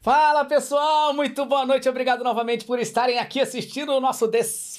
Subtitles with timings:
[0.00, 4.26] Fala pessoal, muito boa noite, obrigado novamente por estarem aqui assistindo o nosso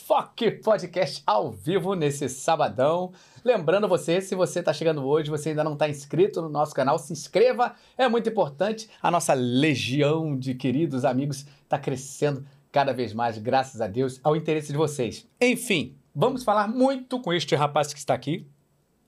[0.10, 3.12] Desfoque Podcast ao vivo nesse sabadão.
[3.46, 6.98] Lembrando você, se você está chegando hoje, você ainda não está inscrito no nosso canal,
[6.98, 8.90] se inscreva, é muito importante.
[9.04, 14.36] A nossa legião de queridos amigos está crescendo cada vez mais, graças a Deus, ao
[14.36, 15.28] interesse de vocês.
[15.40, 18.48] Enfim, vamos falar muito com este rapaz que está aqui,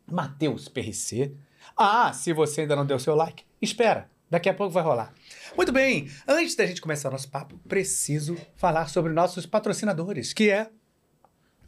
[0.06, 1.34] Matheus PRC.
[1.76, 5.12] Ah, se você ainda não deu seu like, espera, daqui a pouco vai rolar.
[5.58, 10.52] Muito bem, antes da gente começar o nosso papo, preciso falar sobre nossos patrocinadores, que
[10.52, 10.70] é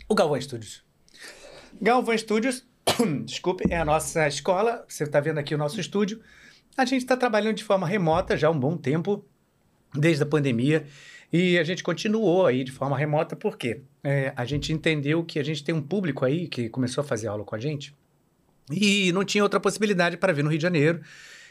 [0.08, 0.84] o Galvão Studios.
[1.82, 2.66] Galvão Studios,
[3.26, 4.86] desculpe, é a nossa escola.
[4.88, 6.22] Você está vendo aqui o nosso estúdio.
[6.78, 9.26] A gente está trabalhando de forma remota já há um bom tempo,
[9.94, 10.86] desde a pandemia.
[11.32, 15.44] E a gente continuou aí de forma remota porque é, a gente entendeu que a
[15.44, 17.96] gente tem um público aí que começou a fazer aula com a gente
[18.72, 21.02] e não tinha outra possibilidade para vir no Rio de Janeiro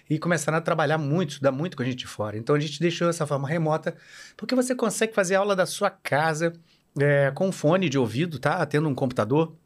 [0.08, 2.36] e começaram a trabalhar muito, estudar muito com a gente de fora.
[2.36, 3.97] Então a gente deixou essa forma remota,
[4.36, 6.53] porque você consegue fazer aula da sua casa
[6.98, 8.65] é, com fone de ouvido, tá?
[8.67, 9.57] Tendo um computador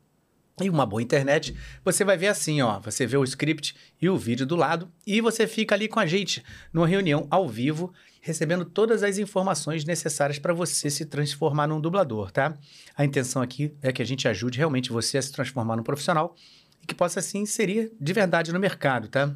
[0.60, 4.16] e uma boa internet, você vai ver assim, ó, você vê o script e o
[4.16, 8.64] vídeo do lado e você fica ali com a gente numa reunião ao vivo, recebendo
[8.64, 12.56] todas as informações necessárias para você se transformar num dublador, tá?
[12.96, 16.34] A intenção aqui é que a gente ajude realmente você a se transformar num profissional
[16.82, 19.34] e que possa se inserir de verdade no mercado, tá?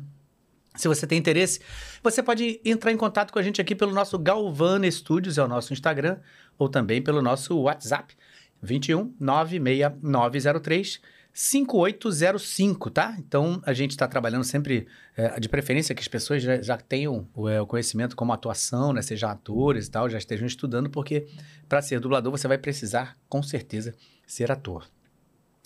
[0.76, 1.60] Se você tem interesse,
[2.02, 5.48] você pode entrar em contato com a gente aqui pelo nosso Galvana Studios, é o
[5.48, 6.18] nosso Instagram,
[6.60, 8.14] ou também pelo nosso WhatsApp,
[8.62, 11.00] 21 96903
[11.32, 13.16] 5805, tá?
[13.18, 14.86] Então a gente está trabalhando sempre,
[15.16, 18.92] é, de preferência, que as pessoas já, já tenham o, é, o, conhecimento como atuação,
[18.92, 19.00] né?
[19.00, 21.26] Sejam atores e tal, já estejam estudando, porque
[21.68, 23.94] para ser dublador você vai precisar, com certeza,
[24.26, 24.86] ser ator.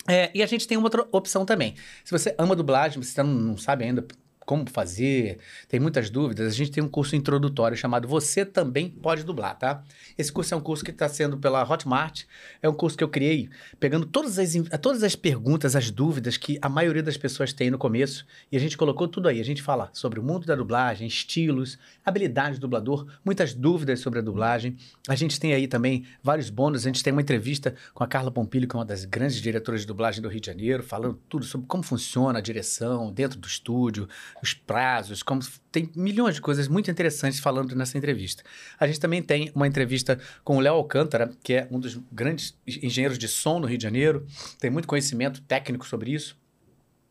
[0.07, 1.73] É, e a gente tem uma outra opção também.
[2.03, 4.05] Se você ama dublagem, você não, não sabe ainda
[4.45, 9.23] como fazer, tem muitas dúvidas, a gente tem um curso introdutório chamado Você Também Pode
[9.23, 9.83] Dublar, tá?
[10.17, 12.23] Esse curso é um curso que está sendo pela Hotmart,
[12.61, 16.59] é um curso que eu criei pegando todas as, todas as perguntas, as dúvidas que
[16.61, 19.39] a maioria das pessoas tem no começo, e a gente colocou tudo aí.
[19.39, 24.19] A gente fala sobre o mundo da dublagem, estilos, habilidades do dublador, muitas dúvidas sobre
[24.19, 24.77] a dublagem.
[25.07, 28.31] A gente tem aí também vários bônus, a gente tem uma entrevista com a Carla
[28.31, 31.45] Pompilho, que é uma das grandes diretoras de dublagem do Rio de Janeiro, falando tudo
[31.45, 34.07] sobre como funciona a direção dentro do estúdio,
[34.41, 35.41] os prazos, como
[35.71, 38.43] tem milhões de coisas muito interessantes falando nessa entrevista.
[38.79, 42.57] A gente também tem uma entrevista com o Léo Alcântara, que é um dos grandes
[42.67, 44.25] engenheiros de som no Rio de Janeiro,
[44.59, 46.37] tem muito conhecimento técnico sobre isso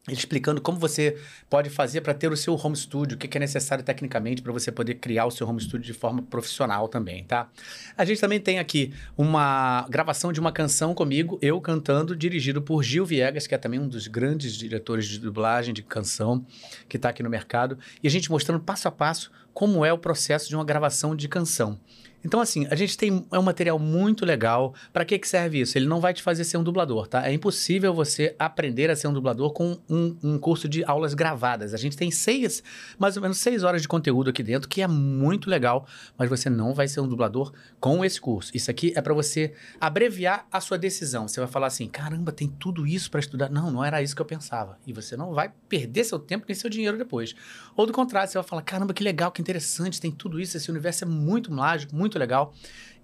[0.08, 1.16] explicando como você
[1.48, 4.70] pode fazer para ter o seu home studio, o que é necessário tecnicamente para você
[4.70, 7.48] poder criar o seu home studio de forma profissional também, tá?
[7.96, 12.82] A gente também tem aqui uma gravação de uma canção comigo, eu cantando, dirigido por
[12.82, 16.44] Gil Viegas, que é também um dos grandes diretores de dublagem de canção
[16.86, 19.98] que está aqui no mercado, e a gente mostrando passo a passo como é o
[19.98, 21.78] processo de uma gravação de canção.
[22.24, 24.74] Então, assim, a gente tem é um material muito legal.
[24.92, 25.76] Para que, que serve isso?
[25.76, 27.28] Ele não vai te fazer ser um dublador, tá?
[27.28, 31.74] É impossível você aprender a ser um dublador com um, um curso de aulas gravadas.
[31.74, 32.62] A gente tem seis,
[32.98, 35.86] mais ou menos seis horas de conteúdo aqui dentro, que é muito legal,
[36.16, 38.50] mas você não vai ser um dublador com esse curso.
[38.54, 41.28] Isso aqui é para você abreviar a sua decisão.
[41.28, 43.50] Você vai falar assim: caramba, tem tudo isso para estudar.
[43.50, 44.78] Não, não era isso que eu pensava.
[44.86, 47.34] E você não vai perder seu tempo nem seu dinheiro depois.
[47.76, 50.56] Ou do contrário, você vai falar: caramba, que legal, que interessante, tem tudo isso.
[50.56, 52.54] Esse universo é muito mágico, muito muito legal,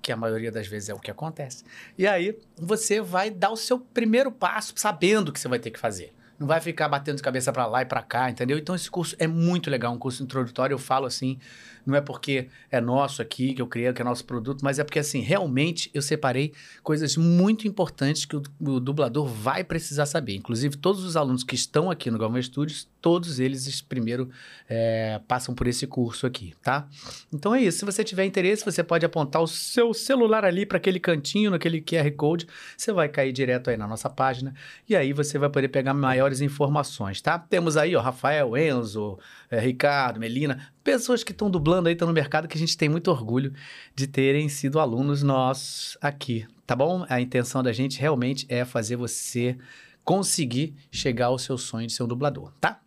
[0.00, 1.64] que a maioria das vezes é o que acontece.
[1.98, 5.70] E aí você vai dar o seu primeiro passo sabendo o que você vai ter
[5.70, 6.12] que fazer.
[6.40, 8.56] Não vai ficar batendo de cabeça para lá e para cá, entendeu?
[8.56, 11.38] Então esse curso é muito legal, um curso introdutório, eu falo assim,
[11.84, 14.84] não é porque é nosso aqui, que eu criei, que é nosso produto, mas é
[14.84, 16.52] porque, assim, realmente eu separei
[16.82, 20.36] coisas muito importantes que o, o dublador vai precisar saber.
[20.36, 24.30] Inclusive, todos os alunos que estão aqui no Galvão Studios, todos eles primeiro
[24.68, 26.86] é, passam por esse curso aqui, tá?
[27.32, 27.78] Então é isso.
[27.78, 31.80] Se você tiver interesse, você pode apontar o seu celular ali para aquele cantinho, naquele
[31.80, 32.46] QR Code.
[32.76, 34.54] Você vai cair direto aí na nossa página
[34.88, 35.94] e aí você vai poder pegar
[36.30, 37.38] maiores informações, tá?
[37.38, 39.18] Temos aí, ó, Rafael, Enzo,
[39.50, 42.88] é, Ricardo, Melina, pessoas que estão dublando aí, estão no mercado, que a gente tem
[42.88, 43.52] muito orgulho
[43.94, 47.04] de terem sido alunos nossos aqui, tá bom?
[47.08, 49.58] A intenção da gente realmente é fazer você
[50.04, 52.80] conseguir chegar ao seu sonho de ser um dublador, tá?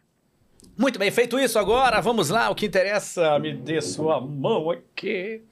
[0.77, 5.43] Muito bem, feito isso agora, vamos lá, o que interessa, me dê sua mão aqui.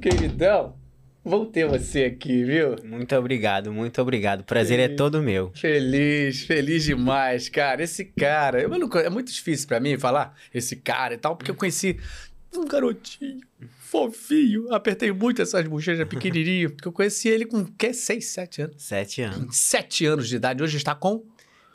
[0.00, 0.74] Queridão,
[1.22, 2.76] Vou ter você aqui, viu?
[2.82, 4.40] Muito obrigado, muito obrigado.
[4.40, 5.52] O prazer feliz, é todo meu.
[5.54, 7.82] Feliz, feliz demais, cara.
[7.82, 11.50] Esse cara, eu não, é muito difícil para mim falar esse cara e tal, porque
[11.50, 11.98] eu conheci
[12.56, 13.40] um garotinho
[13.90, 14.72] fofinho.
[14.72, 18.82] Apertei muito essas bochechas pequenininho, porque eu conheci ele com, que, 6, 7 anos?
[18.82, 19.56] 7 anos.
[19.56, 20.62] 7 anos de idade.
[20.62, 21.24] Hoje está com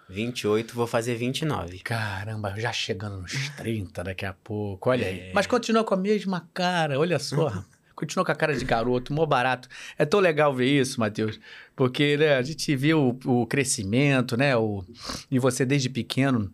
[0.10, 1.80] 28, vou fazer 29.
[1.80, 5.10] Caramba, já chegando nos 30 daqui a pouco, olha é.
[5.10, 5.32] aí.
[5.34, 7.52] Mas continua com a mesma cara, olha só.
[7.96, 9.70] continua com a cara de garoto, mó barato.
[9.98, 11.40] É tão legal ver isso, Matheus,
[11.76, 14.56] porque né, a gente vê o, o crescimento, né?
[14.56, 14.84] O,
[15.32, 16.52] e você desde pequeno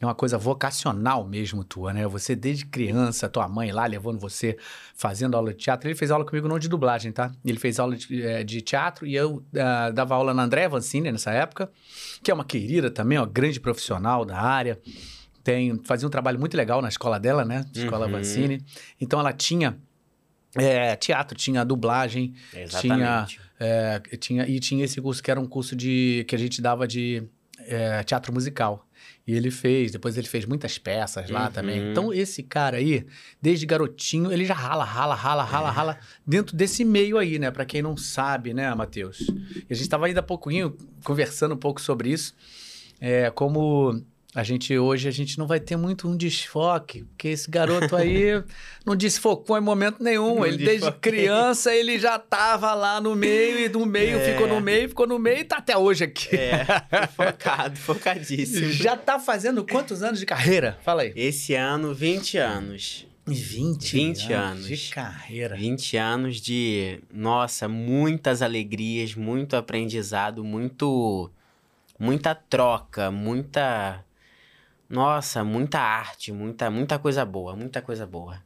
[0.00, 2.06] é uma coisa vocacional mesmo tua, né?
[2.06, 4.56] Você desde criança, tua mãe lá levando você,
[4.94, 5.88] fazendo aula de teatro.
[5.88, 7.32] Ele fez aula comigo não de dublagem, tá?
[7.44, 11.10] Ele fez aula de, é, de teatro e eu uh, dava aula na André Vancini
[11.10, 11.70] nessa época,
[12.22, 14.78] que é uma querida também, uma grande profissional da área.
[15.42, 17.64] Tem, fazia um trabalho muito legal na escola dela, né?
[17.74, 18.12] Escola uhum.
[18.12, 18.64] Vancini.
[19.00, 19.78] Então ela tinha
[20.56, 22.34] é, teatro, tinha dublagem,
[22.80, 23.26] tinha,
[23.58, 26.86] é, tinha e tinha esse curso que era um curso de que a gente dava
[26.86, 27.22] de
[27.66, 28.86] é, teatro musical.
[29.26, 31.52] E ele fez, depois ele fez muitas peças lá uhum.
[31.52, 31.90] também.
[31.90, 33.06] Então, esse cara aí,
[33.40, 35.72] desde garotinho, ele já rala, rala, rala, rala, é.
[35.72, 37.50] rala dentro desse meio aí, né?
[37.50, 39.20] Para quem não sabe, né, Matheus?
[39.20, 42.34] E a gente estava ainda há pouquinho conversando um pouco sobre isso.
[43.00, 44.04] É, como
[44.34, 48.42] a gente hoje a gente não vai ter muito um desfoque, porque esse garoto aí
[48.84, 50.36] não desfocou em momento nenhum.
[50.36, 50.78] Não ele desfoquei.
[50.80, 54.32] desde criança ele já tava lá no meio e do meio é.
[54.32, 56.34] ficou no meio, ficou no meio e tá até hoje aqui.
[56.34, 56.66] É,
[57.14, 58.70] focado, focadíssimo.
[58.74, 60.78] Já tá fazendo quantos anos de carreira?
[60.82, 61.12] Fala aí.
[61.14, 63.06] Esse ano 20 anos.
[63.26, 65.56] 20, 20 anos, anos de carreira.
[65.56, 71.30] 20 anos de, nossa, muitas alegrias, muito aprendizado, muito
[71.98, 74.04] muita troca, muita
[74.94, 78.40] nossa, muita arte, muita, muita coisa boa, muita coisa boa.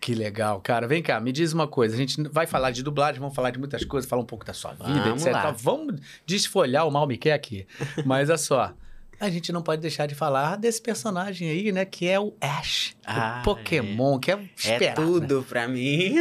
[0.00, 0.88] Que legal, cara.
[0.88, 1.94] Vem cá, me diz uma coisa.
[1.94, 4.52] A gente vai falar de dublagem, vamos falar de muitas coisas, falar um pouco da
[4.52, 5.32] sua vida, vamos etc.
[5.32, 5.50] Lá.
[5.52, 7.66] Vamos desfolhar o mal me quer aqui.
[8.04, 8.74] Mas olha só,
[9.20, 11.84] a gente não pode deixar de falar desse personagem aí, né?
[11.84, 14.18] Que é o Ash, ah, o Pokémon, é.
[14.18, 15.02] que é esperado.
[15.02, 15.46] É tudo né?
[15.48, 16.16] pra mim.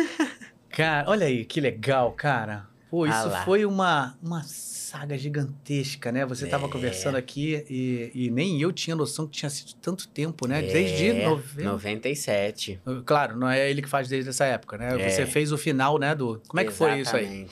[0.69, 2.68] Cara, olha aí, que legal, cara.
[2.92, 4.44] Pô, isso ah foi uma, uma
[4.89, 6.25] saga gigantesca, né?
[6.25, 6.69] Você estava é.
[6.69, 10.68] conversando aqui e, e, nem eu tinha noção que tinha sido tanto tempo, né?
[10.68, 10.74] É.
[10.74, 11.63] Desde 90...
[11.63, 12.81] 97.
[13.06, 15.00] Claro, não é ele que faz desde essa época, né?
[15.00, 15.09] É.
[15.09, 16.15] Você fez o final, né?
[16.15, 16.41] Do...
[16.47, 17.47] Como é que foi isso aí?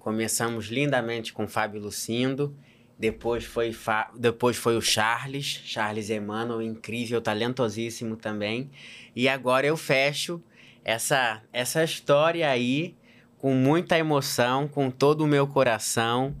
[0.00, 2.52] Começamos lindamente com Fábio Lucindo.
[2.98, 4.10] Depois foi, Fa...
[4.18, 8.70] Depois foi o Charles, Charles Emmanuel, incrível, talentosíssimo também.
[9.14, 10.42] E agora eu fecho
[10.84, 12.96] essa, essa história aí
[13.38, 16.34] com muita emoção, com todo o meu coração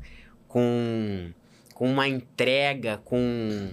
[0.52, 1.30] com,
[1.72, 3.70] com uma entrega, com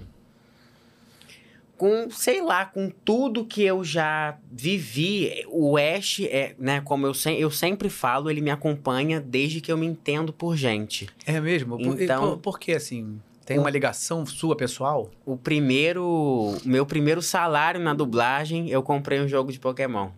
[1.77, 5.45] com, sei lá, com tudo que eu já vivi.
[5.47, 9.71] O Ash, é, né, como eu, se, eu sempre falo, ele me acompanha desde que
[9.71, 11.07] eu me entendo por gente.
[11.25, 11.77] É mesmo?
[11.79, 13.21] Então, por, por que assim?
[13.45, 15.09] Tem uma ligação sua pessoal?
[15.25, 20.09] O primeiro, meu primeiro salário na dublagem, eu comprei um jogo de Pokémon.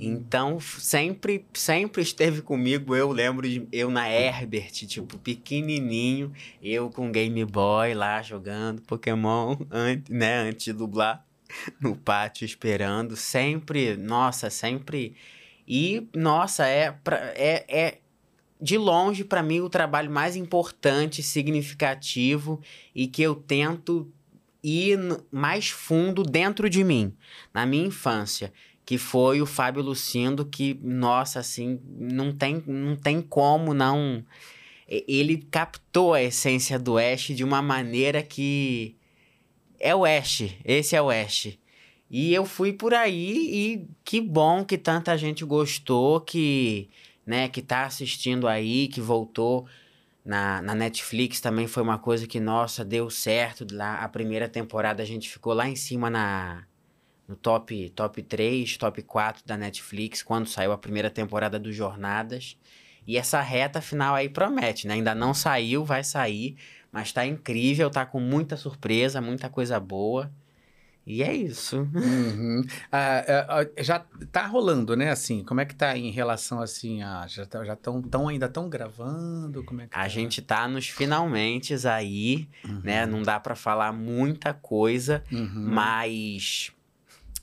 [0.00, 2.94] Então, sempre, sempre esteve comigo.
[2.94, 9.56] Eu lembro de eu na Herbert, tipo, pequenininho, eu com Game Boy lá jogando Pokémon,
[9.68, 11.26] antes, né, antes de dublar,
[11.82, 13.16] no pátio esperando.
[13.16, 15.16] Sempre, nossa, sempre.
[15.66, 17.98] E, nossa, é, pra, é, é
[18.60, 22.60] de longe para mim o trabalho mais importante, significativo
[22.94, 24.10] e que eu tento
[24.62, 24.98] ir
[25.30, 27.14] mais fundo dentro de mim,
[27.52, 28.52] na minha infância
[28.88, 34.24] que foi o Fábio Lucindo, que, nossa, assim, não tem, não tem como não.
[34.88, 38.96] Ele captou a essência do Ash de uma maneira que.
[39.78, 41.58] É o Ash, esse é o Ash.
[42.10, 46.88] E eu fui por aí e que bom que tanta gente gostou, que,
[47.26, 49.66] né, que tá assistindo aí, que voltou
[50.24, 53.66] na, na Netflix também foi uma coisa que, nossa, deu certo.
[53.70, 56.64] Lá, a primeira temporada a gente ficou lá em cima na,
[57.28, 62.56] no top, top 3, top 4 da Netflix, quando saiu a primeira temporada do Jornadas.
[63.06, 64.94] E essa reta final aí promete, né?
[64.94, 66.56] Ainda não saiu, vai sair,
[66.90, 70.30] mas tá incrível, tá com muita surpresa, muita coisa boa.
[71.06, 71.88] E é isso.
[71.94, 72.62] Uhum.
[72.92, 75.10] Ah, é, já tá rolando, né?
[75.10, 78.46] Assim, como é que tá em relação assim a já tá, já estão tão ainda
[78.46, 79.64] estão gravando?
[79.64, 80.08] Como é que a tá?
[80.08, 82.80] gente tá nos finalmente aí, uhum.
[82.84, 83.06] né?
[83.06, 85.70] Não dá para falar muita coisa, uhum.
[85.70, 86.72] mas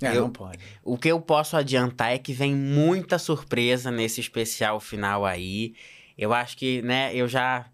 [0.05, 0.59] é, eu, não pode.
[0.83, 5.73] O que eu posso adiantar é que vem muita surpresa nesse especial final aí.
[6.17, 7.65] Eu acho que, né, eu já.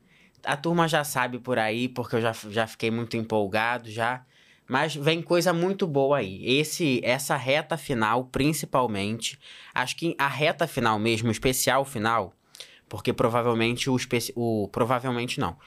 [0.44, 4.26] A turma já sabe por aí, porque eu já, já fiquei muito empolgado já.
[4.68, 6.42] Mas vem coisa muito boa aí.
[6.44, 9.38] Esse, essa reta final, principalmente,
[9.74, 12.34] acho que a reta final mesmo, o especial final,
[12.88, 15.58] porque provavelmente o, especi- o provavelmente não.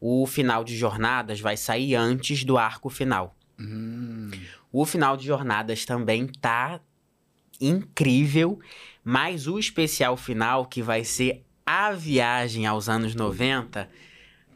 [0.00, 3.36] O final de jornadas vai sair antes do arco final.
[3.58, 4.30] Hum.
[4.72, 6.80] O final de jornadas também tá
[7.60, 8.58] incrível,
[9.04, 13.88] mas o especial final, que vai ser a viagem aos anos 90,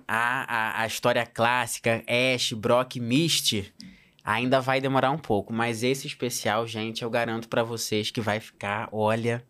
[0.06, 3.72] a, a, a história clássica, Ash, Brock, Misty,
[4.24, 5.52] ainda vai demorar um pouco.
[5.52, 9.44] Mas esse especial, gente, eu garanto pra vocês que vai ficar, olha,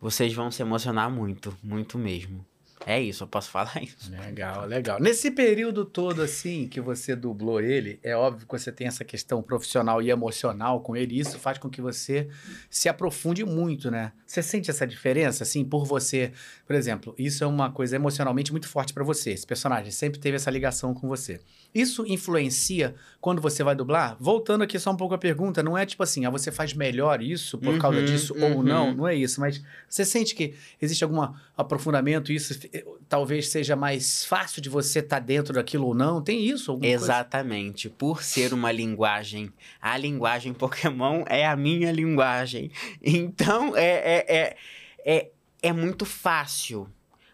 [0.00, 2.44] vocês vão se emocionar muito, muito mesmo.
[2.86, 4.10] É isso, eu posso falar isso.
[4.10, 5.00] Legal, legal.
[5.00, 9.42] Nesse período todo, assim, que você dublou ele, é óbvio que você tem essa questão
[9.42, 12.28] profissional e emocional com ele, e isso faz com que você
[12.68, 14.12] se aprofunde muito, né?
[14.26, 16.32] Você sente essa diferença, assim, por você?
[16.66, 19.30] Por exemplo, isso é uma coisa emocionalmente muito forte pra você.
[19.30, 21.40] Esse personagem sempre teve essa ligação com você.
[21.74, 24.16] Isso influencia quando você vai dublar?
[24.20, 27.22] Voltando aqui só um pouco a pergunta, não é tipo assim, ah, você faz melhor
[27.22, 28.62] isso por causa Uhum, disso ou uhum.
[28.62, 31.26] não, não é isso, mas você sente que existe algum
[31.56, 36.20] aprofundamento, isso eh, talvez seja mais fácil de você estar dentro daquilo ou não?
[36.20, 36.70] Tem isso?
[36.70, 37.04] Alguma coisa?
[37.04, 37.88] Exatamente.
[37.88, 42.70] Por ser uma linguagem, a linguagem Pokémon é a minha linguagem.
[43.02, 44.56] Então é, é, é,
[45.04, 45.30] é,
[45.62, 46.88] é muito fácil.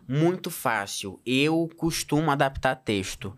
[0.06, 1.20] Muito fácil.
[1.26, 3.36] Eu costumo adaptar texto.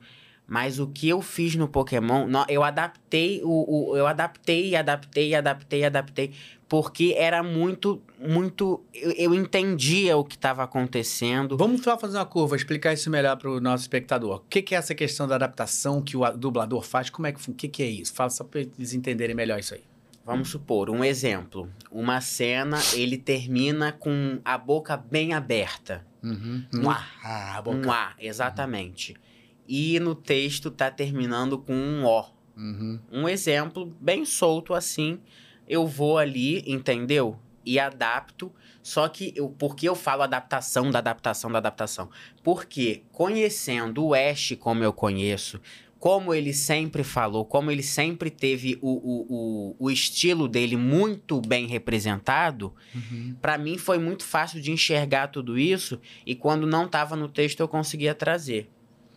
[0.53, 5.33] Mas o que eu fiz no Pokémon, nó- eu adaptei o, o- eu adaptei, adaptei,
[5.33, 6.33] adaptei, adaptei,
[6.69, 11.57] porque era muito, muito, eu, eu entendia o que estava acontecendo.
[11.57, 14.39] Vamos só fazer uma curva, explicar isso melhor para o nosso espectador.
[14.39, 17.09] O que, que é essa questão da adaptação que o a- dublador faz?
[17.11, 18.13] Como é que, o que, que é isso?
[18.13, 19.85] Fala só para eles entenderem melhor isso aí.
[20.27, 21.71] Vamos supor, um exemplo.
[21.93, 26.05] Uma cena, ele termina com a boca bem aberta.
[26.25, 26.65] Uhum.
[26.75, 27.89] Um Ah, a boca.
[27.89, 29.15] Um A, exatamente.
[29.73, 32.25] E no texto tá terminando com um O.
[32.57, 32.99] Uhum.
[33.13, 35.21] Um exemplo bem solto assim.
[35.69, 37.39] Eu vou ali, entendeu?
[37.65, 38.51] E adapto.
[38.83, 42.11] Só que eu, por que eu falo adaptação da adaptação da adaptação?
[42.43, 45.61] Porque conhecendo o Ash como eu conheço,
[46.01, 51.41] como ele sempre falou, como ele sempre teve o, o, o, o estilo dele muito
[51.41, 53.37] bem representado, Uhum.
[53.41, 57.61] Pra mim foi muito fácil de enxergar tudo isso e quando não tava no texto
[57.61, 58.69] eu conseguia trazer.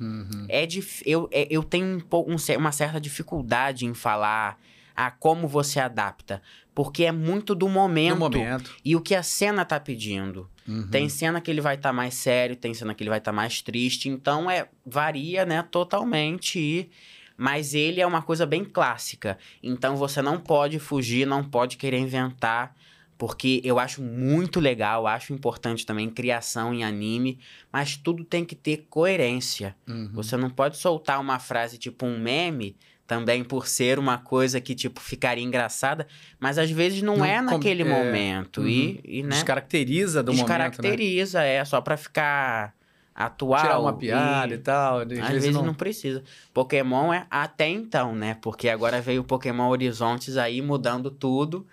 [0.03, 0.45] Uhum.
[0.49, 1.01] É dif...
[1.05, 4.59] eu, é- eu tenho um pouco, um uma certa dificuldade em falar
[4.95, 6.41] a como você adapta,
[6.75, 8.75] porque é muito do momento, momento.
[8.85, 10.49] e o que a cena tá pedindo.
[10.67, 10.87] Uhum.
[10.87, 13.61] Tem cena que ele vai estar mais sério, tem cena que ele vai estar mais
[13.61, 16.89] triste, então é varia, né, totalmente e
[17.35, 19.39] mas ele é uma coisa bem clássica.
[19.61, 22.75] Então você não pode fugir, não pode querer inventar,
[23.23, 27.39] porque eu acho muito legal, acho importante também criação em anime,
[27.71, 29.77] mas tudo tem que ter coerência.
[29.87, 30.09] Uhum.
[30.11, 32.75] Você não pode soltar uma frase tipo um meme,
[33.07, 36.05] também por ser uma coisa que, tipo, ficaria engraçada,
[36.37, 38.67] mas às vezes não, Não é naquele é, momento.
[38.67, 39.29] E, e, né?
[39.29, 40.69] Descaracteriza do momento, né?
[40.69, 42.75] Descaracteriza, é, só pra ficar
[43.15, 43.61] atual.
[43.61, 44.59] Tirar uma piada e, e...
[44.59, 44.97] tal.
[44.97, 45.73] Às, Às vezes não...
[45.73, 46.21] precisa.
[46.53, 48.35] Pokémon é até então, né?
[48.41, 51.65] Porque agora veio o Pokémon Horizontes aí mudando tudo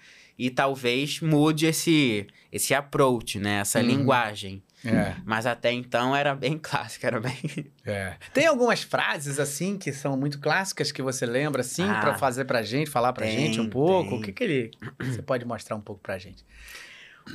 [0.47, 3.61] e talvez mude esse esse approach, né?
[3.61, 3.87] Essa Uhum.
[3.87, 4.63] linguagem.
[4.85, 7.71] É, Mas até então era bem clássico, era bem.
[7.85, 8.17] é.
[8.33, 12.01] Tem algumas frases, assim, que são muito clássicas que você lembra, assim, Ah.
[12.01, 14.09] pra fazer pra gente, falar pra Tem, gente um pouco?
[14.11, 14.19] tem.
[14.19, 14.71] O que que ele...
[15.01, 16.45] Você pode mostrar um pouco pra gente?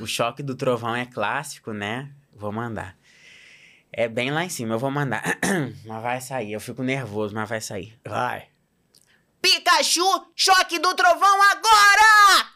[0.00, 2.10] O choque do trovão é clássico, né?
[2.34, 2.96] Vou mandar.
[3.92, 5.22] É bem lá em cima, eu vou mandar.
[5.86, 7.94] mas vai sair, eu fico nervoso, mas vai sair.
[8.04, 8.48] Vai.
[9.40, 10.02] Pikachu,
[10.34, 12.55] choque do trovão agora!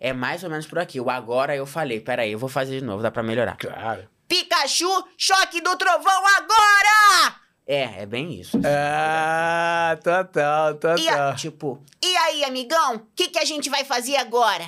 [0.00, 1.00] É mais ou menos por aqui.
[1.00, 2.00] O agora eu falei.
[2.00, 3.56] Pera aí, eu vou fazer de novo, dá pra melhorar.
[3.56, 4.08] Claro.
[4.28, 7.34] Pikachu, choque do trovão agora!
[7.66, 8.58] É, é bem isso.
[8.64, 11.32] Ah, total, total.
[11.32, 12.96] E tipo, e aí, amigão?
[12.96, 14.64] O que, que a gente vai fazer agora?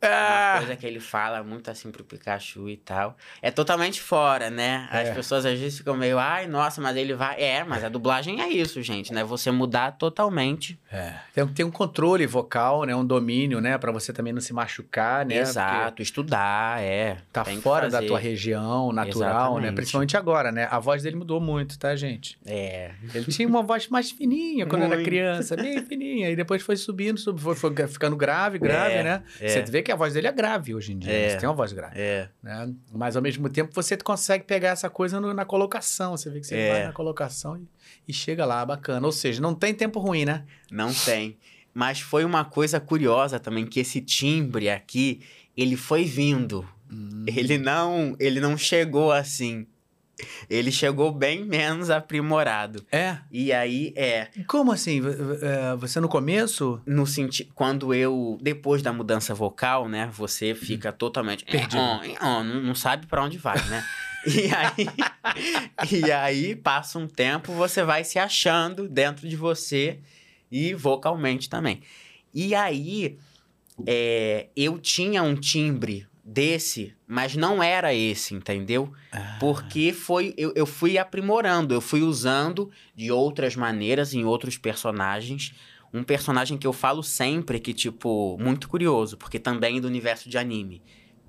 [0.00, 3.16] Uma Ah, coisa que ele fala muito assim pro Pikachu e tal.
[3.42, 4.86] É totalmente fora, né?
[4.92, 5.12] As É.
[5.14, 7.40] pessoas às vezes ficam meio, ai, nossa, mas ele vai.
[7.40, 9.24] É, mas a dublagem é isso, gente, né?
[9.24, 10.78] Você mudar totalmente.
[10.92, 11.14] é.
[11.34, 12.94] Tem, tem um controle vocal, né?
[12.94, 13.76] Um domínio, né?
[13.76, 15.36] Pra você também não se machucar, né?
[15.38, 17.14] Exato, estudar, é.
[17.14, 19.58] Porque Tá fora da tua região natural, né?
[19.58, 19.74] Exatamente.
[19.74, 20.68] Principalmente agora, né?
[20.70, 22.38] A voz dele mudou muito, tá, gente?
[22.46, 22.92] É.
[23.14, 25.04] Ele tinha uma voz mais fininha quando era Muito.
[25.08, 26.30] criança, bem fininha.
[26.30, 29.22] E depois foi subindo, foi, foi ficando grave, grave, É, né?
[29.40, 29.48] é.
[29.48, 31.12] Você vê que a voz dele é grave hoje em dia.
[31.12, 31.30] É.
[31.30, 31.94] Você tem uma voz grave.
[31.98, 32.28] É.
[32.42, 32.72] Né?
[32.92, 36.16] Mas ao mesmo tempo você consegue pegar essa coisa no- na colocação.
[36.16, 36.72] Você vê que você É.
[36.72, 37.66] vai na colocação e,
[38.08, 39.04] e chega lá, bacana.
[39.06, 40.44] Ou seja, não tem tempo ruim, né?
[40.70, 41.36] Não tem.
[41.74, 45.20] Mas foi uma coisa curiosa também que esse timbre aqui,
[45.56, 46.68] ele foi vindo.
[46.90, 47.24] Hum.
[47.26, 49.66] Ele não, ele não chegou assim.
[50.48, 52.84] Ele chegou bem menos aprimorado.
[52.90, 53.18] É?
[53.30, 55.00] E aí, é, Como assim?
[55.42, 56.80] É, Você no começo?
[56.86, 61.76] no sentido, quando eu, depois da mudança vocal, né, você fica totalmente Perdido.
[61.76, 63.84] "É, ó, é, ó", não, sabe pra onde vai, né?
[64.26, 64.88] E aí,
[66.08, 70.00] e aí, passa um tempo, você vai se achando dentro de você
[70.50, 71.80] e vocalmente também.
[72.34, 73.16] E aí,
[73.86, 78.92] é, eu tinha um timbre desse, mas não era esse, entendeu?
[79.40, 85.54] Porque foi, eu, eu fui aprimorando, eu fui usando de outras maneiras em outros personagens.
[85.92, 90.28] Um personagem que eu falo sempre, que, tipo, muito curioso, porque também é do universo
[90.28, 90.82] de anime.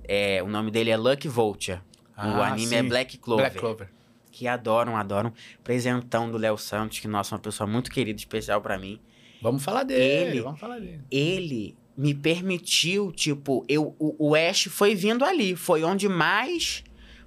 [0.03, 1.77] É, o nome dele é Lucky Vulture.
[2.17, 2.75] o Ah, anime sim.
[2.75, 3.45] é Black Clover.
[3.45, 3.89] Black Clover.
[4.31, 5.31] Que adoram, adoram.
[5.63, 8.99] Presentão do Léo Santos, que, nossa, uma pessoa muito querida, especial pra mim.
[9.41, 10.03] Vamos falar dele.
[10.31, 10.99] Ele- Vamos falar dele.
[11.09, 15.53] Ele me permitiu, tipo, eu, o, o Ash foi vindo ali.
[15.53, 16.81] Foi onde mais.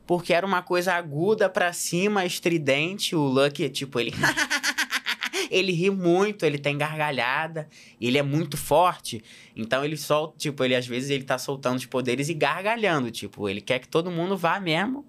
[0.07, 3.15] Porque era uma coisa aguda pra cima, estridente.
[3.15, 4.15] O Lucky, tipo, ele.
[5.51, 7.69] ele ri muito, ele tem gargalhada,
[8.01, 9.23] ele é muito forte.
[9.55, 13.47] Então ele solta, tipo, ele às vezes ele tá soltando os poderes e gargalhando, tipo,
[13.51, 15.05] ele quer que todo mundo vá mesmo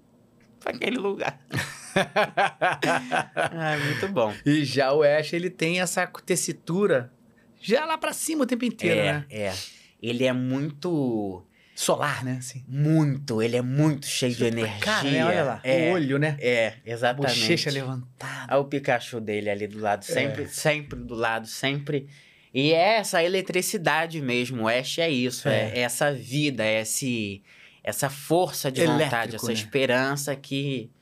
[0.60, 1.40] pra aquele lugar.
[1.96, 4.34] ah, muito bom.
[4.44, 7.10] E já o Ash, ele tem essa tessitura
[7.66, 9.24] já lá pra cima o tempo inteiro, é, né?
[9.30, 9.52] é.
[10.02, 11.44] Ele é muito
[11.74, 12.36] Solar, né?
[12.38, 12.64] Assim.
[12.68, 14.78] Muito, ele é muito cheio de energia.
[14.78, 15.24] Cara, né?
[15.24, 15.60] Olha lá.
[15.64, 16.36] É, O olho, né?
[16.40, 17.34] é, exatamente.
[17.40, 18.52] Bochecha levantada.
[18.54, 20.46] Olha o Pikachu dele ali do lado, sempre, É.
[20.46, 22.06] sempre do lado, sempre.
[22.52, 25.78] E é essa eletricidade mesmo, o Ash é isso, é, É.
[25.78, 27.42] é essa vida, é esse,
[27.82, 29.52] essa força de vontade, Elétrico, essa né?
[29.54, 30.92] esperança que,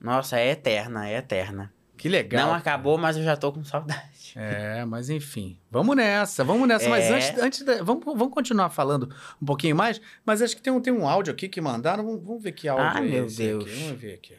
[0.00, 1.72] nossa, é eterna, é eterna.
[1.98, 2.46] Que legal.
[2.46, 4.32] Não acabou, mas eu já tô com saudade.
[4.36, 5.58] É, mas enfim.
[5.70, 6.88] Vamos nessa, vamos nessa.
[6.88, 7.14] Mas É.
[7.14, 9.12] antes, antes da- vamos, vamos continuar falando
[9.42, 10.00] um pouquinho mais.
[10.24, 12.04] Mas acho que tem um, tem um áudio aqui que mandaram.
[12.04, 13.64] Vamos, vamos ver que áudio Ai, é meu esse Deus.
[13.64, 13.74] aqui.
[13.74, 14.34] Vamos ver aqui.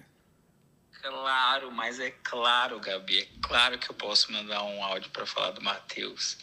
[1.02, 5.52] Claro, mas é claro, Gabi, é claro que eu posso mandar um áudio pra falar
[5.52, 6.38] do Matheus,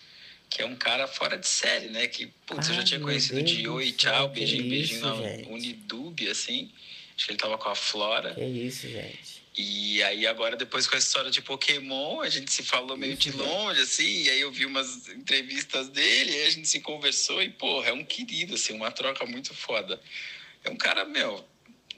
[0.48, 2.06] que é um cara fora de série, né?
[2.06, 5.06] Que, putz, eu já Ai, tinha conhecido Deus de oi, tchau, que beijinho, beijinho isso,
[5.06, 5.48] na gente.
[5.50, 6.70] Unidub, assim.
[7.16, 8.34] Acho que ele tava com a Flora.
[8.34, 9.35] Que isso, gente.
[9.56, 13.30] E aí agora, depois com a história de Pokémon, a gente se falou meio de
[13.32, 17.42] longe, assim, e aí eu vi umas entrevistas dele, e aí a gente se conversou,
[17.42, 19.98] e, porra, é um querido, assim, uma troca muito foda.
[20.62, 21.42] É um cara, meu,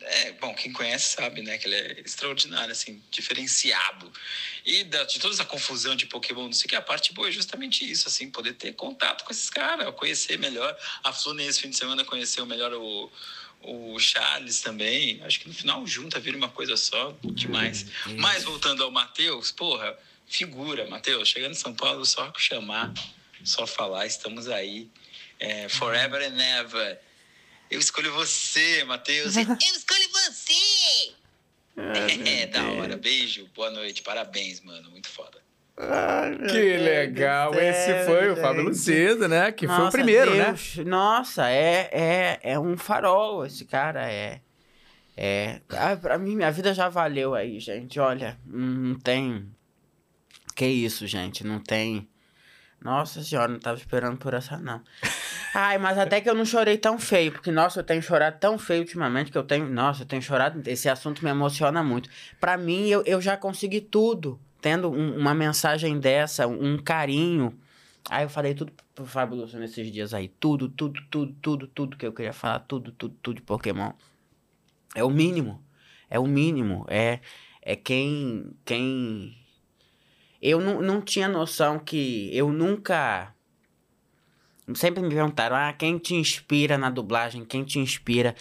[0.01, 4.13] é, bom, quem conhece sabe, né, que ele é extraordinário, assim, diferenciado.
[4.65, 7.29] E da- de toda essa confusão de Pokémon, não sei o que, a parte boa
[7.29, 10.79] é justamente isso, assim, poder ter contato com esses caras, conhecer melhor.
[11.03, 13.11] A Flu, nesse fim de semana, conheceu melhor o,
[13.63, 15.21] o Charles também.
[15.23, 17.87] Acho que no final junta, vira uma coisa só, demais.
[18.17, 22.93] Mas voltando ao Matheus, porra, figura, Matheus, chegando em São Paulo, só chamar,
[23.43, 24.89] só falar, estamos aí.
[25.39, 27.01] É, forever and ever.
[27.71, 29.37] Eu escolho você, Matheus.
[29.37, 31.15] Eu escolho você!
[32.27, 32.97] É, da hora.
[32.97, 34.91] Beijo, boa noite, parabéns, mano.
[34.91, 35.41] Muito foda.
[36.49, 37.55] Que legal.
[37.55, 39.53] Esse foi o Fábio Lucido, né?
[39.53, 40.47] Que foi o Nossa, primeiro, né?
[40.47, 44.41] Deus, Nossa, é, é, é um farol esse cara, é.
[45.17, 45.61] É.
[45.71, 47.99] Ah, pra mim, minha vida já valeu aí, gente.
[47.99, 49.49] Olha, não tem.
[50.55, 52.09] Que isso, gente, não tem.
[52.81, 54.81] Nossa senhora, não tava esperando por essa, não.
[55.55, 58.59] Ai, mas até que eu não chorei tão feio, porque, nossa, eu tenho chorado tão
[58.59, 59.69] feio ultimamente que eu tenho.
[59.69, 60.63] Nossa, eu tenho chorado.
[60.69, 62.09] Esse assunto me emociona muito.
[62.41, 64.41] Pra mim, eu, eu já consegui tudo.
[64.61, 67.59] Tendo um- uma mensagem dessa, um, carinho.
[68.11, 70.29] Aí eu falei tudo pro Fábio Lúcio nesses dias aí.
[70.29, 72.61] Tudo, tudo, tudo, tudo, tudo que eu queria falar.
[72.61, 73.93] Tudo, tudo, tudo de Pokémon.
[74.95, 75.63] É o mínimo.
[76.11, 76.85] É o mínimo.
[76.89, 77.21] É,
[77.63, 78.51] é quem.
[78.65, 79.37] quem...
[80.41, 83.35] Eu não, não tinha noção que eu nunca.
[84.75, 87.45] Sempre me perguntaram, ah, quem te inspira na dublagem?
[87.45, 88.35] Quem te inspira?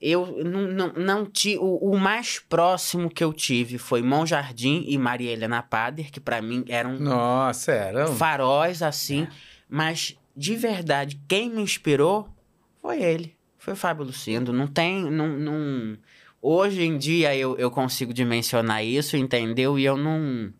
[0.00, 1.58] Eu não, não, não tive.
[1.58, 6.40] O, o mais próximo que eu tive foi Monjardim e Maria Helena Pader, que pra
[6.40, 8.08] mim eram Nossa, era.
[8.10, 9.26] um- faróis assim.
[9.68, 12.28] Mas, de verdade, quem me inspirou
[12.80, 13.36] foi ele.
[13.58, 14.52] Foi o Fábio Lucindo.
[14.52, 15.10] Não tem.
[15.10, 15.98] Não, não...
[16.40, 19.76] Hoje em dia eu, eu consigo dimensionar isso, entendeu?
[19.78, 20.52] E eu não.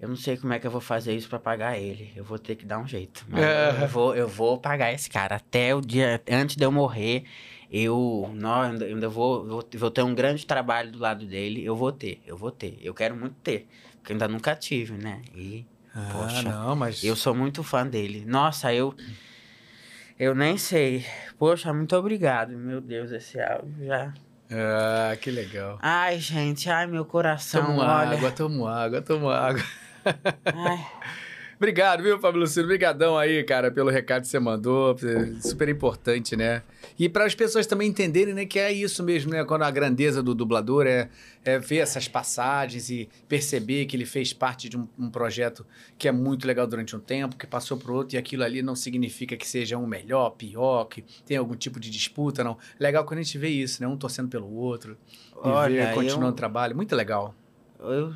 [0.00, 2.12] Eu não sei como é que eu vou fazer isso pra pagar ele.
[2.14, 3.24] Eu vou ter que dar um jeito.
[3.28, 3.82] Mas É.
[3.82, 5.36] eu, vou, eu vou pagar esse cara.
[5.36, 6.22] Até o dia.
[6.30, 7.24] Antes de eu morrer,
[7.70, 8.30] eu.
[8.34, 11.64] Não, eu ainda- vou, vou, vou ter um grande trabalho do lado dele.
[11.64, 12.78] Eu vou ter, eu vou ter.
[12.80, 13.66] Eu quero muito ter.
[14.00, 15.20] Porque ainda nunca tive, né?
[15.34, 15.66] E.
[15.92, 17.02] Ah, Poxa, não, mas.
[17.02, 18.24] eu sou muito fã dele.
[18.24, 18.94] Nossa, eu.
[20.16, 21.04] Eu nem sei.
[21.38, 22.50] Poxa, muito obrigado.
[22.56, 24.12] Meu Deus, esse áudio já.
[24.50, 25.78] Ah, que legal.
[25.82, 27.66] Ai, gente, ai, meu coração.
[27.66, 28.16] Tomo olha.
[28.16, 29.62] água, tomo água, tomo água.
[31.56, 32.68] Obrigado, viu, Fábio Luciano?
[32.68, 34.96] Obrigadão aí, cara, pelo recado que você mandou.
[35.40, 36.62] Super importante, né?
[36.96, 39.44] E para as pessoas também entenderem, né, que é isso mesmo, né?
[39.44, 41.08] Quando a grandeza do dublador é,
[41.44, 45.66] é ver essas passagens e perceber que ele fez parte de um, um projeto
[45.98, 48.76] que é muito legal durante um tempo, que passou por outro, e aquilo ali não
[48.76, 52.56] significa que seja um melhor, pior, que tem algum tipo de disputa, não.
[52.78, 53.88] Legal quando a gente vê isso, né?
[53.88, 54.96] Um torcendo pelo outro,
[55.32, 56.76] e Olha, ver, continuando eu- o trabalho.
[56.76, 57.34] Muito legal.
[57.80, 58.14] Eu-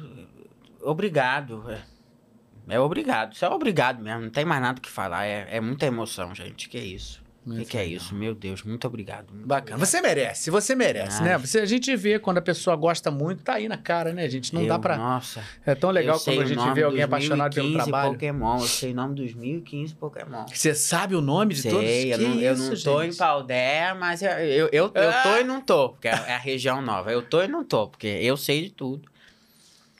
[0.82, 1.64] obrigado.
[1.70, 3.32] É, é obrigado.
[3.34, 4.22] Isso é obrigado mesmo.
[4.22, 5.26] Não tem mais nada o que falar.
[5.26, 6.68] É, é muita emoção, gente.
[6.68, 7.22] Que isso?
[7.44, 8.14] O que, que é isso?
[8.14, 9.32] Meu Deus, muito obrigado.
[9.32, 9.74] muito Bacana.
[9.74, 9.84] obrigado.
[9.88, 11.30] Você merece, você merece, Ai.
[11.30, 11.38] né?
[11.38, 14.54] Você, a gente vê quando a pessoa gosta muito, tá aí na cara, né, gente?
[14.54, 14.96] Não Eu- dá pra.
[14.96, 15.42] Nossa.
[15.66, 18.12] É tão legal sei quando a gente vê alguém apaixonado pelo 1015 trabalho.
[18.12, 18.54] Pokémon.
[18.60, 20.46] Eu sei o nome dos 1015 Pokémon.
[20.46, 21.80] Você sabe o nome de todos?
[21.84, 23.14] Sei, eu não, eu isso, não tô gente?
[23.14, 25.22] em Paldé, mas eu, eu, eu, eu Ah!
[25.24, 27.10] tô e não tô, porque é é a região nova.
[27.10, 29.10] Eu tô e não tô, porque eu sei de tudo.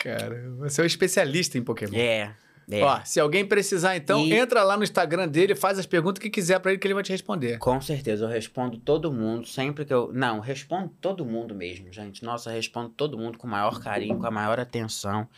[0.02, 1.96] Cara, você é um especialista em Pokémon.
[1.96, 2.34] É,
[2.70, 2.82] é.
[2.82, 6.28] Ó, se alguém precisar, então, E- entra lá no Instagram dele, faz as perguntas que
[6.30, 7.58] quiser pra ele que ele vai te responder.
[7.58, 10.10] Com certeza, eu respondo todo mundo, sempre que eu.
[10.12, 12.24] Não, respondo todo mundo mesmo, gente.
[12.24, 15.28] Nossa, eu respondo todo mundo com o maior carinho, com a maior atenção.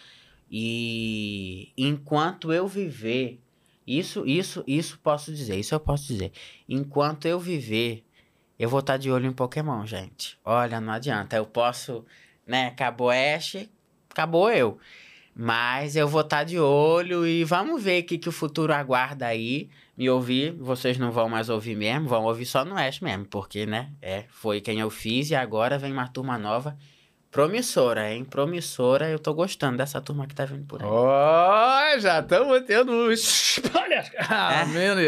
[0.50, 3.40] E enquanto eu viver,
[3.87, 6.33] isso, isso, isso posso dizer, isso eu posso dizer.
[6.68, 8.05] Enquanto eu viver,
[8.59, 10.38] eu vou estar de olho em Pokémon, gente.
[10.44, 11.37] Olha, não adianta.
[11.37, 12.05] Eu posso,
[12.46, 12.68] né?
[12.68, 13.57] Acabou Ash,
[14.14, 14.79] acabou eu.
[15.37, 19.27] Mas eu vou estar de olho e vamos ver o que, que o futuro aguarda
[19.27, 19.68] aí.
[19.96, 23.66] Me ouvir, vocês não vão mais ouvir mesmo, vão ouvir só no Ash mesmo, porque,
[23.66, 23.90] né?
[24.00, 26.77] É, foi quem eu fiz e agora vem uma turma nova.
[27.31, 28.24] Promissora, hein?
[28.24, 29.09] Promissora.
[29.09, 30.88] Eu tô gostando dessa turma que tá vindo por aí.
[30.88, 34.05] Ó, já estamos tendo um spoiler.
[34.31, 35.00] Ah, mano.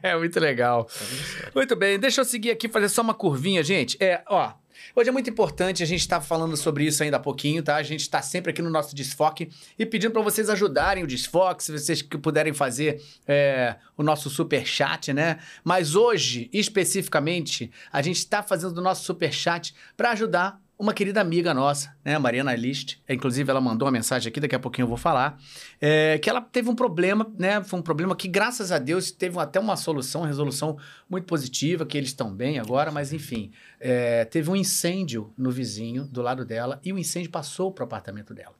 [0.00, 0.84] É muito legal.
[0.84, 1.52] Promissora.
[1.54, 3.96] Muito bem, deixa eu seguir aqui, fazer só uma curvinha, gente.
[4.00, 4.52] É, ó.
[4.94, 7.76] Hoje é muito importante, a gente tá falando sobre isso ainda há pouquinho, tá?
[7.76, 11.64] A gente tá sempre aqui no nosso Desfoque e pedindo para vocês ajudarem o Desfoque,
[11.64, 15.38] se vocês que puderem fazer é, o nosso super chat, né?
[15.64, 21.20] Mas hoje, especificamente, a gente tá fazendo o nosso super chat para ajudar uma querida
[21.20, 24.84] amiga nossa, né, Mariana List, É, inclusive ela mandou uma mensagem aqui, daqui a pouquinho
[24.84, 25.38] eu vou falar,
[25.78, 29.38] é, que ela teve um problema, né, foi um problema que graças a Deus teve
[29.38, 34.24] até uma solução, uma resolução muito positiva, que eles estão bem agora, mas enfim, é,
[34.24, 38.32] teve um incêndio no vizinho, do lado dela, e o incêndio passou para o apartamento
[38.32, 38.54] dela.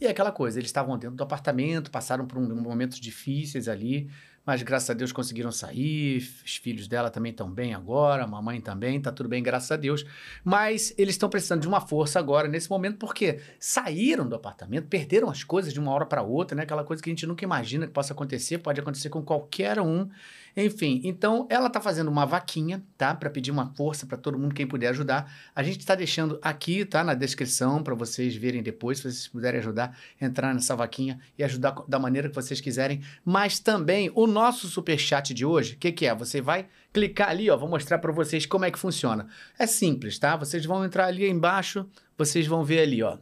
[0.00, 4.10] E é aquela coisa, eles estavam dentro do apartamento, passaram por um, momentos difíceis ali,
[4.46, 8.60] mas graças a Deus conseguiram sair, os filhos dela também estão bem agora, a mamãe
[8.60, 10.04] também, tá tudo bem, graças a Deus.
[10.44, 15.30] Mas eles estão precisando de uma força agora, nesse momento, porque saíram do apartamento, perderam
[15.30, 16.64] as coisas de uma hora para outra, né?
[16.64, 20.08] Aquela coisa que a gente nunca imagina que possa acontecer, pode acontecer com qualquer um.
[20.56, 23.12] Enfim, então ela tá fazendo uma vaquinha, tá?
[23.12, 25.32] Para pedir uma força para todo mundo, quem puder ajudar.
[25.54, 27.02] A gente está deixando aqui, tá?
[27.02, 31.74] Na descrição, para vocês verem depois, se vocês puderem ajudar, entrar nessa vaquinha e ajudar
[31.88, 33.02] da maneira que vocês quiserem.
[33.24, 36.14] Mas também o nosso superchat de hoje, o que, que é?
[36.14, 39.26] Você vai clicar ali, ó, vou mostrar para vocês como é que funciona.
[39.58, 40.36] É simples, tá?
[40.36, 41.84] Vocês vão entrar ali embaixo,
[42.16, 43.18] vocês vão ver ali, ó.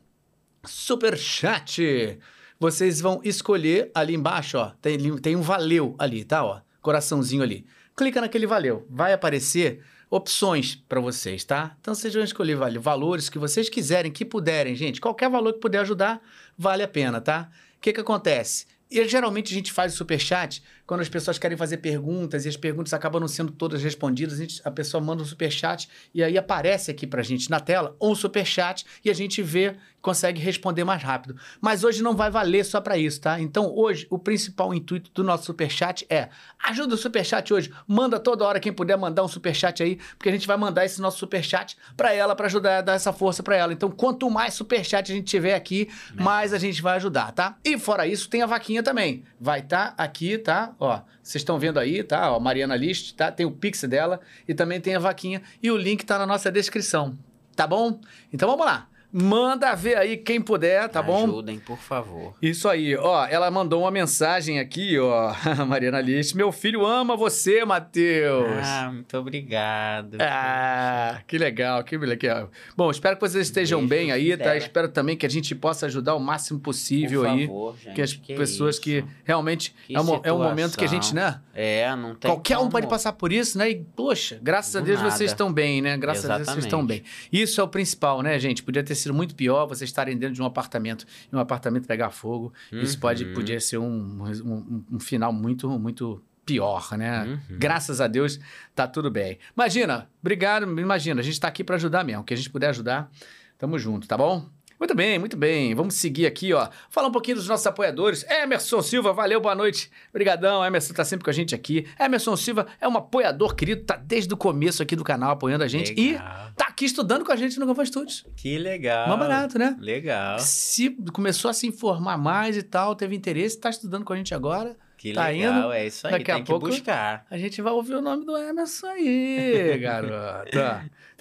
[0.64, 2.18] Superchat.
[2.60, 4.70] Vocês vão escolher ali embaixo, ó.
[4.80, 6.44] Tem, tem um valeu ali, tá?
[6.44, 7.64] Ó, coraçãozinho ali.
[7.96, 8.86] Clica naquele valeu.
[8.90, 11.74] Vai aparecer opções para vocês, tá?
[11.80, 15.00] Então vocês vão escolher vale, valores que vocês quiserem, que puderem, gente.
[15.00, 16.20] Qualquer valor que puder ajudar,
[16.56, 17.50] vale a pena, tá?
[17.76, 18.66] O que que acontece?
[18.90, 22.56] E geralmente a gente faz o superchat quando as pessoas querem fazer perguntas e as
[22.58, 26.36] perguntas acabam não sendo todas respondidas, a, gente- a pessoa manda um superchat e aí
[26.36, 31.02] aparece aqui pra gente na tela um superchat e a gente vê, consegue responder mais
[31.02, 31.34] rápido.
[31.62, 33.40] Mas hoje não vai valer só pra isso, tá?
[33.40, 36.28] Então hoje o principal intuito do nosso superchat é
[36.62, 40.32] ajuda o superchat hoje, manda toda hora quem puder mandar um superchat aí, porque a
[40.32, 43.56] gente vai mandar esse nosso superchat pra ela para ajudar a dar essa força pra
[43.56, 43.72] ela.
[43.72, 47.56] Então quanto mais superchat a gente tiver aqui, mais a gente vai ajudar, tá?
[47.64, 49.24] E fora isso, tem a vaquinha também.
[49.40, 50.74] Vai estar aqui, tá?
[50.82, 52.32] Ó, vocês estão vendo aí, tá?
[52.32, 53.30] Ó, Mariana List, tá?
[53.30, 56.50] Tem o Pix dela e também tem a vaquinha e o link tá na nossa
[56.50, 57.16] descrição,
[57.54, 58.00] tá bom?
[58.32, 58.88] Então vamos lá.
[59.12, 61.24] Manda ver aí quem puder, tá bom?
[61.24, 62.34] Ajudem, por favor.
[62.40, 66.34] Isso aí, ó, ela mandou uma mensagem aqui, ó, a Mariana List.
[66.34, 68.48] Meu filho ama você, Matheus.
[68.64, 70.16] Ah, muito obrigado.
[70.18, 72.50] Ah, que legal, que legal.
[72.74, 74.36] Bom, espero que vocês estejam Beijo, bem aí, tá?
[74.44, 74.56] Fidela.
[74.56, 77.46] Espero também que a gente possa ajudar o máximo possível por aí.
[77.46, 77.94] favor, gente.
[77.94, 78.82] que as pessoas isso?
[78.82, 81.38] que realmente Que é um, é um momento que a gente, né?
[81.54, 82.70] É, não tem Qualquer um como.
[82.70, 83.68] pode passar por isso, né?
[83.70, 85.10] E, poxa, graças a Do Deus nada.
[85.10, 85.98] vocês estão bem, né?
[85.98, 86.98] Graças a Deus vocês estão bem.
[86.98, 87.28] Exatamente.
[87.30, 88.62] Isso é o principal, né, gente?
[88.62, 92.10] Podia ter sido muito pior vocês estarem dentro de um apartamento e um apartamento pegar
[92.10, 92.52] fogo.
[92.72, 93.34] Isso pode, Uhum.
[93.34, 97.24] podia ser um, um, um final muito, muito pior, né?
[97.24, 97.56] Uhum.
[97.58, 98.38] Graças a Deus
[98.74, 99.38] tá tudo bem.
[99.56, 102.22] Imagina, obrigado, imagina, a gente tá aqui para ajudar mesmo.
[102.22, 103.10] O que a gente puder ajudar,
[103.58, 104.46] tamo junto, tá bom?
[104.82, 105.76] Muito bem, muito bem.
[105.76, 106.68] Vamos seguir aqui, ó.
[106.90, 108.24] Falar um pouquinho dos nossos apoiadores.
[108.28, 109.88] Emerson Silva, valeu, boa noite.
[110.10, 111.86] Obrigadão, Emerson tá sempre com a gente aqui.
[112.00, 115.68] Emerson Silva é um apoiador querido, tá desde o começo aqui do canal apoiando a
[115.68, 116.48] gente Legal.
[116.50, 118.26] e tá aqui estudando com a gente no Gavão Studios.
[118.36, 119.06] Que legal.
[119.06, 119.76] Mais barato, né?
[119.78, 120.40] Legal.
[120.40, 124.34] Se começou a se informar mais e tal, teve interesse, tá estudando com a gente
[124.34, 124.76] agora.
[124.98, 125.58] Que Tá legal.
[125.60, 125.72] indo?
[125.72, 126.12] É isso aí.
[126.12, 127.24] Daqui a pouco- buscar.
[127.30, 130.58] A gente vai ouvir o nome do Emerson aí, garoto.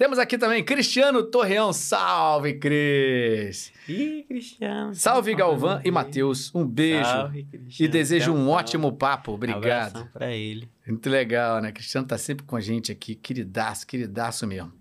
[0.02, 1.72] Temos aqui também Cristiano Torreão.
[1.72, 3.72] Salve, Cris!
[3.88, 4.92] Ih, Cristiano.
[4.96, 6.52] Salve, Galvão e Matheus.
[6.52, 7.04] Um beijo.
[7.04, 7.92] Salve, E Cristiano.
[7.92, 9.30] desejo um ótimo papo.
[9.30, 9.62] Obrigado.
[9.98, 10.68] Abração pra ele.
[10.84, 11.70] Muito legal, né?
[11.70, 13.14] Cristiano tá sempre com a gente aqui.
[13.14, 14.72] Queridaço, queridaço mesmo.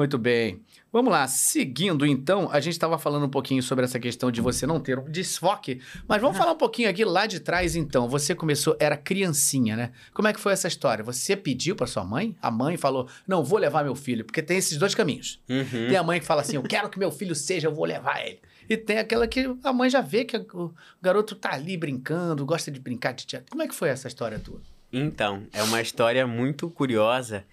[0.00, 0.62] Muito bem.
[0.90, 1.28] Vamos lá.
[1.28, 4.98] Seguindo, então, a gente estava falando um pouquinho sobre essa questão de você não ter
[4.98, 8.08] um desfoque, mas vamos falar um pouquinho aqui lá de trás, então.
[8.08, 9.92] Você começou, era criancinha, né?
[10.14, 11.04] Como é que foi essa história?
[11.04, 12.34] Você pediu para sua mãe?
[12.40, 15.38] A mãe falou, não, vou levar meu filho, porque tem esses dois caminhos.
[15.46, 15.88] Uhum.
[15.88, 18.26] Tem a mãe que fala assim, eu quero que meu filho seja, eu vou levar
[18.26, 18.40] ele.
[18.66, 22.70] E tem aquela que a mãe já vê que o garoto tá ali brincando, gosta
[22.70, 23.50] de brincar de teatro.
[23.50, 24.62] Como é que foi essa história tua?
[24.90, 27.44] Então, é uma história muito curiosa,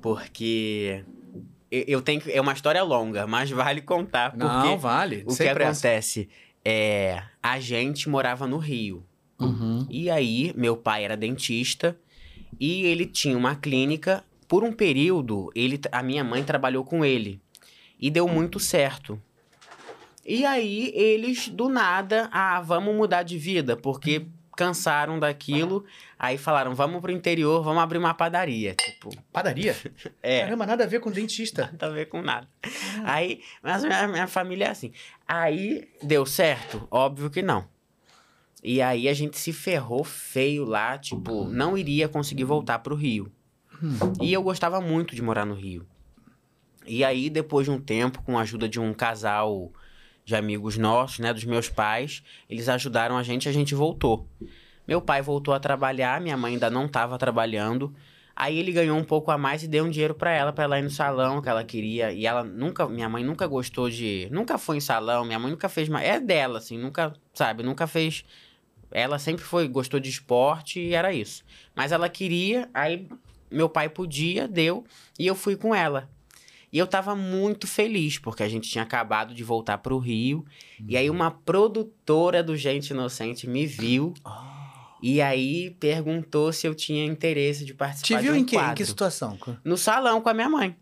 [0.00, 1.04] porque
[1.88, 5.24] eu tenho que- é uma história longa, mas vale contar, porque Não, vale.
[5.26, 5.88] o que pressa.
[5.88, 6.28] acontece
[6.64, 9.04] é a gente morava no Rio.
[9.40, 9.86] Uhum.
[9.90, 11.96] E aí, meu pai era dentista
[12.60, 14.22] e ele tinha uma clínica.
[14.46, 17.40] Por um período, ele, a minha mãe trabalhou com ele
[17.98, 19.20] e deu muito certo.
[20.24, 24.26] E aí, eles do nada, ah, vamos mudar de vida, porque
[24.56, 25.84] cansaram daquilo.
[26.18, 28.74] Aí falaram, vamos pro interior, vamos abrir uma padaria.
[28.74, 29.76] Tipo, Padaria?
[30.22, 30.40] é.
[30.42, 31.70] Caramba, nada a ver com dentista.
[31.72, 32.48] Nada a ver com nada.
[33.04, 34.92] Aí, mas minha, minha família é assim.
[35.26, 36.86] Aí, deu certo?
[36.90, 37.66] Óbvio que não.
[38.62, 43.32] E aí a gente se ferrou feio lá, tipo, não iria conseguir voltar pro Rio.
[44.20, 45.84] E eu gostava muito de morar no Rio.
[46.86, 49.72] E aí, depois de um tempo, com a ajuda de um casal
[50.24, 54.26] de amigos nossos, né, dos meus pais, eles ajudaram a gente, a gente voltou.
[54.86, 57.94] Meu pai voltou a trabalhar, minha mãe ainda não estava trabalhando.
[58.34, 60.78] Aí ele ganhou um pouco a mais e deu um dinheiro pra ela, pra ela
[60.78, 62.12] ir no salão que ela queria.
[62.12, 65.68] E ela nunca, minha mãe nunca gostou de, nunca foi em salão, minha mãe nunca
[65.68, 68.24] fez, é dela assim, nunca, sabe, nunca fez.
[68.90, 71.44] Ela sempre foi, gostou de esporte e era isso.
[71.74, 73.08] Mas ela queria, aí
[73.50, 74.84] meu pai podia, deu,
[75.18, 76.08] e eu fui com ela.
[76.72, 80.44] E eu tava muito feliz, porque a gente tinha acabado de voltar pro Rio.
[80.88, 84.14] E aí uma produtora do Gente Inocente me viu.
[85.02, 88.56] E aí perguntou se eu tinha interesse de Te participar viu de um em que,
[88.56, 89.36] em que situação?
[89.64, 90.76] No salão com a minha mãe.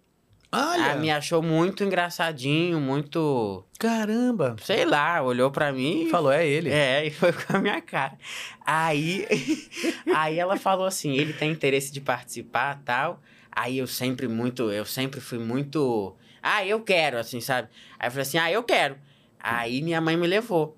[0.53, 3.65] Olha, Ela me achou muito engraçadinho, muito...
[3.79, 4.57] caramba.
[4.63, 6.07] Sei lá, olhou pra mim...
[6.07, 6.71] e- Falou, é ele.
[6.71, 8.19] É, e foi com a minha cara.
[8.67, 9.27] Aí,
[10.13, 13.23] aí ela falou assim, ele tem interesse de participar tal.
[13.53, 17.69] Aí eu sempre muito, eu sempre fui muito, ah, eu quero, assim, sabe?
[17.99, 18.97] Aí eu falei assim, ah, eu quero.
[19.39, 20.77] Aí minha mãe me levou.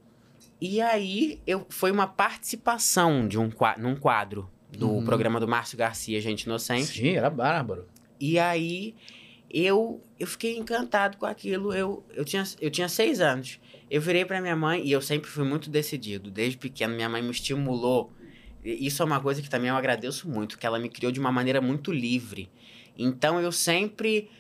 [0.61, 5.05] E aí eu foi uma participação de um num quadro do Uhum.
[5.05, 7.01] programa do Márcio Garcia, Gente Inocente.
[7.01, 7.87] Sim, era bárbaro.
[8.19, 8.95] E aí
[9.51, 11.75] eu, eu fiquei encantado com aquilo.
[11.75, 13.61] Eu, eu, tinha, eu tinha seis anos.
[13.91, 16.31] Eu virei pra minha mãe e eu sempre fui muito decidido.
[16.31, 18.13] Desde pequeno, minha mãe me estimulou.
[18.65, 21.33] Isso é uma coisa que também eu agradeço muito, que ela me criou de uma
[21.33, 22.49] maneira muito livre.
[22.97, 24.31] Então eu sempre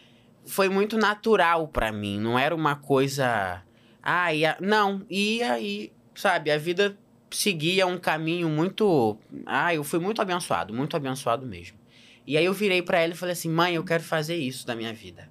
[0.45, 3.63] foi muito natural pra mim, não era uma coisa
[4.03, 4.57] ah, ia...
[4.61, 6.99] não, ia e sabe, a vida
[7.31, 11.79] seguia um caminho muito, ah, eu fui muito abençoado, muito abençoado mesmo.
[12.27, 14.77] E aí eu virei pra ela e falei assim: mãe, eu quero fazer isso da
[14.77, 15.29] minha vida.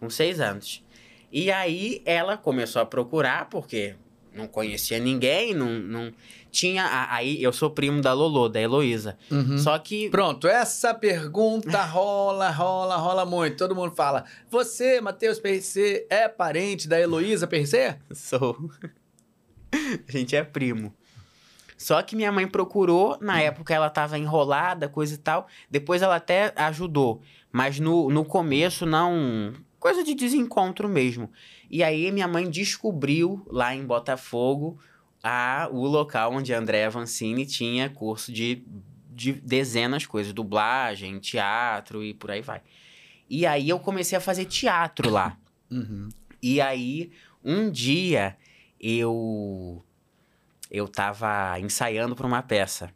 [0.00, 0.84] Com seis anos.
[1.30, 3.96] E aí ela começou a procurar, porque
[4.32, 6.12] não conhecia ninguém, não, não
[6.54, 6.84] tinha.
[6.84, 9.18] a- Aí eu sou primo da Lolo, da Heloísa.
[9.30, 9.58] Uhum.
[9.58, 10.08] Só que.
[10.10, 13.56] Pronto, essa pergunta rola, rola, rola muito.
[13.56, 17.96] Todo mundo fala: Você, Matheus PRC, é parente da Heloísa PRC?
[18.14, 18.56] Sou.
[20.08, 20.94] A gente é primo.
[21.76, 25.48] Só que minha mãe procurou, na época ela tava enrolada, coisa e tal.
[25.68, 27.20] Depois ela até ajudou.
[27.52, 29.52] Mas no, no começo não.
[29.78, 31.30] Coisa de desencontro mesmo.
[31.70, 34.78] E aí minha mãe descobriu lá em Botafogo
[35.26, 38.62] a, o local onde a Andréa Vancini tinha curso de,
[39.10, 42.60] de dezenas de coisas, dublagem, teatro e por aí vai.
[43.30, 45.38] E aí eu comecei a fazer teatro lá.
[45.70, 46.10] Uhum.
[46.42, 47.10] E aí,
[47.42, 48.36] um dia,
[48.78, 49.82] eu
[50.70, 52.90] eu tava ensaiando para uma peça.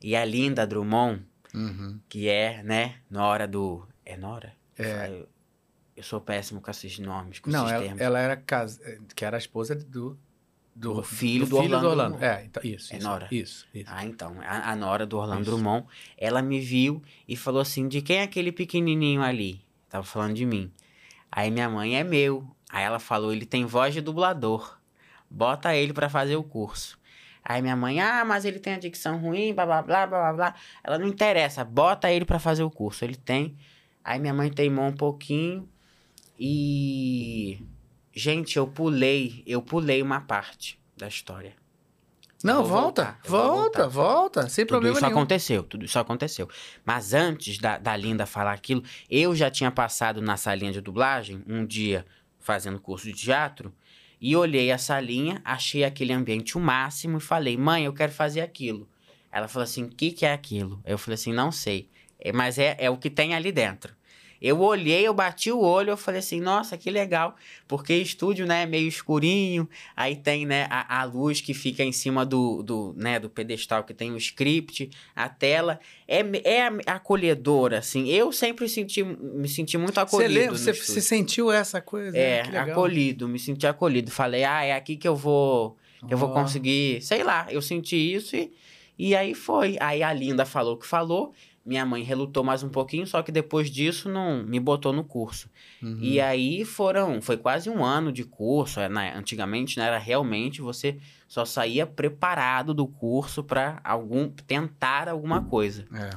[0.00, 1.98] E a Linda Drummond, Uhum.
[2.08, 3.86] que é, né, na hora do...
[4.04, 4.52] É Nora?
[4.76, 5.08] É.
[5.08, 5.28] Eu,
[5.96, 8.00] eu sou péssimo com esses nomes, com Não, esses ela, termos.
[8.00, 8.80] ela era casa,
[9.14, 10.18] que era a esposa do
[10.74, 12.24] do, Do filho do Orlando Drummond.
[12.24, 13.28] É, então, isso, É isso, Nora.
[13.30, 13.90] Isso, isso.
[13.92, 15.50] Ah, então, a, a Nora do Orlando Isso.
[15.50, 15.86] Drummond,
[16.18, 19.62] ela me viu e falou assim, de quem é aquele pequenininho ali?
[19.88, 20.72] Tava falando de mim.
[21.30, 22.44] Aí minha mãe, é meu.
[22.70, 24.78] Aí ela falou, ele tem voz de dublador.
[25.30, 26.98] bota ele pra fazer o curso.
[27.44, 30.32] Aí minha mãe, ah, mas ele tem a dicção ruim, blá blá blá blá blá
[30.32, 30.54] blá.
[30.82, 33.04] Ela não interessa, bota ele pra fazer o curso.
[33.04, 33.56] Ele tem.
[34.02, 35.68] Aí minha mãe teimou um pouquinho
[36.38, 37.60] e.
[38.14, 41.54] Gente, eu pulei, eu pulei uma parte da história.
[42.42, 43.88] Não, volta, volta, voltar.
[43.88, 45.16] volta, sem Tudo problema isso nenhum.
[45.18, 46.48] aconteceu, tudo isso aconteceu.
[46.84, 51.42] Mas antes da, da Linda falar aquilo, eu já tinha passado na salinha de dublagem,
[51.46, 52.04] um dia
[52.38, 53.74] fazendo curso de teatro,
[54.20, 58.42] e olhei a salinha, achei aquele ambiente o máximo e falei, mãe, eu quero fazer
[58.42, 58.86] aquilo.
[59.32, 60.80] Ela falou assim, o que, que é aquilo?
[60.84, 63.94] Eu falei assim, não sei, É, mas é, é o que tem ali dentro.
[64.40, 67.34] Eu olhei, eu bati o olho, eu falei assim, nossa, que legal,
[67.66, 71.92] porque estúdio, né, é meio escurinho, aí tem, né, a, a luz que fica em
[71.92, 77.78] cima do, do, né, do pedestal que tem o script, a tela, é, é acolhedora,
[77.78, 80.94] assim, eu sempre senti, me senti muito Você acolhido lembra, você, estúdio.
[80.94, 82.16] você sentiu essa coisa?
[82.16, 82.70] É, legal.
[82.70, 84.10] acolhido, me senti acolhido.
[84.10, 87.96] Falei, ah, é aqui que eu vou, que eu vou conseguir, sei lá, eu senti
[87.96, 88.52] isso e,
[88.98, 89.76] e aí foi.
[89.80, 91.32] Aí a Linda falou o que falou,
[91.64, 95.48] minha mãe relutou mais um pouquinho, só que depois disso não me botou no curso.
[95.82, 95.98] Uhum.
[96.00, 100.60] E aí foram, foi quase um ano de curso, é, né, antigamente né, era realmente
[100.60, 105.86] você só saía preparado do curso para algum tentar alguma coisa.
[105.94, 106.10] É.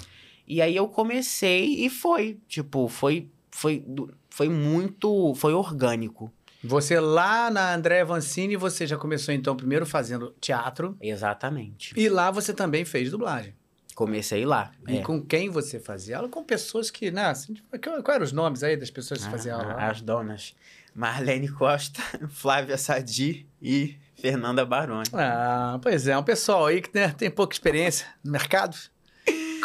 [0.46, 3.84] E aí eu comecei e foi, tipo, foi foi
[4.30, 6.32] foi muito, foi orgânico.
[6.64, 11.94] Você lá na André Vancini, você já começou então primeiro fazendo teatro Exatamente.
[11.96, 13.54] e lá você também fez dublagem.
[13.98, 14.72] Comecei lá.
[14.88, 15.02] E é.
[15.02, 16.30] com quem você fazia aula?
[16.30, 17.26] Com pessoas que, né?
[17.26, 19.72] Assim, qual, qual eram os nomes aí das pessoas que faziam aula?
[19.74, 19.90] Ah, lá?
[19.90, 20.56] As donas
[20.94, 25.10] Marlene Costa, Flávia Sadi e Fernanda Baroni.
[25.12, 28.78] Ah, pois é, um pessoal aí que né, tem pouca experiência no mercado.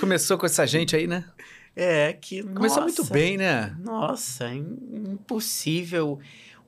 [0.01, 1.27] Começou com essa gente aí, né?
[1.77, 3.77] É, que Começou muito nossa, bem, né?
[3.81, 6.19] Nossa, im- impossível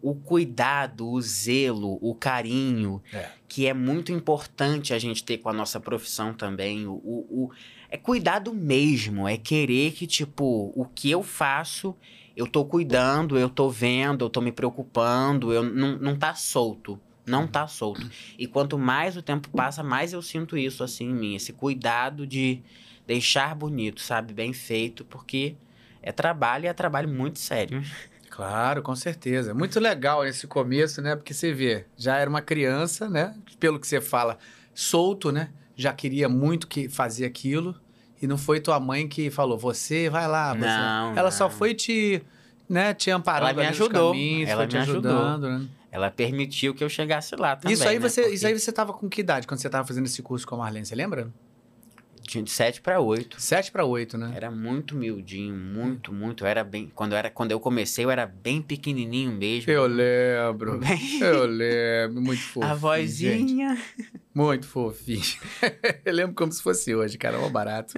[0.06, 3.30] o cuidado, o zelo, o carinho, É.
[3.48, 6.86] que é muito importante a gente ter com a nossa profissão também.
[6.86, 7.50] O, o, o-
[7.88, 11.96] é cuidado mesmo, é querer que, tipo, o que eu faço,
[12.36, 17.00] eu tô cuidando, eu tô vendo, eu tô me preocupando, eu não, não tá solto.
[17.26, 18.06] Não tá solto.
[18.38, 21.34] E quanto mais o tempo passa, mais eu sinto isso assim em mim.
[21.34, 22.60] Esse cuidado de
[23.06, 24.34] deixar bonito, sabe?
[24.34, 25.54] Bem feito, porque
[26.02, 27.82] é trabalho e é trabalho muito sério.
[28.34, 29.54] Claro, com certeza.
[29.54, 31.14] Muito legal esse começo, né?
[31.14, 33.32] Porque você vê, já era uma criança, né?
[33.60, 34.38] Pelo que você fala,
[34.74, 35.50] solto, né?
[35.76, 37.76] Já queria muito que fazer aquilo.
[38.20, 40.52] E não foi tua mãe que falou, você vai lá.
[40.52, 40.66] Você...
[40.66, 41.50] Não, Ela só não.
[41.50, 42.22] foi te,
[42.68, 45.12] né, te amparando Ela me ajudou, caminhos, ela me ajudou.
[45.12, 45.68] ajudando, né?
[45.92, 47.74] Ela permitiu que eu chegasse lá também.
[47.74, 48.08] isso aí né?
[48.08, 50.44] você, Porque isso aí você tava com que idade quando você tava fazendo esse curso
[50.44, 51.28] com a Marlene, você lembra?
[52.26, 53.40] Tinha de 7 para 8.
[53.40, 54.32] Sete para oito, né?
[54.34, 56.44] Era muito miudinho, muito, muito.
[56.44, 56.90] Eu era bem.
[56.94, 59.70] Quando eu, era, quando eu comecei, eu era bem pequenininho mesmo.
[59.70, 60.78] Eu lembro.
[60.78, 62.66] Bem- Eu lembro, muito fofinho.
[62.66, 62.80] A gente.
[62.80, 63.78] vozinha.
[64.34, 65.22] Muito fofinho.
[66.04, 67.94] eu lembro como se fosse hoje, cara, mó barato.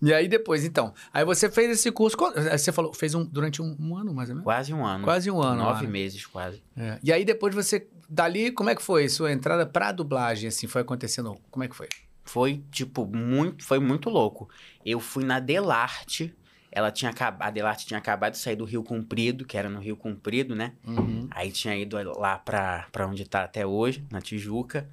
[0.00, 2.16] e aí depois, então, aí você fez esse curso,
[2.50, 4.44] você falou, fez um durante um, um ano mais ou menos?
[4.44, 5.04] Quase um ano.
[5.04, 5.56] Quase um ano.
[5.62, 5.88] Nove lá, né?
[5.88, 6.62] meses, quase.
[6.76, 6.98] É.
[7.02, 10.80] E aí depois você, dali, como é que foi sua entrada pra dublagem, assim, foi
[10.82, 11.88] acontecendo, como é que foi?
[12.26, 13.64] Foi, tipo, muito.
[13.64, 14.48] Foi muito louco.
[14.84, 16.34] Eu fui na Delarte.
[16.70, 17.46] Ela tinha acabado.
[17.48, 20.74] A Delarte tinha acabado de sair do Rio Comprido, que era no Rio Comprido, né?
[20.86, 21.26] Uhum.
[21.30, 24.88] Aí tinha ido lá pra, pra onde tá até hoje, na Tijuca.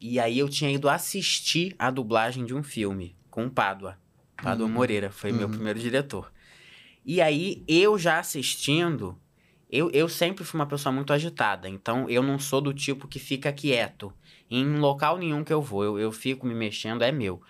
[0.00, 3.96] E aí eu tinha ido assistir a dublagem de um filme com o Pádua.
[4.42, 4.72] Pádua Uhum.
[4.72, 5.52] Moreira, foi meu Uhum.
[5.54, 6.30] primeiro diretor.
[7.06, 9.18] E aí eu já assistindo,
[9.70, 11.68] eu, eu sempre fui uma pessoa muito agitada.
[11.68, 14.12] Então eu não sou do tipo que fica quieto
[14.50, 15.84] em local nenhum que eu vou.
[15.84, 17.40] Eu, eu fico me mexendo, é meu.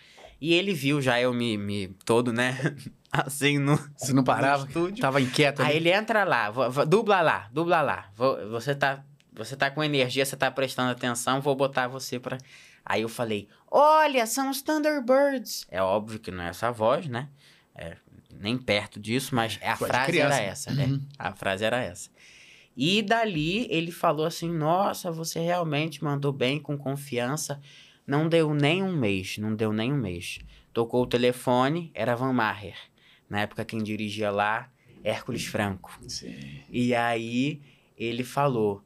[0.40, 2.56] E ele viu já eu me, me todo, né?
[3.10, 4.66] assim no, Você não parava?
[4.66, 5.00] estúdio.
[5.00, 6.50] Tava inquieto Aí ele entra lá,
[6.86, 8.10] dubla lá, dubla lá.
[8.16, 9.02] Vo- Você tá,
[9.32, 12.36] você tá com energia, você tá prestando atenção, vou botar você pra.
[12.84, 15.64] Aí eu falei: Olha, são os Thunderbirds.
[15.70, 17.28] É óbvio que não é essa voz, né?
[17.74, 17.96] É,
[18.38, 20.34] nem perto disso, mas a Voz de frase criança.
[20.34, 20.84] era essa, né?
[20.86, 21.00] Uhum.
[21.18, 22.10] A frase era essa.
[22.76, 27.60] E dali ele falou assim: Nossa, você realmente mandou bem, com confiança.
[28.06, 30.38] Não deu nem um mês, não deu nem um mês.
[30.72, 32.76] Tocou o telefone, era Van Maher.
[33.30, 34.70] Na época, quem dirigia lá,
[35.02, 35.98] Hércules Franco.
[36.08, 36.62] Sim.
[36.68, 37.62] E aí
[37.96, 38.82] ele falou: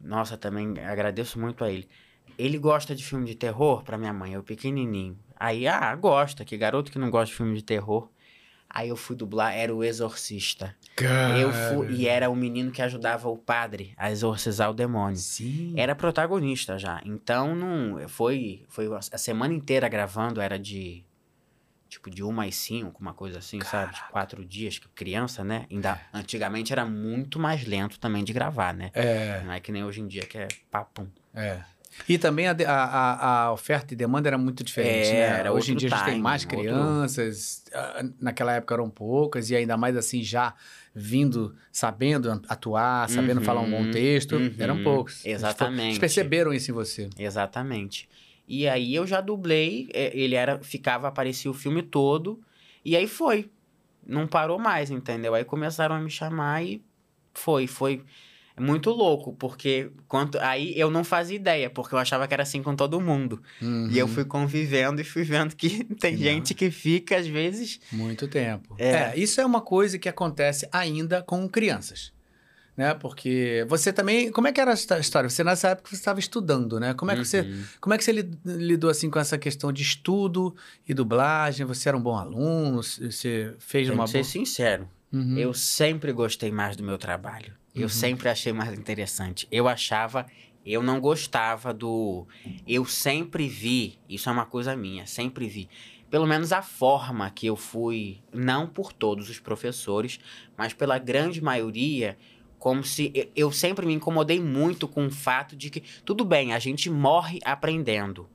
[0.00, 1.88] Nossa, também agradeço muito a ele.
[2.38, 5.18] Ele gosta de filme de terror pra minha mãe, eu pequenininho.
[5.38, 8.10] Aí, ah, gosta, que garoto que não gosta de filme de terror.
[8.68, 10.74] Aí eu fui dublar, era o Exorcista.
[11.04, 15.16] Eu fui, e era o menino que ajudava o padre a exorcizar o demônio.
[15.18, 15.74] Sim.
[15.76, 17.00] Era protagonista já.
[17.04, 21.04] Então não foi foi a semana inteira gravando era de
[21.88, 23.94] tipo de uma às cinco, uma coisa assim, sabe?
[23.94, 25.66] De quatro dias, que criança, né?
[25.70, 28.90] Ainda antigamente era muito mais lento também de gravar, né?
[28.94, 31.06] É, Não é que nem hoje em dia que é papum.
[31.34, 31.60] É.
[32.08, 35.38] E também a, a, a, oferta e demanda era muito diferente, É, né?
[35.38, 38.90] era Hoje em outro dia a gente tem mais outro- crianças, ah, naquela época eram
[38.90, 40.52] poucas, e ainda mais assim, já
[40.98, 45.26] vindo, sabendo atuar, sabendo Uhum, falar um bom texto, uhum, eram poucos.
[45.26, 45.88] Eles exatamente.
[45.88, 47.10] Eles perceberam isso em você.
[47.18, 48.08] Exatamente.
[48.48, 52.40] E aí eu já dublei, é, ele era, ficava, aparecia o filme todo,
[52.82, 53.50] e aí foi.
[54.06, 55.34] Não parou mais, entendeu?
[55.34, 56.82] Aí começaram a me chamar e
[57.34, 58.02] foi, foi
[58.58, 62.62] muito louco, porque quanto aí eu não fazia ideia, porque eu achava que era assim
[62.62, 63.42] com todo mundo.
[63.90, 64.12] E eu Uhum.
[64.12, 66.18] fui convivendo e fui vendo que tem Não.
[66.22, 68.74] gente que fica às vezes Muito tempo.
[68.78, 68.90] É.
[68.92, 69.12] É.
[69.18, 72.14] isso é uma coisa que acontece ainda com crianças.
[72.76, 72.92] Né?
[72.92, 74.30] Porque você também.
[74.30, 75.30] Como é que era essa história?
[75.30, 76.92] Você nessa época você estava estudando, né?
[76.92, 77.40] Como é que você.
[77.40, 77.64] Uhum.
[77.80, 80.54] Como é que você lid- lidou assim com essa questão de estudo
[80.86, 81.64] e dublagem?
[81.64, 82.82] Você era um bom aluno?
[82.82, 84.24] Você fez Tenho uma que ser boa.
[84.30, 85.38] sincero, Uhum.
[85.38, 87.54] eu sempre gostei mais do meu trabalho.
[87.76, 87.88] Eu Uhum.
[87.90, 89.46] sempre achei mais interessante.
[89.52, 90.26] Eu achava,
[90.64, 92.26] eu não gostava do.
[92.66, 95.68] Eu sempre vi, isso é uma coisa minha, sempre vi.
[96.10, 100.18] Pelo menos a forma que eu fui, não por todos os professores,
[100.56, 102.16] mas pela grande maioria,
[102.58, 103.12] como se.
[103.14, 106.88] eu- Eu sempre me incomodei muito com o fato de que, tudo bem, a gente
[106.88, 108.26] morre aprendendo.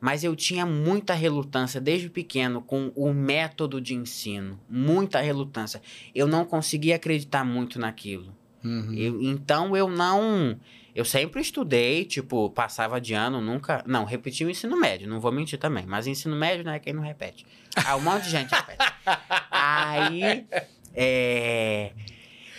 [0.00, 4.60] Mas eu tinha muita relutância desde pequeno com o método de ensino.
[4.68, 5.80] Muita relutância.
[6.14, 8.36] Eu não conseguia acreditar muito naquilo.
[8.64, 8.94] Uhum.
[8.94, 10.58] Eu- então eu não.
[10.94, 13.82] Eu sempre estudei, tipo, passava de ano, nunca.
[13.86, 15.84] Não, repeti o ensino médio, não vou mentir também.
[15.86, 17.44] Mas ensino médio não é quem não repete.
[17.84, 18.84] Ah, um monte de gente repete.
[19.50, 20.46] Aí.
[20.94, 21.90] É.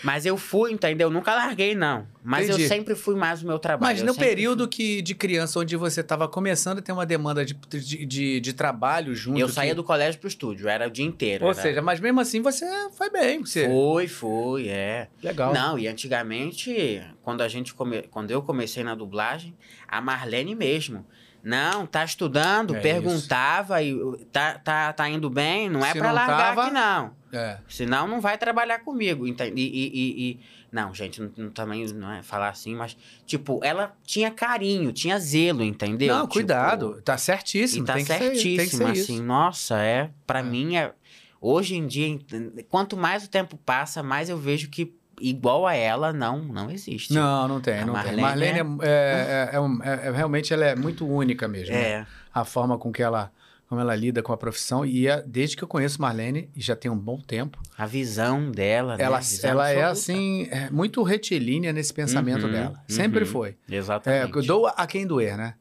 [0.05, 1.09] Mas eu fui, entendeu?
[1.09, 2.05] Nunca larguei, não.
[2.23, 2.61] Mas Entendi.
[2.63, 3.91] eu sempre fui mais o meu trabalho.
[3.91, 7.43] Mas eu no período que, de criança, onde você estava começando a ter uma demanda
[7.43, 9.39] de, de, de, de trabalho junto.
[9.39, 11.45] Eu que- saía do colégio pro estúdio, era o dia inteiro.
[11.45, 13.39] Ou era- seja, mas mesmo assim você foi bem.
[13.43, 13.65] Você...
[13.67, 15.07] Foi, foi, é.
[15.23, 15.51] Legal.
[15.53, 18.03] Não, e antigamente, quando a gente come...
[18.03, 19.55] quando eu comecei na dublagem,
[19.87, 21.03] a Marlene mesmo.
[21.43, 23.95] Não, tá estudando, É perguntava e
[24.31, 27.11] tá, tá, tá indo bem, não é não largar tava- aqui não.
[27.35, 27.57] É.
[27.67, 29.27] Senão não vai trabalhar comigo.
[29.27, 29.59] entende?
[29.59, 30.39] E, e, e- e-
[30.71, 35.17] não, gente, não, não- também não é falar assim, mas tipo, ela tinha carinho, tinha
[35.19, 36.13] zelo, entendeu?
[36.13, 37.01] Não, Tipo, cuidado.
[37.01, 37.85] Tá e certíssimo.
[37.85, 39.13] tá tem tem que certíssimo, ser assim.
[39.15, 39.23] isso.
[39.23, 40.09] Nossa, é.
[40.27, 40.43] Pra É.
[40.43, 40.91] mim, é,
[41.39, 42.19] hoje em dia,
[42.69, 47.13] quanto mais o tempo passa, mais eu vejo que igual a ela não, não existe.
[47.13, 48.21] Não, não tem, A não Marlene tem.
[48.25, 51.73] Marlene é, é- é- é um- é- é- realmente ela é muito única mesmo.
[51.73, 51.81] né?
[51.81, 53.31] É, A forma com que ela,
[53.67, 54.85] como ela lida com a profissão.
[54.85, 58.51] E é- desde que eu conheço Marlene, e já tem um bom tempo, a visão
[58.51, 59.03] dela, né?
[59.03, 62.83] ela, Visão ela é assim, é muito retilínea nesse pensamento Uhum, dela.
[62.87, 63.29] Sempre uhum.
[63.31, 63.49] foi.
[63.69, 64.35] É, Exatamente.
[64.35, 65.55] eu dou a quem doer, né?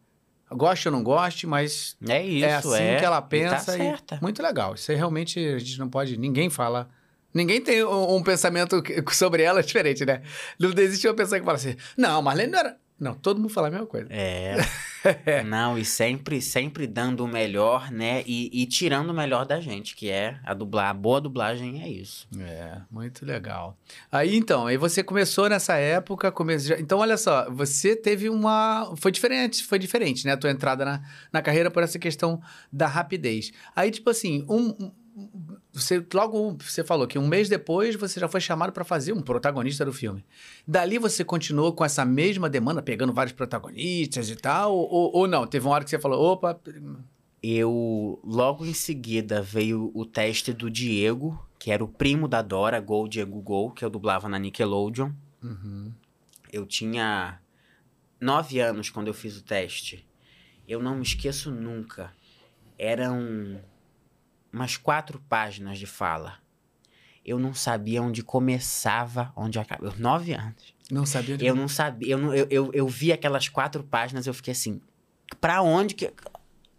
[0.50, 3.74] Goste ou não goste, mas É isso, é assim que ela E tá pensa.
[3.74, 4.18] e certa.
[4.22, 4.74] muito legal.
[4.74, 6.16] Isso aí realmente a gente não pode.
[6.16, 6.88] Ninguém fala.
[7.32, 8.80] Ninguém tem um, um pensamento
[9.12, 10.22] sobre ela diferente, né?
[10.60, 12.76] Não existe uma pessoa que fala assim: não, Marlene não era.
[13.00, 14.06] Não, todo mundo fala a mesma coisa.
[14.10, 14.56] É.
[15.46, 18.22] Não, e sempre, sempre dando o melhor, né?
[18.26, 20.88] E, e tirando o melhor da gente, que é a dublar.
[20.90, 22.26] A boa dublagem é isso.
[22.38, 23.76] É, muito legal.
[24.10, 26.58] Aí então, aí você começou nessa época, come...
[26.58, 30.84] já- então olha só, você teve uma, foi diferente, foi diferente, né, a tua entrada
[30.84, 31.02] na,
[31.32, 32.40] na carreira por essa questão
[32.72, 33.52] da rapidez.
[33.76, 34.90] Aí tipo assim, um-
[35.72, 39.22] você logo você falou que um mês depois você já foi chamado para fazer um
[39.22, 40.24] protagonista do filme.
[40.66, 45.46] Dali você continuou com essa mesma demanda, pegando vários protagonistas e tal, ou, ou não?
[45.46, 46.60] Teve uma hora que você falou, opa,
[47.42, 52.80] Eu, logo em seguida, veio o teste do Diego, que era o primo da Dora,
[52.80, 55.12] Gol Diego Gol, que eu dublava na Nickelodeon.
[55.42, 55.92] uhum,
[56.52, 57.38] Eu tinha
[58.20, 60.06] nove anos quando eu fiz o teste.
[60.66, 62.12] Eu não me esqueço nunca.
[62.78, 63.60] Eram
[64.54, 66.38] umas quatro páginas de fala.
[67.24, 69.94] Eu não sabia onde começava, onde acabava.
[69.98, 70.74] Nove anos.
[70.90, 72.12] não sabia Eu não sabia.
[72.12, 74.80] Eu, não- eu, eu, eu vi aquelas quatro páginas, eu fiquei assim.
[75.40, 76.12] Pra onde que.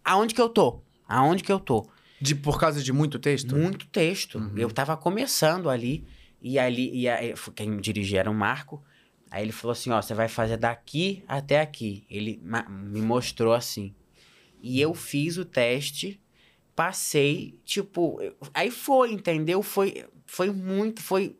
[0.04, 0.80] Aonde que eu tô?
[1.08, 1.88] Aonde que eu tô?
[2.18, 3.54] de por causa de muito texto?
[3.54, 4.38] Muito texto.
[4.38, 4.52] Uhum.
[4.56, 6.06] Eu tava começando ali.
[6.40, 8.82] E ali, e aí, quem me dirigia era o Marco.
[9.30, 12.06] Aí ele falou assim: Ó, você vai fazer daqui até aqui.
[12.08, 13.94] Ele me mostrou assim.
[14.62, 16.18] E eu fiz o teste,
[16.76, 18.20] passei, tipo.
[18.20, 19.62] eu- Aí foi, entendeu?
[19.62, 21.02] Foi, foi muito.
[21.02, 21.34] Foi,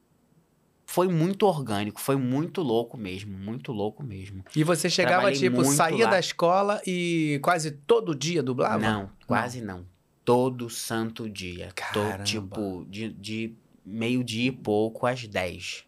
[0.86, 3.36] foi muito orgânico, foi muito louco mesmo.
[3.36, 4.42] Muito louco mesmo.
[4.56, 6.10] E você chegava, Trabalhei tipo, saía lá.
[6.12, 8.78] da escola e quase todo dia dublava?
[8.78, 9.84] Não, quase não.
[10.24, 11.68] Todo santo dia.
[11.92, 12.24] Tô, Caramba.
[12.24, 15.84] tipo, de, de meio-dia e pouco às 10.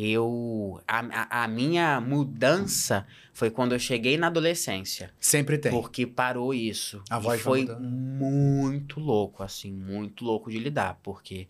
[0.00, 0.80] Eu.
[0.86, 5.12] A, a, minha mudança foi quando eu cheguei na adolescência.
[5.18, 5.72] Sempre tem.
[5.72, 7.02] Porque parou isso.
[7.10, 11.00] A voz foi muito louco, assim, muito louco de lidar.
[11.02, 11.48] Porque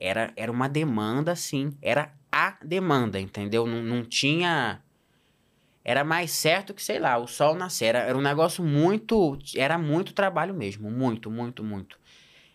[0.00, 1.76] era, era uma demanda, assim.
[1.82, 3.66] Era a demanda, entendeu?
[3.66, 4.80] Não, não tinha.
[5.84, 7.88] era mais certo que, sei lá, o sol nascer.
[7.88, 9.38] Era, era um negócio muito.
[9.54, 10.90] Era muito trabalho mesmo.
[10.90, 11.99] Muito, muito, muito.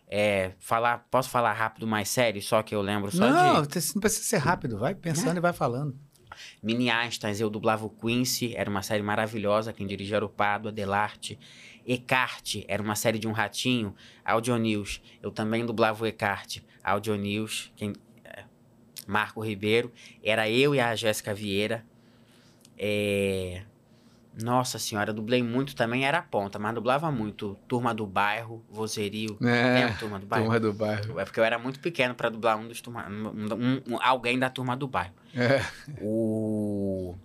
[0.08, 3.74] É, falar, posso falar rápido, mais sério, só que eu lembro só não, de.
[3.74, 4.78] você não precisa ser rápido.
[4.78, 5.98] Vai pensando e vai falando.
[6.62, 10.70] Mini Einstein, eu dublava o Quincy, era uma série maravilhosa, quem dirigia era o Pado,
[10.70, 11.40] Adelarte.
[11.88, 17.16] Ecarte, era uma série de um ratinho, Audio News, eu também dublava o Ecarte, Audio
[17.16, 17.94] News, quem,
[18.24, 18.44] é,
[19.06, 19.92] Marco Ribeiro,
[20.24, 21.86] era eu e a Jéssica Vieira.
[22.78, 23.62] É,
[24.44, 27.58] Nossa senhora, dublei muito também, era ponta, mas dublava muito.
[27.68, 30.46] Turma do Bairro, Vozerio, É, lembra Turma do Bairro?
[30.46, 31.20] turma do bairro.
[31.20, 34.50] É porque eu era muito pequeno pra dublar um dos turma, um- um- alguém da
[34.50, 35.14] Turma do Bairro.
[35.34, 35.62] É.
[36.02, 37.16] O.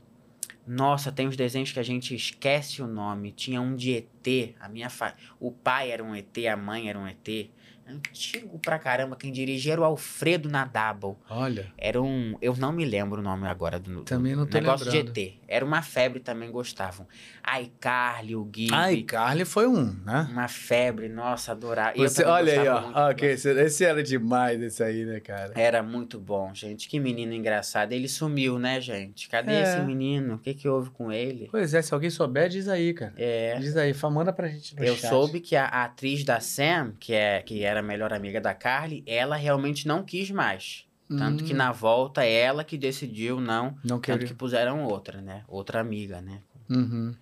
[0.67, 3.33] Nossa, tem uns desenhos que a gente esquece o nome.
[3.33, 4.55] Tinha um de ET.
[4.61, 5.15] A minha fa...
[5.41, 7.51] O pai era um ET, a mãe era um ET.
[7.91, 9.17] Antigo pra caramba.
[9.17, 11.15] Quem dirigia era o Alfredo Nadable.
[11.29, 12.37] Olha, Era um.
[12.41, 15.13] Eu não me lembro o nome agora do, Também não tô negócio lembrando.
[15.13, 15.35] de ET.
[15.49, 17.07] Era uma febre também gostavam.
[17.43, 18.69] Ai, Carly, o Gui.
[18.73, 20.29] ai, Carly foi um, né?
[20.31, 21.97] Uma febre, nossa, adorava.
[21.97, 22.91] Você, olha aí, ó.
[22.95, 25.53] Ah, ok, esse, esse era demais, esse aí, né, cara?
[25.57, 26.89] Era muito bom, gente.
[26.89, 27.93] Que menino engraçado.
[27.93, 29.29] Ele sumiu, né, gente?
[29.29, 29.63] Cadê É.
[29.63, 30.35] esse menino?
[30.35, 31.49] O que, que houve com ele?
[31.51, 33.13] Pois é, se alguém souber, diz aí, cara.
[33.17, 33.59] É.
[33.59, 35.09] Diz aí, manda pra gente no Eu chat.
[35.09, 38.55] soube que a, a atriz da Sam, que, é, que era a melhor amiga da
[38.55, 40.87] Carly, ela realmente não quis mais.
[41.09, 43.77] Tanto que Hum, na volta, ela que decidiu não.
[43.83, 44.27] Não Tanto queria.
[44.29, 45.43] que puseram outra, né?
[45.49, 46.41] Outra amiga, né?
[46.69, 47.13] Uhum.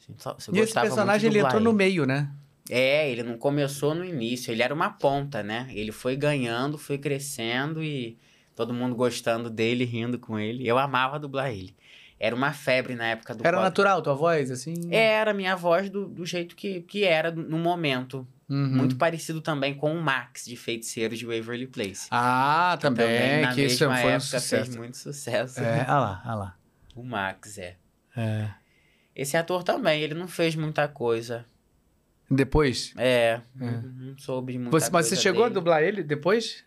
[0.00, 2.28] Assim, só- E esse personagem, ele entrou no meio, né?
[2.68, 5.68] É, ele não começou no início, ele era uma ponta, né?
[5.70, 8.18] Ele foi ganhando, foi crescendo e
[8.56, 10.66] todo mundo gostando dele, rindo com ele.
[10.66, 11.74] Eu amava dublar ele.
[12.20, 14.74] Era uma febre na época do Era pod- natural tua voz, assim?
[14.90, 18.26] Era a minha voz do, do jeito que, que era no momento.
[18.48, 18.76] Uhum.
[18.76, 22.08] Muito parecido também com o Max de Feiticeiros de Waverly Place.
[22.10, 24.48] Ah, também, na que isso foi um época sucesso.
[24.48, 25.60] fez muito sucesso.
[25.60, 26.56] É, olha lá, olha lá.
[26.94, 27.76] O Max, é.
[28.16, 28.48] É.
[29.14, 31.44] Esse ator também, ele não fez muita coisa.
[32.30, 32.92] Depois?
[32.96, 33.40] É, É.
[33.54, 35.54] Não, não soube muita Você, mas você chegou a dele.
[35.60, 36.64] dublar ele depois?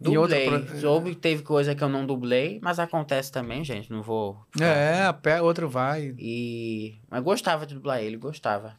[0.00, 0.46] Dublei.
[0.48, 3.90] pro- Soube que teve coisa que eu não dublei, mas acontece também, gente.
[3.90, 4.44] Não vou.
[4.50, 6.14] ficar- É, pé, outro vai.
[6.18, 6.98] E.
[7.08, 8.76] Mas gostava de dublar ele, gostava.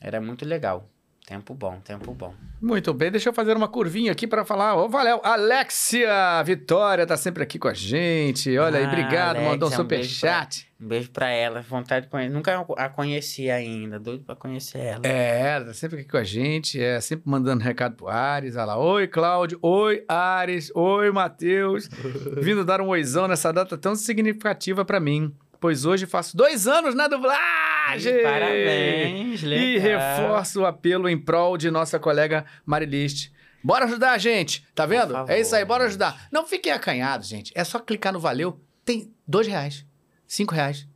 [0.00, 0.88] Era muito legal.
[1.26, 2.34] Tempo bom, tempo bom.
[2.60, 4.76] Muito bem, deixa eu fazer uma curvinha aqui para falar.
[4.76, 8.58] Ô, valeu, Alexia Vitória tá sempre aqui com a gente.
[8.58, 10.68] Olha aí, Ah, obrigado, mandou um Alexia, um beijo superchat.
[10.78, 11.62] Um beijo pra ela.
[11.62, 12.30] Vontade de conhecer.
[12.30, 13.98] Nunca a conheci ainda.
[13.98, 15.00] Doido pra conhecer ela.
[15.02, 18.54] É, ela tá sempre aqui com a gente, é sempre mandando recado pro Ares.
[18.56, 21.88] Olha lá, oi Cláudio, oi Ares, oi Matheus.
[22.36, 26.94] Vindo dar um oizão nessa data tão significativa para mim, pois hoje faço dois anos
[26.94, 27.73] na dublagem.
[28.22, 29.64] Parabéns, legal.
[29.66, 33.32] E reforço o apelo em prol de nossa colega Mariliste.
[33.62, 35.14] Bora ajudar a gente, tá vendo?
[35.28, 36.28] é isso aí, bora ajudar.
[36.30, 37.50] Não fiquem acanhados, gente.
[37.54, 38.60] É só clicar no valeu.
[38.84, 39.86] Tem dois reais,
[40.26, 40.86] cinco reais,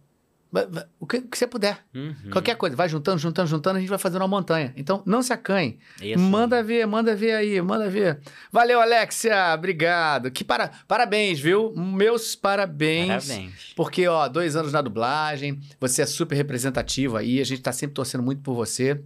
[0.99, 1.85] o que, o que você puder.
[1.95, 2.31] Uhum.
[2.33, 4.73] Qualquer coisa, vai juntando, juntando, juntando, a gente vai fazendo uma montanha.
[4.77, 5.79] Então, não se acanhe.
[6.01, 6.19] Isso.
[6.19, 8.19] Manda ver, manda ver aí, manda ver.
[8.51, 10.31] Valeu, Alexia, obrigado.
[10.31, 10.71] Que para...
[10.87, 11.75] Parabéns, viu?
[11.77, 13.27] Meus parabéns.
[13.27, 13.73] Parabéns.
[13.77, 17.95] Porque, ó, dois anos na dublagem, você é super representativa aí, a gente tá sempre
[17.95, 19.03] torcendo muito por você.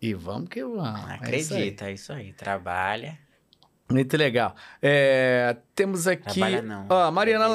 [0.00, 1.10] E vamos que vamos.
[1.22, 1.60] É isso aí.
[1.60, 2.32] Acredita, é isso aí.
[2.32, 3.18] Trabalha.
[3.90, 4.54] Muito legal.
[4.82, 6.40] É, temos aqui.
[6.40, 6.86] Trabalha não.
[6.90, 7.48] Ó, a Mariana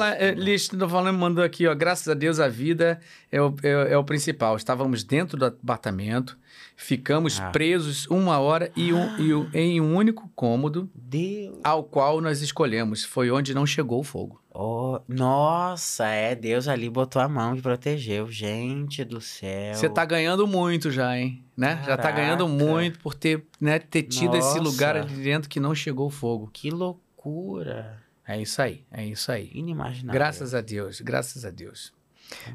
[0.88, 1.74] falando, mandou aqui, ó.
[1.74, 4.56] Graças a Deus a vida é o, é, é o principal.
[4.56, 6.36] Estávamos dentro do apartamento,
[6.76, 7.50] ficamos Ah.
[7.50, 11.56] presos uma hora e um, e um- em um único cômodo Deus.
[11.62, 13.04] ao qual nós escolhemos.
[13.04, 14.40] Foi onde não chegou o fogo.
[14.56, 16.34] Oh, nossa, é.
[16.34, 18.30] Deus ali botou a mão e protegeu.
[18.30, 19.74] Gente do céu.
[19.74, 21.44] Você tá ganhando muito já, hein?
[21.56, 21.82] Né?
[21.84, 24.60] Já tá ganhando muito por ter, né, ter tido esse Nossa.
[24.62, 26.48] lugar ali dentro que não chegou o fogo.
[26.52, 27.98] Que loucura.
[28.26, 29.50] É isso aí, é isso aí.
[29.52, 30.12] Inimaginável.
[30.18, 31.92] Graças a Deus, graças a Deus.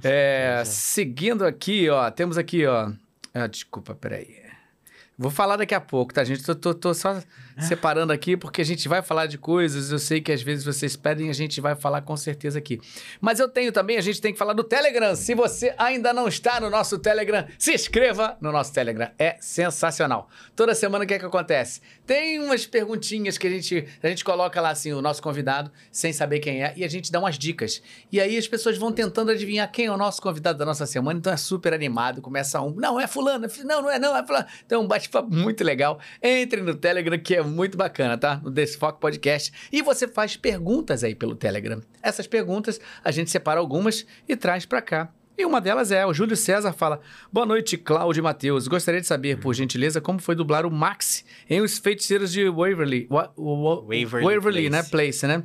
[0.04, 2.92] É, seguindo aqui, ó, temos aqui, ó.
[3.34, 4.42] Ah, desculpa, peraí.
[5.18, 6.44] Vou falar daqui a pouco, tá, gente?
[6.44, 7.22] Tô, tô- tô só
[7.62, 9.92] separando aqui porque a gente vai falar de coisas.
[9.92, 12.80] Eu sei que às vezes vocês pedem, a gente vai falar com certeza aqui.
[13.20, 15.16] Mas eu tenho também, a gente tem que falar do Telegram.
[15.16, 19.10] Se você ainda não está no nosso Telegram, se inscreva no nosso Telegram.
[19.18, 20.30] É sensacional.
[20.56, 21.82] Toda semana o que é que acontece?
[22.06, 26.12] Tem umas perguntinhas que a gente, a gente coloca lá assim, o nosso convidado, sem
[26.12, 27.82] saber quem é, e a gente dá umas dicas.
[28.12, 31.20] E aí as pessoas vão tentando adivinhar quem é o nosso convidado da nossa semana,
[31.20, 32.22] então é super animado.
[32.22, 34.46] Começa um, não, é fulano, é não, não é, não, é fulano.
[34.66, 36.00] Então, um bate-papo muito legal.
[36.22, 38.40] Entre no Telegram, que é muito bacana, tá?
[38.44, 39.52] No Desfoque Podcast.
[39.72, 41.82] E você faz perguntas aí pelo Telegram.
[42.02, 45.12] Essas perguntas, a gente separa algumas e traz pra cá.
[45.38, 47.00] E uma delas é, o Júlio César fala:
[47.32, 48.68] Boa noite, Cláudio e Matheus.
[48.68, 53.08] Gostaria de saber, por gentileza, como foi dublar o Max em Os Feiticeiros de Waverly.
[53.10, 54.84] Wa- wa- Waverly Waverly, né?
[54.84, 54.92] Place.
[55.22, 55.44] Place, né?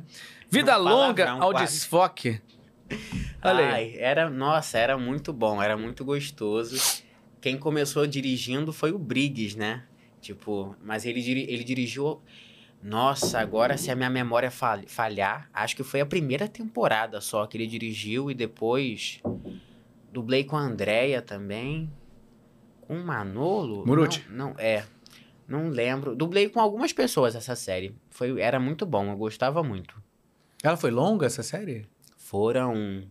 [0.49, 1.73] Vida Um longa ao quase.
[1.73, 2.41] desfoque.
[3.43, 3.73] Olha aí.
[3.73, 7.03] Ai, era, nossa, era muito bom, era muito gostoso.
[7.41, 9.83] Quem começou dirigindo foi o Briggs, né?
[10.25, 12.19] Tipo, mas ele, diri- ele dirigiu.
[12.81, 17.45] Nossa, agora se a minha memória fal- falhar, acho que foi a primeira temporada só
[17.45, 19.21] que ele dirigiu e depois
[20.11, 21.91] dublei com a Andrea também.
[22.81, 23.85] Com o Manolo?
[23.85, 24.25] Muruti.
[24.29, 24.83] Não, não, é.
[25.47, 26.15] Não lembro.
[26.15, 27.95] Dublei com algumas pessoas essa série.
[28.09, 29.95] Foi, era muito bom, eu gostava muito.
[30.63, 31.87] Ela foi longa, essa série?
[32.17, 33.03] Foram.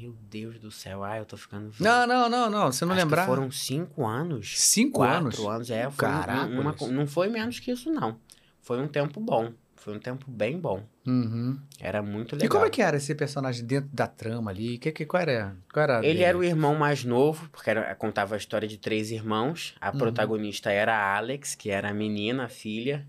[0.00, 1.72] Meu Deus do céu, ai, eu tô ficando.
[1.80, 2.70] Não, não, não, não.
[2.72, 3.26] Você não Acho lembrar.
[3.26, 4.54] Foram cinco anos.
[4.60, 5.38] Cinco quatro anos?
[5.40, 5.90] anos, é.
[5.90, 6.24] Foi um- uma-
[6.72, 6.94] Caracoles.
[6.94, 8.18] não foi menos que isso, não.
[8.60, 9.52] Foi um tempo bom.
[9.76, 10.82] Foi um tempo bem bom.
[11.06, 11.58] Uhum.
[11.80, 12.46] Era muito legal.
[12.46, 14.76] E como é que era esse personagem dentro da trama ali?
[14.76, 15.56] Que, que, qual era?
[15.72, 16.22] Qual era Ele dele?
[16.24, 19.74] era o irmão mais novo, porque era, contava a história de três irmãos.
[19.80, 19.98] A Uhum.
[19.98, 23.06] protagonista era a Alex, que era a menina, a filha.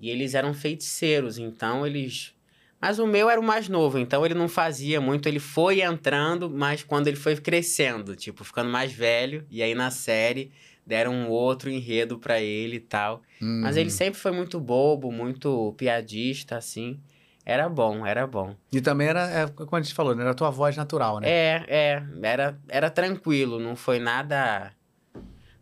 [0.00, 2.34] E eles eram feiticeiros, então eles.
[2.80, 5.28] Mas o meu era o mais novo, então ele não fazia muito.
[5.28, 9.46] Ele foi entrando, mas quando ele foi crescendo, tipo, ficando mais velho.
[9.50, 10.52] E aí na série
[10.86, 13.22] deram um outro enredo pra ele e tal.
[13.40, 13.80] Mas Uhum.
[13.82, 17.00] ele sempre foi muito bobo, muito piadista, assim.
[17.44, 18.56] Era bom, era bom.
[18.72, 20.22] E também era, é, como a gente falou, né?
[20.22, 21.28] Era a tua voz natural, né?
[21.28, 24.72] É, é, era, era tranquilo, não foi nada.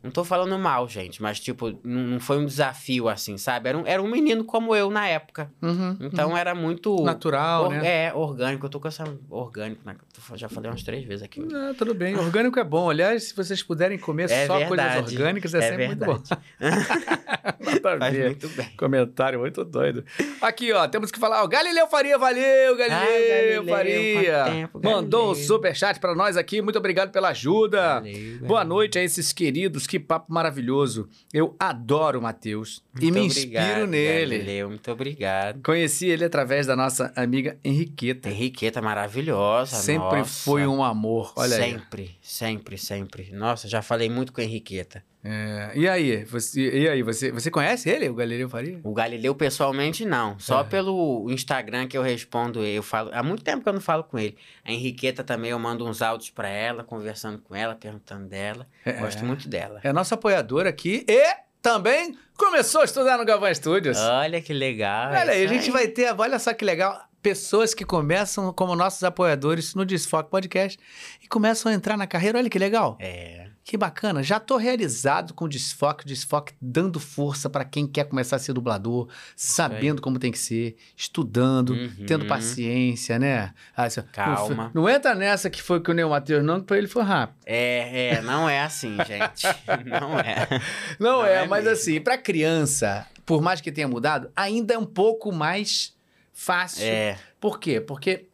[0.04, 3.70] Não tô falando mal, gente, mas tipo, não foi um desafio assim, sabe?
[3.70, 5.50] Era um, era um menino como eu na época.
[5.62, 7.02] Uhum, Então era muito.
[7.02, 8.06] Natural, or- né?
[8.08, 8.66] É, orgânico.
[8.66, 9.02] Eu tô com essa.
[9.30, 9.96] Orgânico, né?
[10.34, 11.40] Já falei umas três vezes aqui.
[11.54, 12.14] Ah, tudo bem.
[12.16, 12.90] Orgânico é bom.
[12.90, 16.20] Aliás, se vocês puderem comer É só coisas verdade, orgânicas, é, é sempre muito bom.
[17.82, 18.26] Faz ver.
[18.26, 18.68] muito bem.
[18.76, 20.04] Comentário muito doido.
[20.40, 21.42] Aqui, ó, temos que falar.
[21.44, 24.44] O Galileu Faria, valeu, Galileu, Galileu, Faria.
[24.44, 25.46] tempo, Mandou um Galileu.
[25.46, 26.60] superchat pra nós aqui.
[26.62, 28.00] Muito obrigado pela ajuda.
[28.00, 31.08] Valeu, Boa noite a esses queridos, que papo maravilhoso.
[31.32, 34.38] Eu adoro o Matheus e me inspiro obrigado, nele.
[34.38, 35.62] Galileu, muito obrigado.
[35.62, 38.28] Conheci ele através da nossa amiga Henriqueta.
[38.28, 39.76] Henriqueta maravilhosa.
[39.76, 40.44] Sempre nossa.
[40.44, 41.72] foi um amor, olha aí.
[41.72, 43.32] sempre, sempre, sempre.
[43.32, 45.04] Nossa, já falei muito com a Henriqueta.
[45.26, 48.78] É, e aí, você, e aí você, você conhece ele, o Galileu Faria?
[48.84, 50.38] O Galileu, pessoalmente, não.
[50.38, 50.64] Só É.
[50.64, 53.10] pelo Instagram que eu respondo, eu falo.
[53.12, 54.36] Há muito tempo que eu não falo com ele.
[54.62, 58.66] A Henriqueta também, eu mando uns áudios pra ela, conversando com ela, perguntando dela.
[58.84, 58.92] É.
[58.92, 59.80] Gosto muito dela.
[59.82, 63.96] É a nossa apoiadora aqui e também começou a estudar no Galvão Studios.
[63.98, 65.10] Olha que legal.
[65.10, 69.02] olha aí, a gente vai ter, olha só que legal, pessoas que começam como nossos
[69.02, 70.78] apoiadores no Desfoque Podcast
[71.22, 72.36] e começam a entrar na carreira.
[72.38, 72.98] Olha que legal.
[73.00, 73.53] É.
[73.66, 78.04] Que bacana, já tô realizado com o Desfoque, o Desfoque dando força pra quem quer
[78.04, 82.04] começar a ser dublador, sabendo como tem que ser, estudando, Uhum.
[82.06, 83.54] tendo paciência, né?
[83.74, 84.70] Assim, Calma.
[84.74, 87.02] Não, não entra nessa que foi que o Neo Matheus, não, que pra ele foi
[87.04, 87.38] rápido.
[87.46, 89.46] É, é, não é assim, gente.
[89.88, 90.46] Não é.
[91.00, 91.78] Não, Não é, é mas mesmo.
[91.78, 95.94] assim, pra criança, por mais que tenha mudado, ainda é um pouco mais
[96.34, 96.84] fácil.
[96.84, 97.16] É.
[97.40, 97.80] Por quê?
[97.80, 98.26] Porque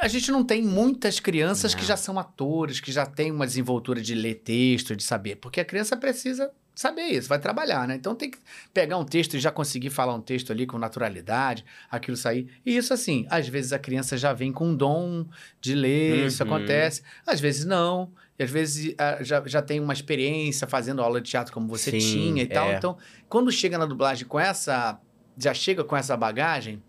[0.00, 1.88] a gente não tem muitas crianças que Não.
[1.88, 5.36] já são atores, que já têm uma desenvoltura de ler texto, de saber.
[5.36, 7.96] Porque a criança precisa saber isso, vai trabalhar, né?
[7.96, 8.38] Então tem que
[8.72, 12.48] pegar um texto e já conseguir falar um texto ali com naturalidade, aquilo sair.
[12.64, 15.26] E isso, assim, às vezes a criança já vem com um dom
[15.60, 16.54] de ler, isso Uhum.
[16.54, 17.02] acontece.
[17.26, 18.12] Às vezes não.
[18.38, 21.90] E às vezes ah, já, já tem uma experiência fazendo aula de teatro como você
[21.90, 22.68] Sim, tinha e tal.
[22.70, 22.76] é.
[22.76, 22.96] Então,
[23.28, 25.00] quando chega na dublagem com essa.
[25.36, 26.80] Já chega com essa bagagem.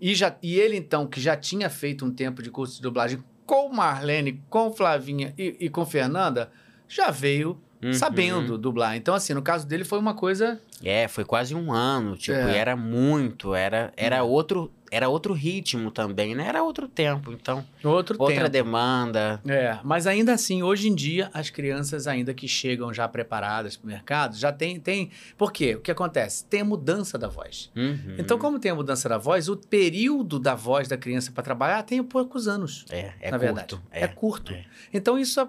[0.00, 3.22] E, já, e ele, então, que já tinha feito um tempo de curso de dublagem
[3.44, 6.50] com Marlene, com Flavinha e, e com Fernanda,
[6.86, 7.92] já veio Uhum.
[7.92, 8.96] sabendo dublar.
[8.96, 10.60] Então, assim, no caso dele foi uma coisa.
[10.82, 12.52] É, foi quase um ano, tipo, É.
[12.52, 16.46] e era muito, era, era outro, era outro ritmo também, né?
[16.48, 18.48] Era outro tempo, então, Outro outra tempo.
[18.50, 19.40] demanda.
[19.46, 23.84] É, mas ainda assim, hoje em dia, as crianças ainda que chegam já preparadas para
[23.86, 25.10] o mercado, já tem, tem...
[25.36, 25.74] Por quê?
[25.76, 26.44] O que acontece?
[26.46, 27.70] Tem a mudança da voz.
[27.76, 28.16] Uhum.
[28.18, 31.82] Então, como tem a mudança da voz, o período da voz da criança para trabalhar
[31.84, 32.84] tem poucos anos.
[32.90, 33.80] é, é na curto, verdade.
[33.92, 34.52] É, É, curto.
[34.52, 34.64] é.
[34.92, 35.46] Então, isso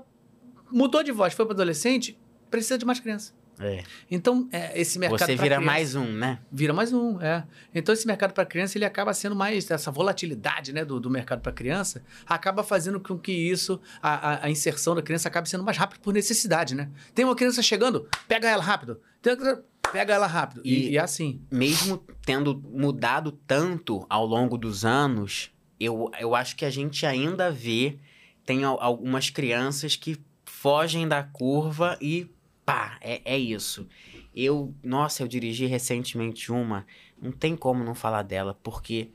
[0.72, 2.16] mudou de voz, foi para adolescente,
[2.50, 3.34] precisa de mais criança.
[3.60, 3.84] é.
[4.10, 6.40] Então, é, esse mercado Você vira criança- mais um, né?
[6.52, 7.46] Vira mais um, é.
[7.76, 9.70] Então, esse mercado para criança, ele acaba sendo mais...
[9.70, 14.50] Essa volatilidade, né, do, do mercado para criança, acaba fazendo com que isso, a, a-
[14.50, 16.90] inserção da criança acabe sendo mais rápido por necessidade, né?
[17.14, 19.00] Tem uma criança chegando, pega ela rápido.
[19.22, 20.62] Tem outra, pega ela rápido.
[20.64, 21.42] E, E- é assim.
[21.52, 27.52] Mesmo tendo mudado tanto ao longo dos anos, eu, eu acho que a gente ainda
[27.52, 28.00] vê,
[28.46, 32.30] tem al- algumas crianças que fogem da curva e
[32.70, 33.88] pá, é, é isso.
[34.36, 36.86] Eu, nossa, eu dirigi recentemente uma,
[37.20, 39.10] não tem como não falar dela, porque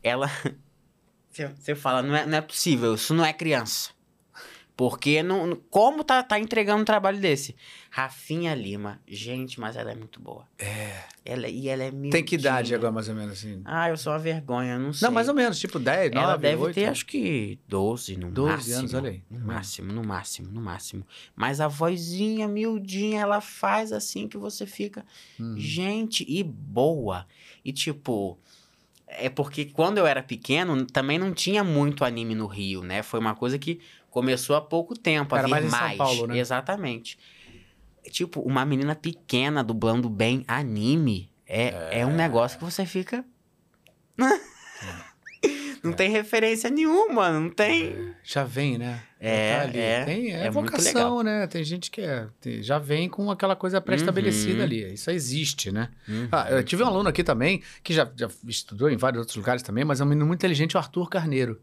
[0.00, 0.30] ela.
[1.28, 3.90] Você fala, não é, não é possível, isso não é criança.
[4.76, 7.56] Porque não, como tá, tá entregando um trabalho desse?
[7.96, 9.00] Rafinha Lima.
[9.06, 10.44] Gente, mas ela é muito boa.
[10.58, 11.04] É.
[11.24, 13.62] Ela, e ela é Tem que idade agora, mais ou menos, assim?
[13.64, 15.06] Ah, eu sou uma vergonha, não sei.
[15.06, 16.74] Não, mais ou menos, tipo 10, 9, Ela deve 8.
[16.74, 18.78] ter, acho que 12 no 12 máximo.
[18.78, 19.22] anos, olha aí.
[19.30, 21.06] No máximo, no máximo, no máximo.
[21.36, 25.06] Mas a vozinha miudinha, ela faz assim que você fica.
[25.38, 25.54] Hum.
[25.56, 27.28] Gente, e boa.
[27.64, 28.36] E tipo.
[29.06, 33.04] É porque quando eu era pequeno, também não tinha muito anime no Rio, né?
[33.04, 33.80] Foi uma coisa que
[34.10, 36.38] começou há pouco tempo a Era vir mais em São Paulo, né?
[36.38, 37.16] Exatamente.
[38.10, 42.06] Tipo, uma menina pequena dublando bem anime é, é.
[42.06, 43.24] um negócio que você fica.
[45.82, 48.14] não tem referência nenhuma, não tem.
[48.22, 49.00] Já vem, né?
[49.20, 49.78] É, tá ali.
[49.78, 51.46] é, Tem, é, é vocação, né?
[51.46, 54.62] Tem gente que é, tem- já vem com aquela coisa pré-estabelecida Uhum.
[54.62, 54.94] ali.
[54.94, 55.88] Isso existe, né?
[56.08, 56.28] Uhum.
[56.32, 59.62] Ah, eu tive um aluno aqui também, que já, já estudou em vários outros lugares
[59.62, 61.60] também, mas é um menino muito inteligente, o Arthur Carneiro.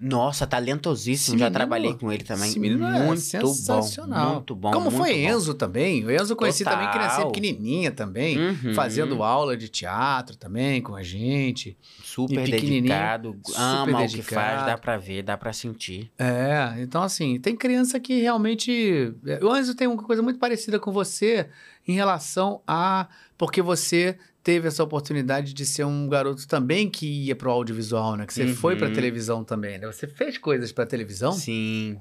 [0.00, 1.34] Nossa, talentosíssimo.
[1.34, 2.48] Esse Já menino- trabalhei com ele também.
[2.48, 4.26] Esse menino é muito sensacional.
[4.26, 4.34] bom.
[4.34, 4.70] Muito bom.
[4.70, 5.18] Como muito foi bom.
[5.36, 6.04] Enzo também.
[6.04, 6.78] O Enzo eu conheci Total.
[6.78, 8.74] também criança pequenininha também, Uhum.
[8.74, 11.76] fazendo aula de teatro também com a gente.
[12.04, 14.34] Super dedicado, super ama o que dedicado.
[14.34, 16.10] faz, dá pra ver, dá pra sentir.
[16.18, 19.14] É, então assim, tem criança que realmente.
[19.26, 21.48] é, O Enzo tem uma coisa muito parecida com você
[21.86, 23.08] em relação a.
[23.36, 28.26] Porque você teve essa oportunidade de ser um garoto também que ia pro audiovisual, né?
[28.26, 28.92] Que você foi pra Uhum.
[28.94, 29.86] televisão também, né?
[29.86, 31.98] Você fez coisas pra televisão, Sim,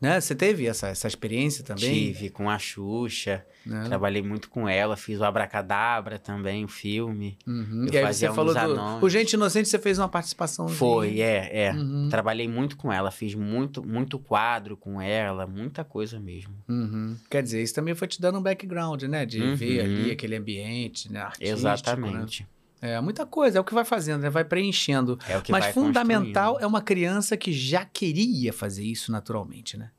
[0.00, 0.20] né?
[0.20, 2.12] Você teve essa, essa experiência também?
[2.12, 3.84] tive com a Xuxa, Né?
[3.86, 7.36] trabalhei muito com ela, fiz o Abracadabra também, o filme.
[7.46, 7.86] Uhum.
[7.86, 9.04] Eu E aí fazia você falou do.
[9.04, 10.68] O Gente Inocente, você fez uma participação.
[10.68, 11.72] Foi, é, é.
[11.72, 12.08] Uhum.
[12.08, 16.54] Trabalhei muito com ela, fiz muito, muito quadro com ela, muita coisa mesmo.
[16.68, 17.16] Uhum.
[17.30, 19.26] Quer dizer, isso também foi te dando um background, né?
[19.26, 19.84] De ver Uhum.
[19.84, 21.20] ali aquele ambiente, né?
[21.22, 22.42] Artístico, Exatamente.
[22.42, 22.48] Né?
[22.86, 24.30] É, muita coisa, é o que vai fazendo, né?
[24.30, 25.18] Vai preenchendo.
[25.28, 29.76] É o que Mas vai fundamental é uma criança que já queria fazer isso naturalmente,
[29.76, 29.90] né?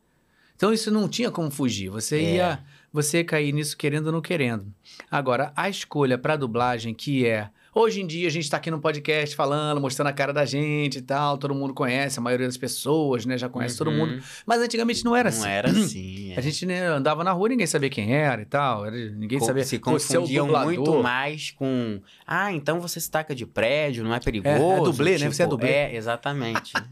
[0.55, 1.89] Então isso não tinha como fugir.
[1.89, 2.35] Você É.
[2.35, 2.59] ia,
[2.91, 4.73] você ia cair nisso querendo ou não querendo.
[5.09, 7.49] Agora, a escolha para dublagem que é
[7.80, 10.97] Hoje em dia a gente está aqui no podcast falando, mostrando a cara da gente
[10.97, 14.13] e tal, todo mundo conhece, a maioria das pessoas, né, já conhece todo mundo.
[14.13, 14.21] Uhum.
[14.47, 15.47] Mas antigamente não era Não assim.
[15.47, 16.32] era assim.
[16.34, 16.39] é.
[16.39, 19.63] A gente né, andava na rua, ninguém sabia quem era e tal, ninguém Co- sabia.
[19.63, 22.01] se é confundiam muito mais com.
[22.25, 24.91] Ah, então você se taca de prédio, não é perigoso.
[24.91, 25.30] dublê, né?
[25.32, 25.69] Você é dublê.
[25.69, 26.73] É, exatamente.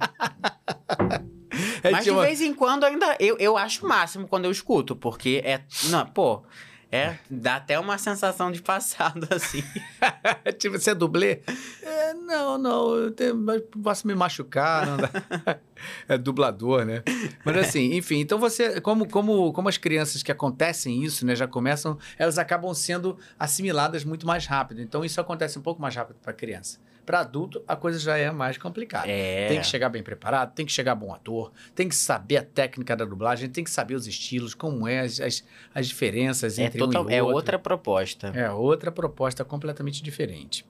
[1.82, 3.16] É, Mas de uma- vez em quando ainda.
[3.20, 5.62] Eu, eu acho o máximo quando eu escuto, porque é.
[5.86, 6.44] Não, pô.
[6.92, 9.64] É, dá até uma sensação de passado, assim.
[10.58, 11.42] tipo, você é dublê?
[11.82, 13.36] É, não, não, eu tenho-
[13.84, 14.86] posso me machucar.
[14.86, 15.10] Não dá.
[16.08, 17.04] é dublador, né?
[17.44, 21.48] Mas assim, enfim, então você, como, como, como as crianças que acontecem isso, né, já
[21.48, 24.82] começam, elas acabam sendo assimiladas muito mais rápido.
[24.82, 26.80] Então isso acontece um pouco mais rápido para criança.
[27.06, 29.08] Para adulto, a coisa já é mais complicada.
[29.08, 29.48] É.
[29.48, 32.96] Tem que chegar bem preparado, tem que chegar bom ator, tem que saber a técnica
[32.96, 35.44] da dublagem, tem que saber os estilos, como é, as, as,
[35.74, 37.36] as diferenças É, entre total, um e é outro.
[37.36, 38.28] outra proposta.
[38.34, 40.66] É outra proposta completamente diferente.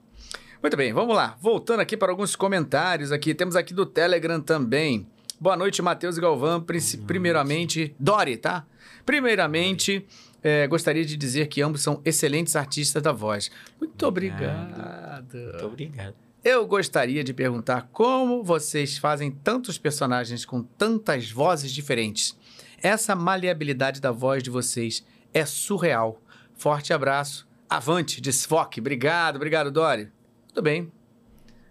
[0.62, 1.36] Muito bem, vamos lá.
[1.40, 3.34] Voltando aqui para alguns comentários aqui.
[3.34, 5.06] Temos aqui do Telegram também.
[5.38, 6.64] Boa noite, Matheus e Galvão.
[7.06, 8.64] Primeiramente, Dori, tá?
[9.04, 10.06] Primeiramente,
[10.42, 13.50] eh, gostaria de dizer que ambos são excelentes artistas da voz.
[13.78, 15.30] Muito obrigado.
[15.32, 16.25] Muito obrigado.
[16.48, 22.38] Eu gostaria de perguntar como vocês fazem tantos personagens com tantas vozes diferentes.
[22.80, 26.22] Essa maleabilidade da voz de vocês é surreal.
[26.54, 27.48] Forte abraço.
[27.68, 28.78] Avante, desfoque.
[28.78, 30.08] Obrigado, obrigado, Dori.
[30.46, 30.92] Tudo bem.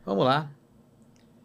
[0.06, 0.52] Vamos lá.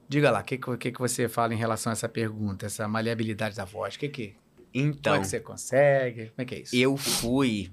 [0.09, 3.55] Diga lá, o que, que, que você fala em relação a essa pergunta, essa maleabilidade
[3.55, 3.97] da voz?
[3.97, 4.35] Que que,
[4.75, 6.31] Então, como é que você consegue?
[6.31, 6.75] Como é que é isso?
[6.75, 7.71] eu fui.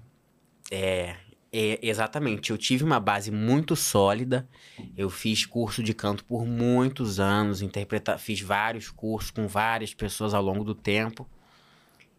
[0.70, 1.16] É,
[1.52, 2.52] é, exatamente.
[2.52, 4.48] Eu tive uma base muito sólida.
[4.96, 10.34] Eu fiz curso de canto por muitos anos, interpreta, fiz vários cursos com várias pessoas
[10.34, 11.28] ao longo do tempo.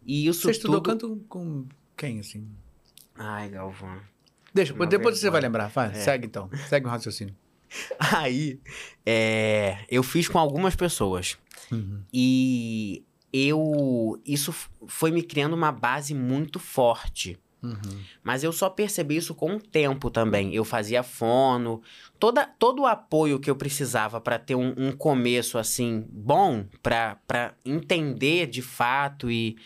[0.05, 0.91] E isso Você estudou tudo...
[0.91, 1.65] canto com
[1.95, 2.47] quem, assim?
[3.15, 3.99] Ai, Galvão.
[4.53, 5.31] Deixa, Uma depois você vergonha.
[5.31, 5.67] vai lembrar.
[5.69, 5.93] Vai, É.
[5.93, 6.49] Segue então.
[6.67, 7.35] Segue o raciocínio.
[7.99, 8.59] Aí,
[9.05, 11.37] é, eu fiz com algumas pessoas.
[11.71, 12.01] Uhum.
[12.11, 14.19] E eu.
[14.25, 14.53] Isso
[14.87, 17.37] foi me criando uma base muito forte.
[17.61, 17.99] Uhum.
[18.23, 20.53] Mas eu só percebi isso com o tempo também.
[20.53, 21.81] Eu fazia fono,
[22.17, 27.53] toda, todo o apoio que eu precisava para ter um, um começo assim bom, para
[27.65, 29.57] entender de fato e,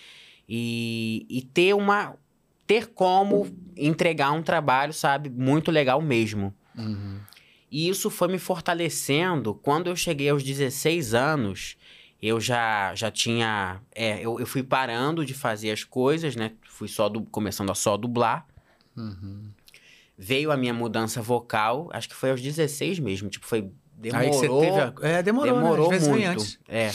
[0.50, 2.16] e, e ter uma
[2.66, 6.54] ter como entregar um trabalho, sabe, muito legal mesmo.
[6.78, 7.20] Uhum.
[7.70, 9.54] E isso foi me fortalecendo.
[9.54, 11.76] Quando eu cheguei aos 16 anos,
[12.22, 13.82] eu já, já tinha.
[13.94, 16.54] é, eu, eu fui parando de fazer as coisas, né?
[16.74, 18.48] Fui só du- começando a só dublar.
[18.98, 19.52] Uhum.
[20.18, 23.30] Veio a minha mudança vocal, acho que foi aos 16 mesmo.
[23.30, 23.70] Tipo, foi.
[23.96, 24.26] Demorou.
[24.28, 24.94] Aí você teve a...
[25.02, 25.98] É, demorou, demorou né?
[25.98, 26.60] Vezes vem muito.
[26.68, 26.92] É.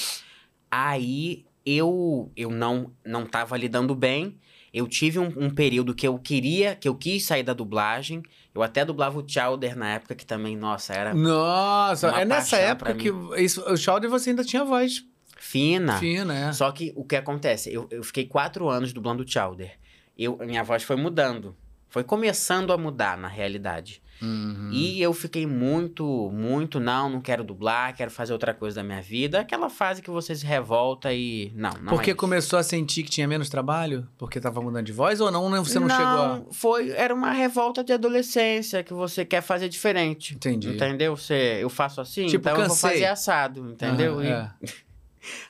[0.70, 4.36] Aí eu eu não não tava lidando bem.
[4.74, 8.22] Eu tive um, um período que eu queria, que eu quis sair da dublagem.
[8.54, 12.94] Eu até dublava o Chowder na época, que também, nossa, era Nossa, é nessa época
[12.94, 15.04] que isso, o Chowder você ainda tinha voz
[15.38, 15.98] fina.
[15.98, 16.52] fina, é.
[16.52, 17.72] Só que o que acontece?
[17.72, 19.72] Eu, eu fiquei quatro anos dublando o Chowder.
[20.18, 21.56] Eu, minha voz foi mudando.
[21.88, 24.02] Foi começando a mudar, na realidade.
[24.20, 24.70] Uhum.
[24.72, 29.00] E eu fiquei muito, muito, não, não quero dublar, quero fazer outra coisa da minha
[29.00, 29.40] vida.
[29.40, 31.52] Aquela fase que você se revolta e.
[31.54, 31.92] Não, não.
[31.94, 34.06] Porque é começou a sentir que tinha menos trabalho?
[34.18, 35.48] Porque tava mudando de voz ou não?
[35.64, 36.42] Você não, chegou a.
[36.50, 36.90] foi.
[36.90, 40.34] Era uma revolta de adolescência que você quer fazer diferente.
[40.34, 40.70] Entendi.
[40.70, 41.16] Entendeu?
[41.16, 42.90] Você, eu faço assim, Tipo, então eu vou cansei.
[42.90, 44.14] fazer assado, entendeu?
[44.18, 44.68] Aham, E- é.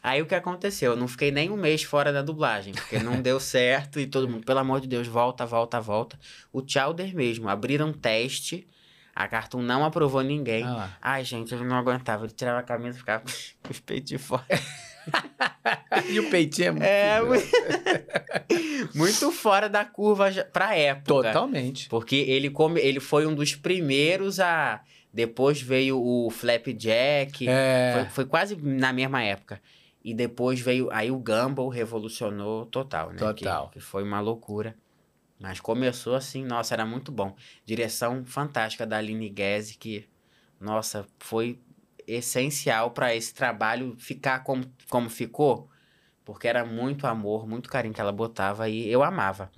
[0.03, 0.93] Aí o que aconteceu?
[0.93, 4.29] Eu não fiquei nem um mês fora da dublagem, porque não deu certo e todo
[4.29, 6.19] mundo, pelo amor de Deus, volta, volta, volta.
[6.53, 8.67] O Chowder mesmo, abriram um teste,
[9.15, 10.65] a Cartoon não aprovou ninguém.
[10.65, 10.91] Ah.
[11.03, 13.25] Ai, gente, ele não aguentava, ele tirava a camisa e ficava
[13.63, 14.45] com os peitos de fora.
[16.09, 16.85] E o peitinho é muito.
[16.85, 17.21] É,
[18.95, 21.07] muito fora da curva pra época.
[21.07, 21.89] Totalmente.
[21.89, 24.81] Porque ele, come, ele foi um dos primeiros a.
[25.19, 27.49] Depois veio o Flapjack.
[27.49, 27.93] É.
[27.93, 29.61] Foi, foi quase na mesma época.
[30.05, 30.89] E depois veio.
[30.93, 33.17] Aí o Gumball revolucionou total, né?
[33.17, 33.67] Total.
[33.67, 34.77] Que, que foi uma loucura.
[35.37, 37.35] Mas começou assim, nossa, era muito bom.
[37.67, 40.09] Direção fantástica da Aline Guese, que,
[40.61, 41.59] nossa, foi
[42.07, 45.69] essencial para esse trabalho ficar como, como ficou.
[46.25, 49.51] Porque era muito amor, muito carinho que ela botava e eu amava.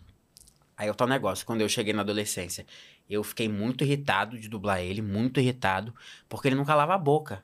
[0.74, 2.64] Aí é o tal negócio, quando eu cheguei na adolescência,
[3.10, 5.94] eu fiquei muito irritado de dublar ele, muito irritado,
[6.28, 7.42] porque ele não calava a boca.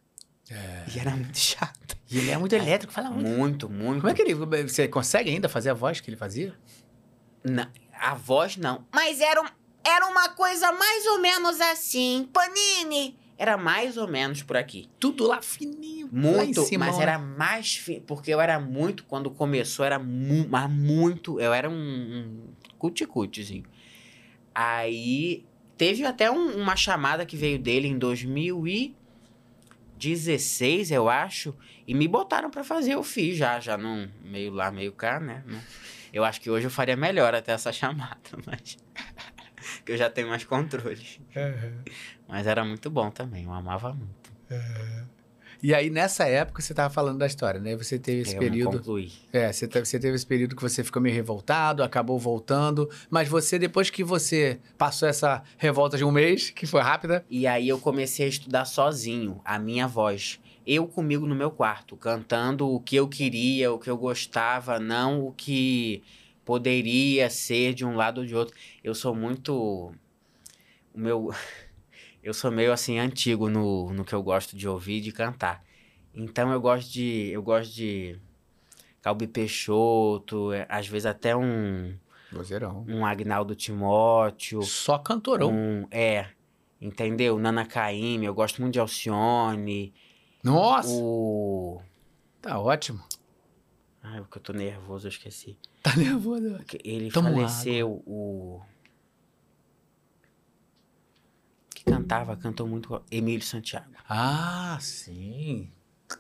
[0.51, 0.85] É.
[0.95, 1.97] E era muito chato.
[2.11, 3.29] E ele é muito elétrico, fala muito.
[3.29, 4.01] Muito, muito.
[4.01, 4.35] Como é que ele.
[4.35, 6.55] Você consegue ainda fazer a voz que ele fazia?
[7.43, 8.87] Na- a voz não.
[8.95, 9.49] Mas era, um-
[9.85, 12.29] era uma coisa mais ou menos assim.
[12.33, 13.19] Panini!
[13.39, 14.89] Era mais ou menos por aqui.
[14.99, 16.07] Tudo lá fininho.
[16.07, 17.03] lá Muito, cima, mas né?
[17.03, 18.01] era mais fino.
[18.03, 21.39] Porque eu era muito, quando começou, era mu mas muito.
[21.41, 22.47] Eu era um, um
[22.79, 23.65] cuticutizinho.
[24.55, 25.45] Aí
[25.77, 31.55] teve até um- uma chamada que veio dele em 2016, eu acho.
[31.87, 32.93] E me botaram pra fazer.
[32.95, 34.09] Eu fiz já, já não.
[34.25, 35.43] Meio lá, meio cá, né?
[35.47, 35.61] Não-
[36.13, 38.77] Eu acho que hoje eu faria melhor até essa chamada, mas.
[39.85, 41.05] que eu já tenho mais controle.
[42.29, 44.31] Mas era muito bom também, eu amava muito.
[45.67, 47.75] E aí, nessa época, você tava falando da história, né?
[47.75, 48.79] Você teve esse eu período.
[48.79, 49.11] concluí.
[49.33, 52.89] É, você teve, você teve esse período que você ficou meio revoltado, acabou voltando.
[53.11, 57.27] Mas você, depois que você passou essa revolta de um mês, que foi rápida.
[57.29, 60.39] E aí eu comecei a estudar sozinho, a minha voz.
[60.65, 65.27] Eu comigo no meu quarto, cantando o que eu queria, o que eu gostava, não
[65.27, 66.01] o que
[66.45, 68.55] poderia ser de um lado ou de outro.
[68.85, 69.93] Eu sou muito.
[70.95, 71.35] O meu.
[72.27, 75.63] Eu sou meio assim antigo no, no que eu gosto de ouvir e de cantar.
[76.13, 77.29] Então eu gosto de.
[77.31, 78.19] Eu gosto de.
[79.01, 81.97] Calbi Peixoto, é, às vezes até um,
[82.33, 82.85] Vozeirão.
[82.89, 84.61] um Agnaldo Timóteo.
[84.65, 85.53] Só cantorão.
[85.53, 86.27] Um, é,
[86.81, 87.39] entendeu?
[87.39, 89.95] Nana Caymmi, eu gosto muito de Alcione.
[90.43, 91.81] Nossa, O.
[92.43, 93.05] tá ótimo.
[94.03, 95.57] Ai, porque eu tô nervoso, eu esqueci.
[95.81, 96.59] Tá nervoso.
[96.83, 98.61] Ele Toma faleceu, o.
[101.73, 103.01] Que cantava, cantou muito.
[103.11, 103.87] Emílio Santiago.
[104.09, 105.71] Ah, sim.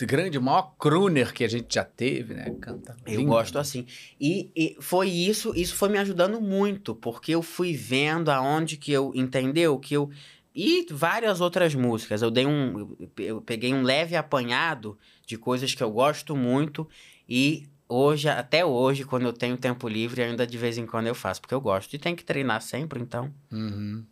[0.00, 2.50] Grande, maior crooner que a gente já teve, né?
[2.60, 2.96] Canta.
[3.06, 3.30] Eu lindo.
[3.30, 3.86] gosto assim.
[4.20, 8.90] E, e foi isso, isso foi me ajudando muito, porque eu fui vendo aonde que
[8.90, 9.12] eu.
[9.14, 9.78] Entendeu?
[9.78, 10.10] Que eu.
[10.54, 12.22] E várias outras músicas.
[12.22, 12.78] Eu dei um.
[12.80, 16.88] eu- Eu peguei um leve apanhado de coisas que eu gosto muito.
[17.28, 21.14] E hoje, até hoje, quando eu tenho tempo livre, ainda de vez em quando eu
[21.14, 21.94] faço, porque eu gosto.
[21.94, 23.32] E tem que treinar sempre, então.
[23.52, 24.04] Uhum.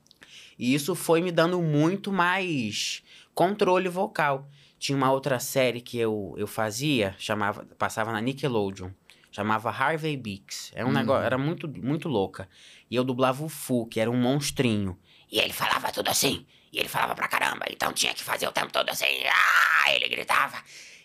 [0.59, 3.03] E isso foi me dando muito mais
[3.35, 4.49] controle vocal.
[4.79, 8.91] Tinha uma outra série que eu, eu fazia, chamava, passava na Nickelodeon,
[9.31, 10.71] chamava Harvey Beaks.
[10.75, 10.95] Era um Hum.
[10.95, 12.49] negócio, era muito, muito louca.
[12.91, 14.99] E eu dublava o Fu, que era um monstrinho.
[15.31, 16.47] E ele falava tudo assim.
[16.73, 17.65] E ele falava pra caramba.
[17.71, 19.07] Então tinha que fazer o tempo todo assim.
[19.27, 19.93] Ah!
[19.93, 20.57] Ele gritava.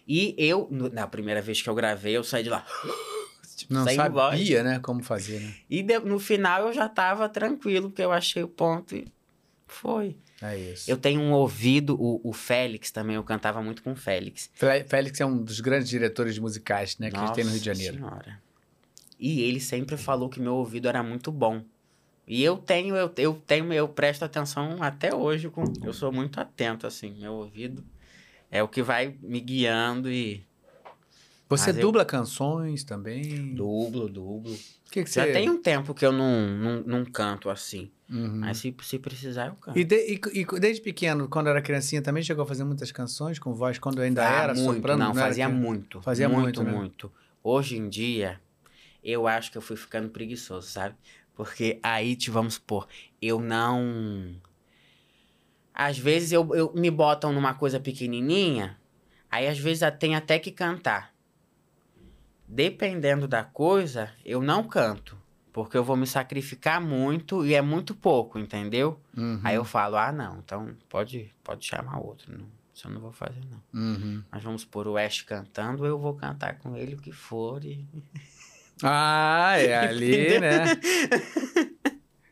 [0.08, 2.66] E eu, na primeira vez que eu gravei, eu saí de lá.
[3.56, 4.50] tipo, Não sem sabia, voz.
[4.64, 5.54] né, como fazer, né?
[5.70, 9.08] E de- no final eu já tava tranquilo, porque eu achei o ponto e
[9.74, 10.17] foi.
[10.41, 10.89] É isso.
[10.89, 14.49] Eu tenho um ouvido, o, o Félix também, eu cantava muito com o Félix.
[14.88, 17.70] Félix é um dos grandes diretores musicais, né, que a gente tem no Rio de
[17.70, 17.97] Nossa Janeiro.
[17.97, 18.41] Senhora.
[19.20, 21.61] E ele sempre falou que meu ouvido era muito bom.
[22.26, 26.39] E eu tenho, eu, eu tenho, eu presto atenção até hoje com, eu sou muito
[26.39, 27.84] atento assim, meu ouvido
[28.51, 30.45] é o que vai me guiando e
[31.49, 33.53] Você Mas eu- dubla canções também?
[33.55, 34.55] dublo, dublo.
[34.91, 35.34] Que, que Já você...
[35.34, 38.39] tem um tempo que eu não, não, não canto assim, Uhum.
[38.39, 39.78] mas se, se precisar eu canto.
[39.78, 43.38] E, de- e- e desde pequeno, quando era criancinha, também chegou a fazer muitas canções
[43.38, 44.99] com voz, quando ainda Ah, era muito, soprano?
[45.03, 46.01] não, era fazia que- muito.
[46.01, 46.72] Fazia muito, muito, né?
[46.72, 47.12] muito.
[47.43, 48.41] Hoje em dia,
[49.03, 50.95] eu acho que eu fui ficando preguiçoso, sabe?
[51.36, 52.88] Porque aí, te vamos supor,
[53.22, 54.36] eu não.
[55.74, 58.78] Às vezes eu, eu me botam numa coisa pequenininha,
[59.30, 61.14] aí às vezes tenho até que cantar.
[62.47, 65.16] Dependendo da coisa, eu não canto.
[65.64, 68.99] Porque eu vou me sacrificar muito e é muito pouco, entendeu?
[69.16, 69.39] Uhum.
[69.43, 72.32] Aí eu falo, ah, não, então pode, pode chamar outro.
[72.32, 73.82] Não, isso eu não vou fazer, não.
[73.82, 74.24] Uhum.
[74.32, 77.64] Mas vamos pôr o Ash cantando, eu vou cantar com ele o que for.
[77.64, 77.86] E...
[78.84, 80.66] Ah, é ali, né?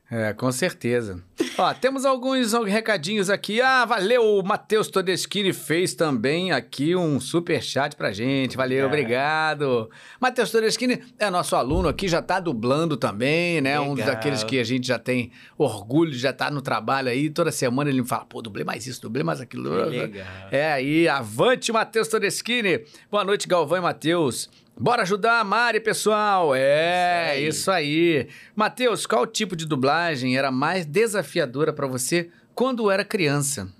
[0.09, 1.21] É, com certeza.
[1.57, 3.59] Ó, temos alguns recadinhos aqui.
[3.59, 8.55] Ah, valeu, o Matheus Todeschini fez também aqui um super chat pra gente.
[8.55, 9.89] Valeu, obrigado.
[10.19, 13.77] Matheus Todeschini é nosso aluno aqui, já tá dublando também, né?
[13.81, 14.13] Um Legal.
[14.13, 17.29] daqueles que a gente já tem orgulho de já tá no trabalho aí.
[17.29, 19.69] Toda semana ele me fala, pô, dublei mais isso, dublei mais aquilo.
[19.87, 20.25] Legal.
[20.49, 22.85] É aí, avante, Matheus Todeschini.
[23.11, 24.49] Boa noite, Galvão e Matheus.
[24.79, 26.53] Bora ajudar a Mari, pessoal.
[26.53, 28.27] É, isso aí.
[28.55, 33.73] Matheus, qual tipo de dublagem era mais desafiadora pra você quando era criança?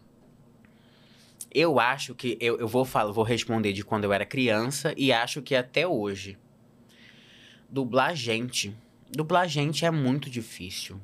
[1.54, 5.14] Eu acho que eu, eu vou falar, vou responder de quando eu era criança e
[5.14, 6.36] acho que até hoje.
[7.70, 8.76] Dublar gente.
[9.12, 11.00] Dublar gente é muito difícil.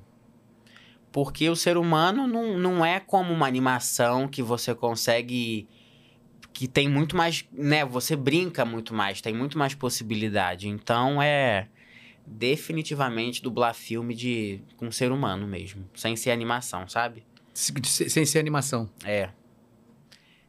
[1.11, 5.67] Porque o ser humano não, não é como uma animação que você consegue.
[6.63, 7.43] Que tem muito mais.
[7.51, 7.83] né?
[7.83, 10.69] Você brinca muito mais, tem muito mais possibilidade.
[10.69, 11.67] Então é.
[12.25, 15.83] Definitivamente dublar filme de com ser humano mesmo.
[15.93, 17.25] Sem ser animação, sabe?
[17.53, 18.89] Se- se- Sem ser animação.
[19.03, 19.29] É.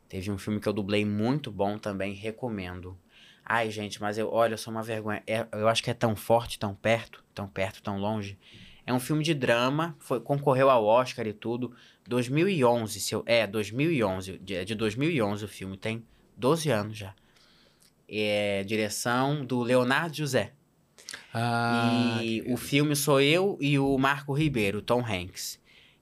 [0.09, 2.97] Teve um filme que eu dublei muito bom também, recomendo.
[3.45, 5.21] Ai, gente, mas eu, olha, eu sou uma vergonha.
[5.27, 8.39] É- eu acho que é tão forte, tão perto, tão perto, tão longe.
[8.87, 11.73] É um filme de drama, foi, concorreu ao Oscar e tudo.
[12.07, 16.05] 2011, se eu, é, 2011, de, é de 2011 o filme, tem
[16.37, 17.15] 12 anos já.
[18.09, 20.53] É direção do Leonardo José.
[21.33, 25.59] Ah, E que- o filme sou eu e o Marco Ribeiro, Tom Hanks.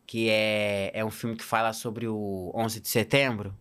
[0.07, 3.57] Que é, é um filme que fala sobre o 11 de setembro.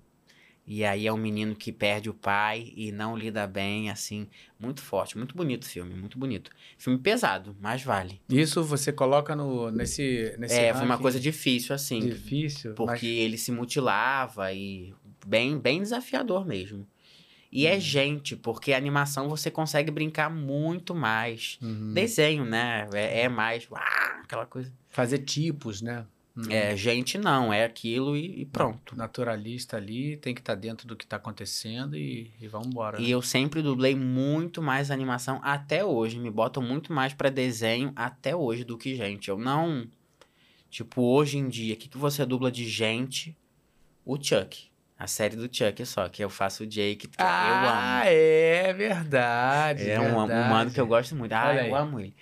[0.65, 4.27] E aí é um menino que perde o pai e não lida bem, assim.
[4.59, 6.51] Muito forte, muito bonito o filme, muito bonito.
[6.77, 8.21] Filme pesado, mas vale.
[8.29, 11.99] Isso você coloca no, nesse, nesse é, foi uma coisa difícil, assim.
[11.99, 12.73] difícil.
[12.75, 14.93] Porque ele se mutilava e
[15.25, 16.87] bem, bem desafiador mesmo.
[17.51, 17.71] E Uhum.
[17.73, 21.57] é gente, porque animação você consegue brincar muito mais.
[21.59, 21.93] mas- Uhum.
[21.93, 22.87] Desenho, né?
[22.93, 23.67] É, é mais.
[23.69, 23.81] uá,
[24.23, 24.71] aquela coisa.
[24.89, 26.05] Fazer tipos, né?
[26.49, 28.95] É, gente não, é aquilo e, e pronto.
[28.95, 33.01] Naturalista ali, tem que estar dentro do que está acontecendo e, e vamos embora.
[33.01, 36.17] E eu sempre dublei muito mais animação até hoje.
[36.19, 39.27] Me botam muito mais pra desenho até hoje do que gente.
[39.29, 39.85] Eu não.
[40.69, 43.35] Tipo, hoje em dia, o que, que você dubla de gente?
[44.05, 44.71] O Chuck.
[44.97, 48.11] A série do Chuck só, que eu faço o Jake, que Ah, eu
[48.69, 49.89] é verdade.
[49.91, 50.03] amo.
[50.05, 50.49] É um, um verdade.
[50.49, 51.33] mano que eu gosto muito.
[51.33, 51.81] Ah, Olha eu aí.
[51.81, 52.15] amo ele.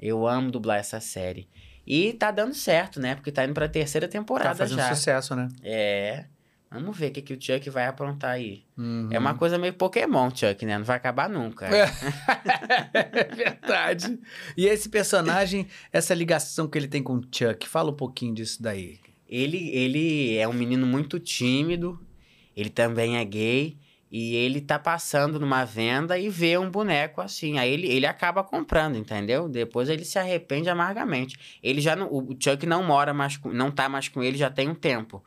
[0.00, 1.46] Eu amo dublar essa série.
[1.86, 3.14] E tá dando certo, né?
[3.14, 4.94] Porque tá indo pra terceira temporada Tá fazendo já.
[4.94, 5.48] sucesso, né?
[5.62, 6.24] É.
[6.70, 8.64] Vamos ver o que, que o Chuck vai aprontar aí.
[8.76, 9.08] Uhum.
[9.12, 10.76] É uma coisa meio Pokémon, Chuck, né?
[10.76, 11.66] Não vai acabar nunca.
[11.66, 11.84] É.
[12.92, 14.18] é verdade.
[14.56, 18.60] E esse personagem, essa ligação que ele tem com o Chuck, fala um pouquinho disso
[18.60, 18.98] daí.
[19.28, 22.04] Ele, ele é um menino muito tímido,
[22.56, 23.78] ele também é gay,
[24.16, 27.58] e ele tá passando numa venda e vê um boneco assim.
[27.58, 29.48] Aí ele, ele acaba comprando, entendeu?
[29.48, 31.36] Depois ele se arrepende amargamente.
[31.60, 34.48] Ele já não, o Chuck não mora mais com, não tá mais com ele já
[34.48, 35.20] tem um tempo.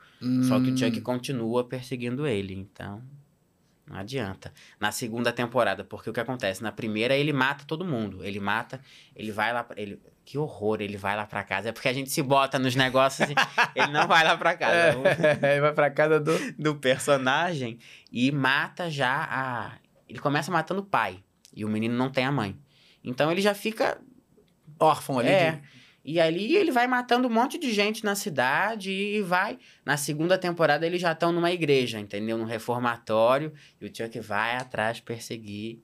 [0.48, 0.78] Só que o Hum.
[0.78, 3.04] Chuck continua perseguindo ele, então
[3.86, 4.54] não adianta.
[4.80, 6.64] Na segunda temporada, porque o que acontece?
[6.64, 8.24] Na primeira ele mata todo mundo.
[8.24, 8.80] Ele mata,
[9.14, 10.00] ele vai lá, ele
[10.30, 11.70] que horror, ele vai lá pra casa.
[11.70, 13.34] É porque a gente se bota nos negócios e
[13.74, 14.98] ele não vai lá pra casa.
[14.98, 15.08] O-
[15.46, 16.34] É, vai pra casa do.
[16.60, 17.80] do personagem
[18.12, 19.72] e mata já a.
[20.10, 21.24] Ele começa matando o pai.
[21.56, 22.58] E o menino não tem a mãe.
[23.02, 23.98] Então ele já fica.
[24.78, 25.30] Órfão ali.
[25.30, 25.52] É.
[25.54, 25.62] de-
[26.04, 29.58] E ali ele vai matando um monte de gente na cidade e vai.
[29.86, 32.38] Na segunda temporada eles já estão numa igreja, entendeu?
[32.38, 33.54] Num reformatório.
[33.80, 35.80] E o Chuck vai atrás perseguir.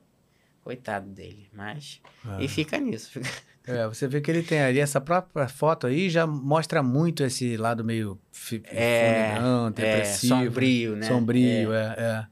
[0.62, 1.48] Coitado dele.
[1.54, 2.02] Mas.
[2.26, 2.38] Ah.
[2.42, 3.10] E fica nisso.
[3.12, 7.24] fica- É, você vê que ele tem ali, essa própria foto aí já mostra muito
[7.24, 8.20] esse lado meio
[8.66, 10.36] É, É, depressivo.
[10.46, 11.08] sombrio, né?
[11.08, 11.96] Sombrio, é.
[11.98, 12.28] é.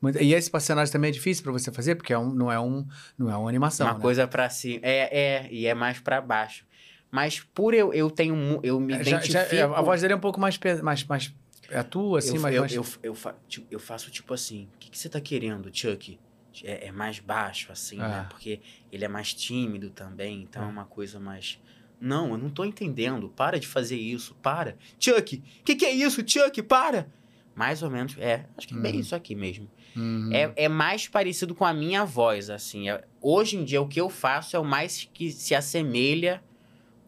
[0.00, 2.58] Muito- E esse personagem também é difícil pra você fazer, porque é um, não, é
[2.58, 2.86] um,
[3.18, 3.86] não é uma animação.
[3.86, 4.00] uma né?
[4.00, 4.80] coisa pra cima.
[4.82, 6.64] É, é, e é mais pra baixo.
[7.10, 8.60] Mas por eu, eu tenho.
[8.62, 9.56] Eu me É, já- identifico.
[9.56, 10.58] já- a voz dele é um pouco mais.
[10.82, 11.34] mais, mais
[11.68, 12.54] é a tua, assim, eu, mais.
[12.54, 15.68] eu, eu, eu, fa- tipo, eu faço tipo assim: o que, que você tá querendo,
[15.72, 16.18] Chuck?
[16.64, 18.22] É, é mais baixo, assim, né?
[18.22, 18.26] Ah.
[18.28, 20.68] Porque ele é mais tímido também, então é Ah.
[20.68, 21.60] uma coisa mais.
[22.00, 23.28] Não, eu não tô entendendo.
[23.28, 24.76] Para de fazer isso, para.
[24.98, 26.62] Chuck, o que, que é isso, Chuck?
[26.62, 27.08] Para!
[27.54, 28.46] Mais ou menos, é.
[28.56, 29.00] Acho que é bem Uhum.
[29.00, 29.68] isso aqui mesmo.
[29.94, 30.30] Uhum.
[30.32, 32.88] É, é mais parecido com a minha voz, assim.
[32.88, 36.42] É- hoje em dia, o que eu faço é o mais que se assemelha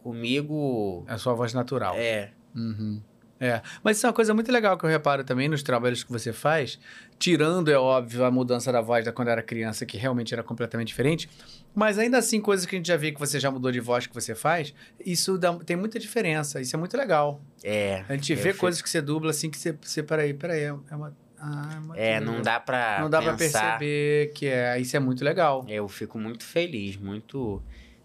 [0.03, 1.05] comigo.
[1.09, 1.95] É a sua voz natural.
[1.97, 2.33] É.
[2.55, 3.01] Uhum.
[3.45, 6.13] É, mas isso é uma coisa muito legal que eu reparo também nos trabalhos que
[6.13, 6.79] você faz,
[7.19, 10.89] tirando, é óbvio, a mudança da voz da quando era criança, que realmente era completamente
[10.89, 11.29] diferente,
[11.75, 14.07] mas ainda assim, coisas que a gente já vê que você já mudou de voz
[14.07, 14.73] que você faz,
[15.05, 17.41] isso dá- tem muita diferença, isso é muito legal.
[17.65, 18.05] É.
[18.09, 20.75] A gente vê fico- coisas que você dubla assim que você, você peraí, peraí, é
[20.91, 21.17] é uma...
[21.45, 22.99] Ah, é uma É, não dá pra.
[23.01, 23.77] Não dá pra pensar.
[23.77, 25.67] perceber que é, isso é muito legal.
[25.69, 27.61] Eu fico muito feliz, muito.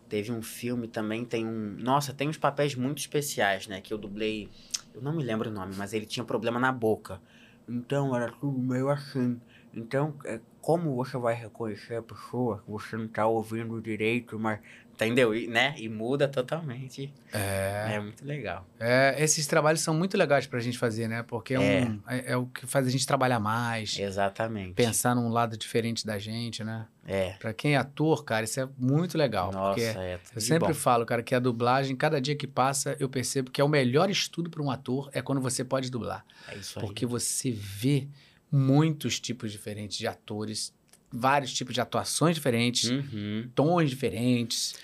[0.09, 1.75] Teve um filme também, tem um.
[1.77, 3.79] Nossa, tem uns papéis muito especiais, né?
[3.79, 4.49] Que eu dublei.
[4.97, 7.21] Eu não me lembro o nome, mas ele tinha problema na boca.
[7.69, 9.39] Então era tudo meio assim.
[9.71, 14.59] Então, é, como você vai reconhecer a pessoa que você não tá ouvindo direito, mas.
[14.97, 15.35] Entendeu?
[15.35, 15.75] E, né?
[15.77, 17.13] E muda totalmente.
[17.31, 17.91] É.
[17.93, 18.67] É, muito legal.
[18.79, 21.21] É, esses trabalhos são muito legais pra gente fazer, né?
[21.21, 21.85] Porque é, É.
[21.85, 24.73] um- é- é o que faz a gente trabalhar mais, Exatamente.
[24.73, 26.87] pensar num lado diferente da gente, né?
[27.05, 27.33] É.
[27.33, 29.51] Pra quem é ator, cara, isso é muito legal.
[29.51, 30.19] Nossa, porque é.
[30.35, 30.73] eu sempre bom.
[30.73, 34.09] falo, cara, que a dublagem, cada dia que passa, eu percebo que é o melhor
[34.09, 36.25] estudo para um ator é quando você pode dublar.
[36.47, 36.85] É isso aí.
[36.85, 38.07] Porque você vê
[38.51, 40.73] muitos tipos diferentes de atores,
[41.09, 43.49] vários tipos de atuações diferentes, Uhum.
[43.55, 44.75] tons diferentes.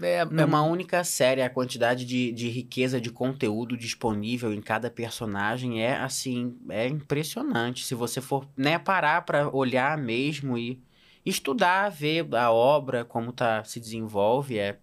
[0.00, 4.90] É, é Numa única série, a quantidade de, de riqueza de conteúdo disponível em cada
[4.90, 7.84] personagem é assim, é impressionante.
[7.84, 10.82] Se você for né, parar pra olhar mesmo e
[11.24, 14.78] estudar, ver a obra, como tá, se desenvolve, é,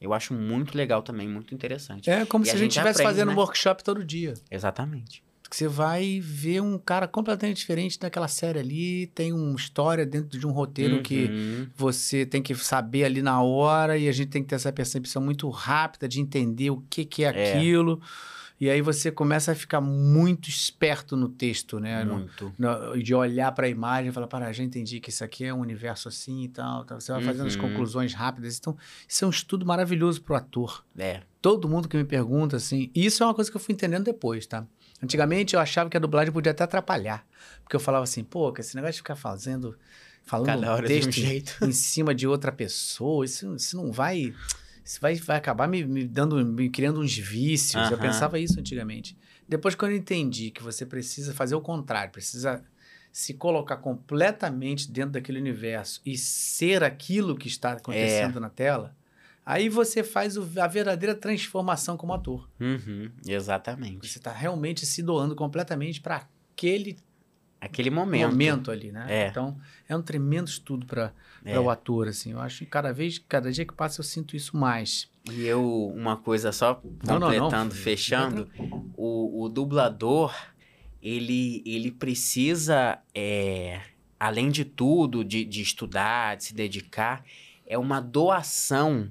[0.00, 2.10] eu acho muito legal também, muito interessante.
[2.10, 3.34] é como E se a gente estivesse fazendo né?
[3.34, 4.34] um workshop todo dia.
[4.50, 5.22] Exatamente.
[5.50, 10.38] Que você vai ver um cara completamente diferente daquela série ali, tem uma história dentro
[10.38, 11.66] de um roteiro que Uhum.
[11.74, 15.22] você tem que saber ali na hora e a gente tem que ter essa percepção
[15.22, 17.56] muito rápida de entender o que, que é, É.
[17.56, 18.00] aquilo.
[18.60, 22.04] E aí você começa a ficar muito esperto no texto, né?
[22.04, 22.52] No- Muito.
[22.58, 25.54] no- de olhar para a imagem e falar, para, já entendi que isso aqui é
[25.54, 26.84] um universo assim e tal.
[26.84, 27.00] tal.
[27.00, 27.60] Você vai fazendo as Uhum.
[27.62, 28.58] conclusões rápidas.
[28.58, 28.76] Então,
[29.06, 30.84] isso é um estudo maravilhoso para o ator.
[30.98, 31.22] É.
[31.40, 34.04] Todo mundo que me pergunta, assim, e isso é uma coisa que eu fui entendendo
[34.04, 34.66] depois, tá?
[35.02, 37.26] Antigamente eu achava que a dublagem podia até atrapalhar.
[37.62, 39.78] Porque eu falava assim, pô, esse negócio de ficar fazendo,
[40.24, 41.56] falando Cada um de um texto jeito.
[41.62, 44.34] em cima de outra pessoa, isso, isso não vai.
[44.84, 47.90] Isso vai, vai acabar me, me dando, me criando uns vícios.
[47.90, 49.16] Eu pensava isso antigamente.
[49.46, 52.64] Depois, quando eu entendi que você precisa fazer o contrário, precisa
[53.12, 58.94] se colocar completamente dentro daquele universo e ser aquilo que está acontecendo na tela,
[59.50, 62.46] aí você faz a verdadeira transformação como ator.
[62.60, 63.10] Uhum.
[63.26, 64.06] Exatamente.
[64.06, 66.98] Você está realmente se doando completamente para aquele
[67.60, 68.30] Aquele momento.
[68.30, 68.70] momento.
[68.70, 69.06] ali, né?
[69.08, 69.28] É.
[69.28, 71.12] Então, é um tremendo estudo para
[71.44, 71.58] É.
[71.58, 72.30] o ator, assim.
[72.32, 75.10] Eu acho que cada vez, cada dia que passa, eu sinto isso mais.
[75.28, 77.40] E eu, uma coisa só Não, não, não.
[77.40, 78.48] completando, fechando,
[78.96, 80.32] o, o dublador,
[81.02, 83.80] ele, ele precisa, é,
[84.20, 87.24] além de tudo, de, de estudar, de se dedicar,
[87.66, 89.10] é uma doação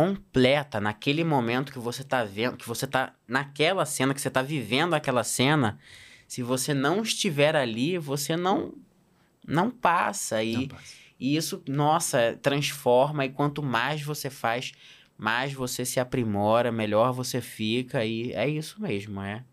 [0.00, 4.40] completa naquele momento que você tá vendo, que você tá naquela cena, que você tá
[4.40, 5.78] vivendo aquela cena.
[6.26, 8.72] Se você não estiver ali, você não
[9.46, 10.94] não passa e Não passa.
[11.18, 13.26] e isso, nossa, transforma.
[13.26, 14.72] E quanto mais você faz,
[15.18, 18.02] mais você se aprimora, melhor você fica.
[18.02, 19.44] E é isso mesmo, é.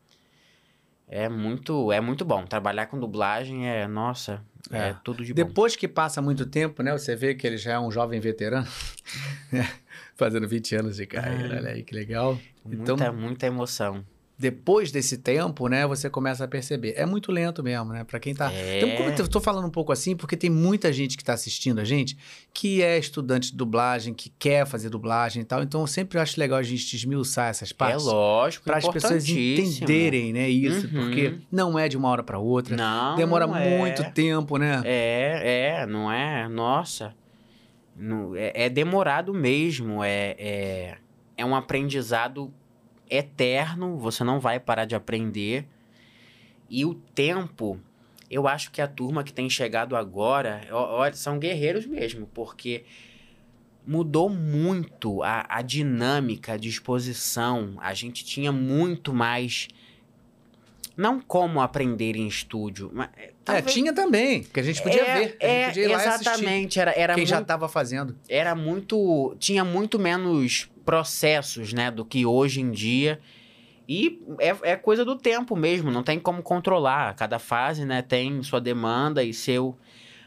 [1.09, 2.45] É muito, é muito bom.
[2.45, 4.41] Trabalhar com dublagem é, nossa,
[4.71, 4.95] é, É.
[5.03, 5.45] tudo de bom.
[5.45, 6.91] Depois que passa muito tempo, né?
[6.93, 8.67] Você vê que ele já é um jovem veterano.
[10.17, 11.55] Fazendo 20 anos de carreira.
[11.55, 11.57] Ah.
[11.59, 12.37] Olha aí que legal.
[12.65, 14.03] Muita, Então, muita emoção.
[14.39, 15.87] depois desse tempo, né?
[15.87, 16.93] Você começa a perceber.
[16.95, 18.03] É muito lento mesmo, né?
[18.03, 18.51] Pra quem tá...
[18.53, 18.77] É.
[18.77, 21.79] Então, como eu tô falando um pouco assim, porque tem muita gente que tá assistindo
[21.79, 22.15] a gente
[22.53, 25.63] que é estudante de dublagem, que quer fazer dublagem e tal.
[25.63, 28.05] Então, eu sempre acho legal a gente esmiuçar essas É partes.
[28.05, 31.05] lógico, para as pessoas entenderem, né, isso, Uhum.
[31.05, 33.77] porque não é de uma hora para outra, Não, demora não é.
[33.77, 34.81] muito tempo, né?
[34.85, 36.47] É, é, não é?
[36.47, 37.13] Nossa.
[37.97, 40.03] Não- é, é demorado mesmo.
[40.03, 40.97] É, é,
[41.35, 42.53] é um aprendizado
[43.09, 43.97] eterno.
[43.97, 45.67] Você não vai parar de aprender.
[46.69, 47.79] E o tempo,
[48.29, 52.83] eu acho que a turma que tem chegado agora, ó- ó, são guerreiros mesmo, porque
[53.85, 57.75] mudou muito a, a dinâmica, a disposição.
[57.79, 59.69] A gente tinha muito mais.
[60.97, 63.09] Não como aprender em estúdio, mas.
[63.15, 65.87] É, talvez- tinha também, que a gente podia é, ver, a gente é, podia ir
[65.89, 66.79] lá assistir exatamente.
[66.79, 68.17] Era, era, quem já muito, estava fazendo.
[68.27, 69.35] era muito.
[69.37, 73.19] Tinha muito menos processos, né, do que hoje em dia.
[73.87, 77.13] E é, é coisa do tempo mesmo, não tem como controlar.
[77.15, 79.77] Cada fase, né, tem sua demanda e seu.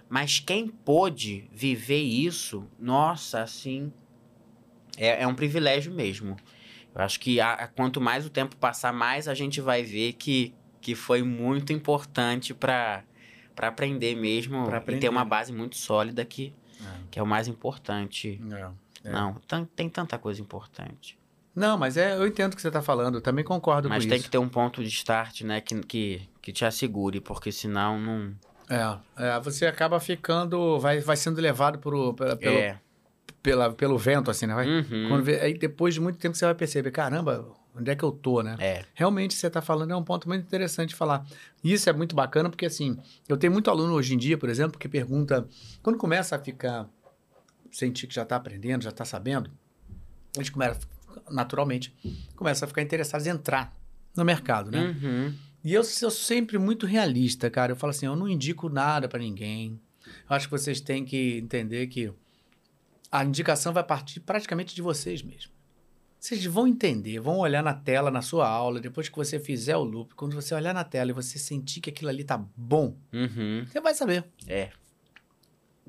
[0.08, 3.92] Mas quem pôde viver isso, nossa, assim.
[4.96, 6.36] É, é um privilégio mesmo.
[6.94, 10.14] Eu acho que a- a- quanto mais o tempo passar, mais a gente vai ver
[10.14, 13.02] que que foi muito importante para
[13.60, 16.84] aprender mesmo Pra e aprender, ter uma base muito sólida que, É.
[17.10, 18.40] que é o mais importante.
[19.04, 19.10] É.
[19.10, 21.18] Não, tan- tem tanta coisa importante.
[21.54, 24.08] Não, mas é, eu entendo o que você está falando, eu também concordo Mas com
[24.08, 24.24] tem isso.
[24.26, 28.32] que ter um ponto de start, né, que, que, que te assegure, porque senão não.
[28.68, 28.98] É,
[29.36, 32.80] é, você acaba ficando, vai, vai sendo levado por, pela, pelo, É.
[33.42, 34.54] pela- pelo vento, assim, né?
[34.54, 35.08] Vai- Uhum.
[35.08, 37.44] Quando aí depois de muito tempo você vai perceber, caramba,
[37.80, 38.56] onde é que eu tô, né?
[38.58, 38.84] É.
[38.94, 41.26] Realmente você está falando é um ponto muito interessante de falar.
[41.62, 42.98] Isso é muito bacana porque assim,
[43.28, 45.46] eu tenho muito aluno hoje em dia, por exemplo, que pergunta,
[45.82, 46.88] quando começa a ficar
[47.70, 49.50] sentir que já está aprendendo, já está sabendo,
[50.36, 50.80] a gente começa
[51.28, 51.92] naturalmente
[52.36, 53.76] começa a ficar interessado em entrar
[54.16, 54.96] no mercado, né?
[55.02, 55.34] Uhum.
[55.62, 57.72] E eu sou sempre muito realista, cara.
[57.72, 59.80] Eu falo assim, eu não indico nada para ninguém.
[60.28, 62.12] Eu acho que vocês têm que entender que
[63.10, 65.59] a indicação vai partir praticamente de vocês mesmos.
[66.20, 69.82] Vocês vão entender, vão olhar na tela, na sua aula, depois que você fizer o
[69.82, 73.64] loop, quando você olhar na tela e você sentir que aquilo ali tá bom, Uhum.
[73.66, 74.24] você vai saber.
[74.46, 74.68] É.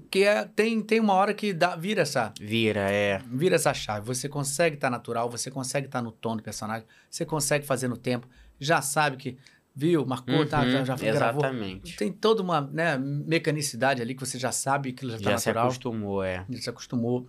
[0.10, 3.22] Que é, tem, tem uma hora que dá, vira essa, Vira, é.
[3.30, 4.06] vira essa chave.
[4.08, 7.98] Você consegue estar natural, você consegue estar no tom do personagem, você consegue fazer no
[7.98, 8.28] tempo,
[8.60, 9.38] já sabe que,
[9.76, 11.44] viu, marcou, tá, já, já Uhum, gravou.
[11.44, 11.98] Exatamente.
[11.98, 15.48] Tem toda uma né, mecanicidade ali que você já sabe que já está Já se
[15.50, 16.46] natural, acostumou, é.
[16.50, 17.28] já se acostumou.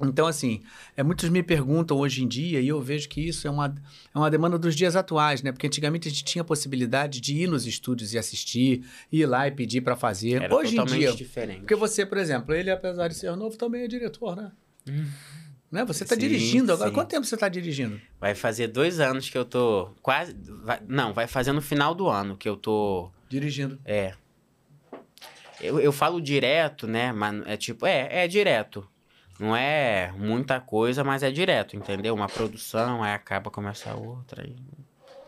[0.00, 0.62] Então, assim,
[0.96, 3.74] é, muitos me perguntam hoje em dia, e eu vejo que isso é uma,
[4.14, 5.52] é uma demanda dos dias atuais, né?
[5.52, 9.46] Porque antigamente a gente tinha a possibilidade de ir nos estúdios e assistir, ir lá
[9.46, 10.42] e pedir para fazer.
[10.42, 11.60] Era hoje em dia, diferente.
[11.60, 14.50] porque você, por exemplo, ele, apesar de ser novo, também é diretor, né?
[15.70, 15.84] né?
[15.84, 16.88] Você está dirigindo agora.
[16.90, 16.94] sim.
[16.94, 18.00] Quanto tempo você está dirigindo?
[18.20, 20.34] Vai fazer dois anos que eu tô quase.
[20.64, 23.10] vai- não, vai fazer no final do ano que eu tô.
[23.28, 23.78] Dirigindo.
[23.84, 24.14] É.
[25.60, 27.12] Eu, eu falo direto, né?
[27.12, 28.86] Mas é tipo, é, é direto.
[29.42, 32.14] Não é muita coisa, mas é direto, entendeu?
[32.14, 34.44] Uma produção, aí acaba, começa a outra.
[34.44, 34.54] Aí...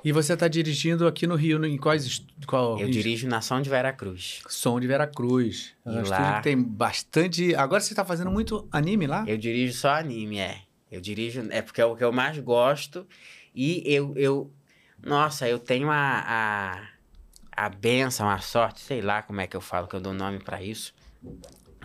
[0.05, 4.43] E você está dirigindo aqui no Rio, em quais qual Eu dirijo Nação de Veracruz.
[4.49, 5.75] Som de Veracruz.
[5.85, 7.57] É um lá- que tem bastante.
[7.57, 9.25] Agora você está fazendo muito anime lá?
[9.27, 10.61] Eu dirijo só anime, é.
[10.93, 11.45] Eu dirijo.
[11.51, 13.05] É porque é o que eu mais gosto.
[13.53, 14.13] E eu.
[14.15, 14.49] eu
[15.03, 19.61] nossa, eu tenho a, a, a benção, a sorte, sei lá como é que eu
[19.61, 20.95] falo, que eu dou nome pra isso.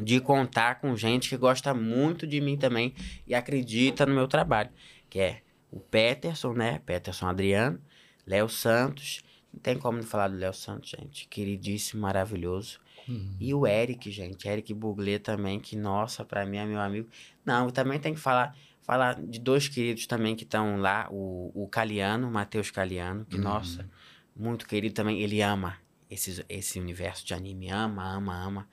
[0.01, 2.93] De contar com gente que gosta muito de mim também
[3.27, 4.69] e acredita no meu trabalho.
[5.09, 6.79] Que é o Peterson, né?
[6.85, 7.81] Peterson Adriano,
[8.25, 9.21] Léo Santos.
[9.53, 11.27] Não tem como não falar do Léo Santos, gente.
[11.27, 12.79] Queridíssimo, maravilhoso.
[13.07, 13.35] Uhum.
[13.39, 17.09] E o Eric, gente, Eric Buglé também, que, nossa, pra mim é meu amigo.
[17.43, 21.67] Não, também tem que falar, falar de dois queridos também que estão lá, o, o
[21.67, 23.41] Caliano, o Matheus Caliano, que, Uhum.
[23.43, 23.89] nossa,
[24.35, 25.77] muito querido também, ele ama
[26.07, 28.69] esse, esse universo de anime, ama, ama, ama.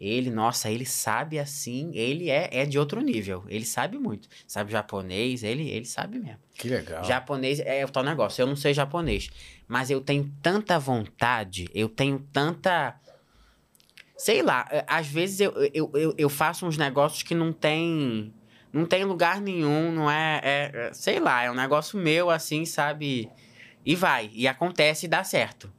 [0.00, 4.30] Ele, nossa, ele sabe assim, ele é, é de outro nível, ele sabe muito.
[4.46, 6.38] Sabe japonês, ele, ele sabe mesmo.
[6.54, 7.04] Que legal.
[7.04, 8.40] Japonês é o tal negócio.
[8.40, 9.28] Eu não sei japonês.
[9.68, 12.98] Mas eu tenho tanta vontade, eu tenho tanta.
[14.16, 18.32] Sei lá, é, às vezes eu, eu, eu, eu faço uns negócios que não tem.
[18.72, 22.64] Não tem lugar nenhum, não é, é- é- Sei lá, é um negócio meu assim,
[22.64, 23.28] sabe?
[23.84, 25.72] E vai, e acontece e dá certo.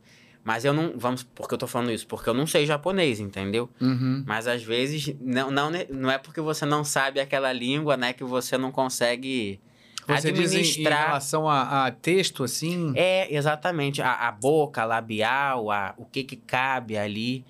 [0.43, 0.93] Mas eu não.
[0.97, 2.07] Vamos, porque eu tô falando isso?
[2.07, 3.69] Porque eu não sei japonês, entendeu?
[3.79, 4.23] Uhum.
[4.25, 8.11] Mas às vezes, não, não, ne- não é porque você não sabe aquela língua, né,
[8.13, 9.59] que você não consegue
[10.07, 11.05] Você diz em, em administrar.
[11.07, 12.91] relação a, a texto, assim.
[12.95, 14.01] É, exatamente.
[14.01, 17.45] A, a boca, a labial, a, o que que cabe ali.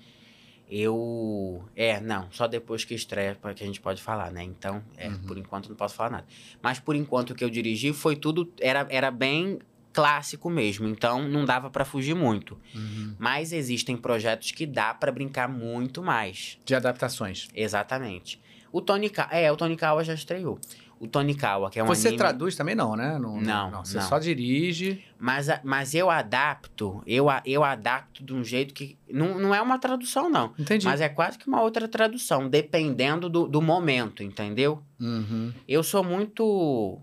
[0.74, 1.62] Eu.
[1.76, 4.42] É, não, só depois que estreia que a gente pode falar, né?
[4.42, 5.18] Então, é, Uhum.
[5.26, 6.26] por enquanto não posso falar nada.
[6.62, 8.50] Mas por enquanto o que eu dirigi foi tudo.
[8.60, 9.58] Era, era bem
[9.92, 12.58] clássico mesmo, então não dava para fugir muito.
[12.74, 13.14] Uhum.
[13.18, 16.58] Mas existem projetos que dá para brincar muito mais.
[16.64, 17.48] De adaptações.
[17.54, 18.40] Exatamente.
[18.72, 20.58] O Tony Kawa, é, o Tony Kawa já estreou.
[20.98, 22.18] O Tony Kawa, que é um você anime...
[22.18, 23.18] traduz também não, né?
[23.18, 24.08] Não, Você não.
[24.08, 25.04] só dirige.
[25.18, 28.96] Mas, mas eu adapto, eu, eu adapto de um jeito que.
[29.10, 30.52] Não, não é uma tradução, não.
[30.56, 30.86] Entendi.
[30.86, 34.80] Mas é quase que uma outra tradução, dependendo do, do momento, entendeu?
[35.00, 35.52] Uhum.
[35.66, 37.00] Eu sou muito.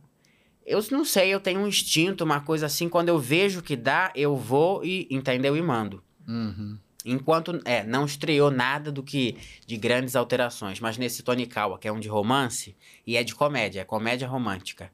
[0.70, 4.12] Eu não sei, eu tenho um instinto, uma coisa assim, quando eu vejo que dá,
[4.16, 5.58] eu vou e, entendeu?
[5.58, 6.04] E mando.
[6.28, 6.78] Uhum.
[7.04, 9.36] Enquanto, é, não estreou nada do que
[9.66, 12.76] de grandes alterações, mas nesse Tony Kawa, que é um de romance,
[13.08, 14.92] e é de comédia, é comédia romântica.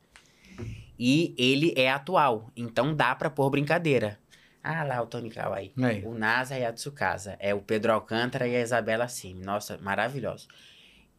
[0.98, 4.18] E ele é atual, então dá pra pôr brincadeira.
[4.64, 5.74] Ah lá o Tony Kawa aí.
[5.78, 6.06] Aí.
[6.06, 7.36] O Nasa e a Tsukasa.
[7.38, 9.44] É o Pedro Alcântara e a Isabela Simi.
[9.44, 10.48] Nossa, maravilhoso.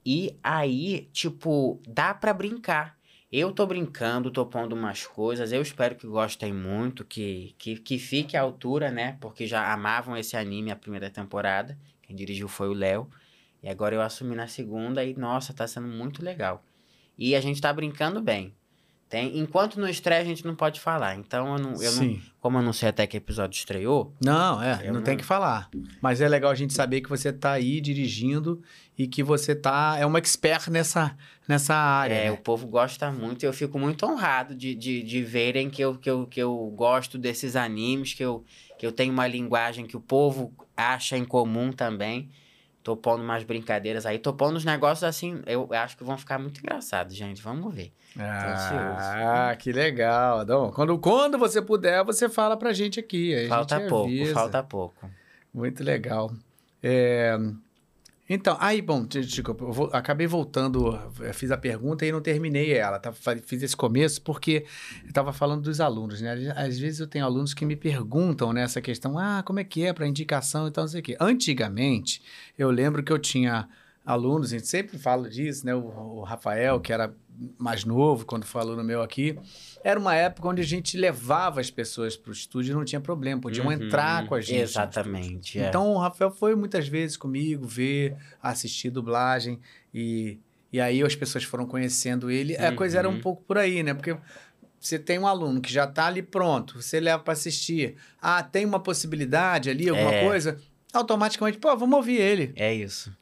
[0.04, 2.95] E aí, tipo, dá pra brincar.
[3.30, 5.52] Eu tô brincando, tô pondo umas coisas.
[5.52, 9.16] Eu espero que gostem muito, que, que, que fique à altura, né?
[9.20, 11.76] Porque já amavam esse anime a primeira temporada.
[12.02, 13.08] Quem dirigiu foi o Léo.
[13.62, 16.64] E agora eu assumi na segunda e, nossa, tá sendo muito legal.
[17.18, 18.54] E a gente tá brincando bem.
[19.08, 21.14] Tem, enquanto não estreia, a gente não pode falar.
[21.16, 24.80] Então, eu não, eu não, como eu não sei até que episódio estreou, Não, é,
[24.84, 25.70] Eu não tem não- que falar.
[26.00, 28.60] Mas é legal a gente saber que você tá aí dirigindo
[28.98, 31.16] e que você tá é uma expert nessa,
[31.46, 32.14] nessa área.
[32.14, 32.30] é, né?
[32.30, 35.96] o povo gosta muito e eu fico muito honrado de, de, de verem que eu,
[35.96, 38.44] que, eu, que eu gosto desses animes, que eu,
[38.78, 42.30] que eu tenho uma linguagem que o povo acha em comum também.
[42.82, 46.38] Tô pondo umas brincadeiras aí, tô pondo uns negócios assim, eu acho que vão ficar
[46.38, 47.42] muito engraçados, gente.
[47.42, 47.92] Vamos ver.
[48.16, 50.44] Ah, que legal.
[50.44, 53.48] Então, quando, quando você puder, você fala pra gente aqui.
[53.48, 54.32] falta gente pouco, avisa.
[54.34, 55.10] falta pouco.
[55.52, 56.32] Muito legal.
[56.80, 57.36] É,
[58.28, 62.20] Então, aí, bom, de- desculpa, eu vou- acabei voltando, eu fiz a pergunta e não
[62.20, 63.12] terminei ela, tá?
[63.12, 64.64] Fiz esse começo porque
[65.02, 66.32] eu estava falando dos alunos, né?
[66.56, 69.92] Às vezes eu tenho alunos que me perguntam nessa questão, ah, como é que é
[69.92, 71.16] para indicação e tal, não sei o quê.
[71.20, 72.20] Antigamente,
[72.58, 73.68] eu lembro que eu tinha
[74.04, 75.74] alunos, a gente sempre fala disso, né?
[75.74, 77.14] O, o Rafael, que era
[77.58, 79.38] mais novo, quando foi aluno meu aqui,
[79.84, 83.00] era uma época onde a gente levava as pessoas para o estúdio e não tinha
[83.00, 84.56] problema, podiam Uhum, entrar com a gente.
[84.58, 85.58] no Exatamente.
[85.58, 85.68] é.
[85.68, 89.60] então o Rafael foi muitas vezes comigo ver, assistir dublagem
[89.92, 90.38] e,
[90.72, 92.56] e aí as pessoas foram conhecendo ele.
[92.56, 93.20] A coisa era um Uhum.
[93.20, 93.92] pouco por aí, né?
[93.94, 94.16] Porque
[94.80, 97.96] você tem um aluno que já está ali pronto, você leva para assistir.
[98.20, 100.20] Ah, tem uma possibilidade ali, alguma É.
[100.20, 100.58] coisa,
[100.92, 102.52] automaticamente, pô, vamos ouvir ele.
[102.56, 103.12] É isso.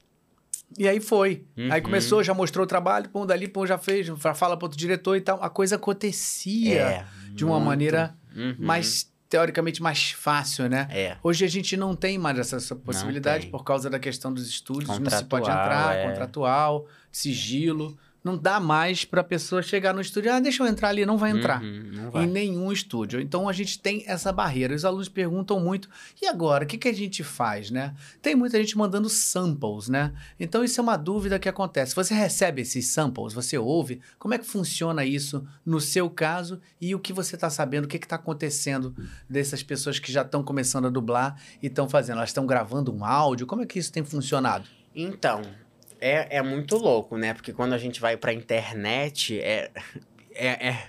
[0.79, 1.45] E aí foi.
[1.57, 1.83] Aí Uhum.
[1.83, 5.17] começou, já mostrou o trabalho, pum, dali, pum, já fez, já fala para outro diretor
[5.17, 5.43] e tal.
[5.43, 7.67] A coisa acontecia É, de uma muito.
[7.67, 8.57] maneira Uhum.
[8.59, 10.89] mais, teoricamente, mais fácil, né?
[10.91, 11.17] É.
[11.23, 14.99] Hoje a gente não tem mais essa, essa possibilidade por causa da questão dos estúdios,
[14.99, 16.07] não se pode entrar, é.
[16.09, 17.97] contratual, sigilo.
[18.25, 21.19] Não dá mais para a pessoa chegar no estúdio, ah, deixa eu entrar ali, não
[21.19, 21.63] vai entrar.
[21.63, 22.27] Uhum, não Em vai.
[22.27, 23.21] nenhum estúdio.
[23.21, 24.75] Então a gente tem essa barreira.
[24.75, 25.91] Os alunos perguntam muito:
[26.23, 26.65] e agora?
[26.65, 27.95] O que, que a gente faz, né?
[28.23, 30.11] Tem muita gente mandando samples, né?
[30.41, 31.95] Então isso é uma dúvida que acontece.
[31.95, 34.01] Você recebe esses samples, você ouve?
[34.19, 37.89] Como é que funciona isso no seu caso e o que você está sabendo, o
[37.89, 38.95] que está acontecendo
[39.29, 42.17] dessas pessoas que já estão começando a dublar e estão fazendo?
[42.17, 43.47] Elas estão gravando um áudio?
[43.47, 44.65] Como é que isso tem funcionado?
[44.97, 45.43] Então,
[46.07, 47.33] é, é muito louco, né?
[47.35, 49.71] Porque quando a gente vai pra internet, é,
[50.35, 50.87] é, é-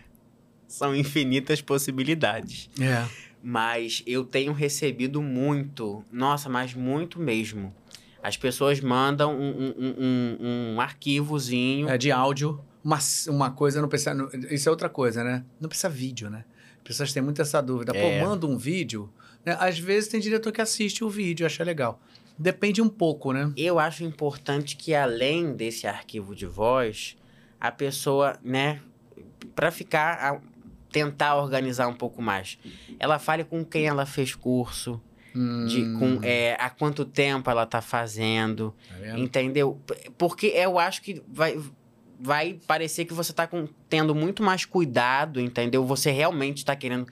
[0.67, 2.69] são infinitas possibilidades.
[2.81, 3.05] É.
[3.41, 7.73] Mas eu tenho recebido muito, nossa, mas muito mesmo.
[8.21, 11.87] As pessoas mandam um, um, um- um- arquivozinho.
[11.87, 12.59] É de áudio.
[12.83, 14.13] Uma, uma coisa não precisa.
[14.13, 15.43] não- Isso é outra coisa, né?
[15.61, 16.43] Não precisa vídeo, né?
[16.77, 17.95] As pessoas têm muito essa dúvida.
[17.95, 18.19] É.
[18.19, 19.11] Pô, manda um vídeo.
[19.45, 19.55] Né?
[19.59, 22.01] Às vezes tem diretor que assiste o vídeo, acha legal.
[22.37, 23.51] Depende um pouco, né?
[23.55, 27.15] Eu acho importante que além desse arquivo de voz,
[27.59, 28.81] a pessoa, né,
[29.55, 30.41] para ficar a-
[30.91, 32.57] tentar organizar um pouco mais,
[32.99, 35.01] ela fale com quem ela fez curso,
[35.65, 39.81] de Hum, com é, há quanto tempo ela tá fazendo, tá entendeu?
[40.17, 41.59] Porque eu acho que vai
[42.17, 45.85] vai parecer que você tá com- tendo muito mais cuidado, entendeu?
[45.85, 47.07] Você realmente está querendo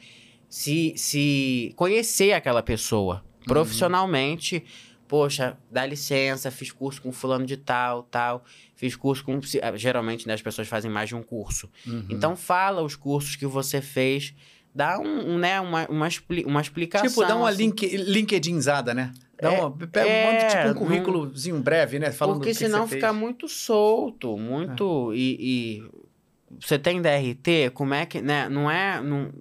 [0.48, 4.64] se, se conhecer aquela pessoa profissionalmente.
[5.08, 8.44] Poxa, dá licença, fiz curso com fulano de tal, tal.
[8.76, 9.40] Fiz curso com...
[9.62, 11.70] ah, Geralmente, né, as pessoas fazem mais de um curso.
[11.86, 12.06] Uhum.
[12.10, 14.34] Então, fala os cursos que você fez.
[14.74, 17.08] Dá um, um, né, uma, uma, expli- uma explicação.
[17.08, 17.66] Tipo, dá uma assim.
[17.66, 19.12] link, LinkedInzada, né?
[19.40, 22.12] Dá É, uma, pega, é, manda tipo um currículozinho breve, né?
[22.12, 23.20] Falando Porque senão fica fez.
[23.20, 25.14] muito solto, muito.
[25.14, 28.20] E, e você tem DRT, como é que.
[28.22, 29.00] Né, não é.
[29.02, 29.32] Não,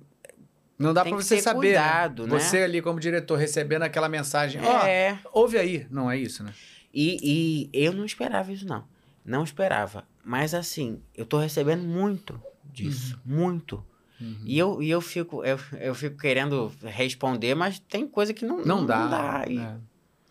[0.83, 2.35] Não dá que você saber, cuidado, né?
[2.35, 2.39] né?
[2.41, 5.19] Você ali como diretor recebendo aquela mensagem, ó, é.
[5.33, 5.87] ouve aí.
[5.91, 6.53] Não é isso, né?
[6.93, 8.85] E, e eu não esperava isso, não.
[9.25, 10.05] Não esperava.
[10.25, 13.19] Mas assim, eu tô recebendo muito disso.
[13.25, 13.85] Muito.
[14.21, 14.41] Uhum.
[14.45, 18.65] E eu, e eu, fico, eu, eu fico querendo responder, mas tem coisa que não,
[18.65, 18.99] Não dá.
[18.99, 19.45] Não dá.
[19.49, 19.75] E- é.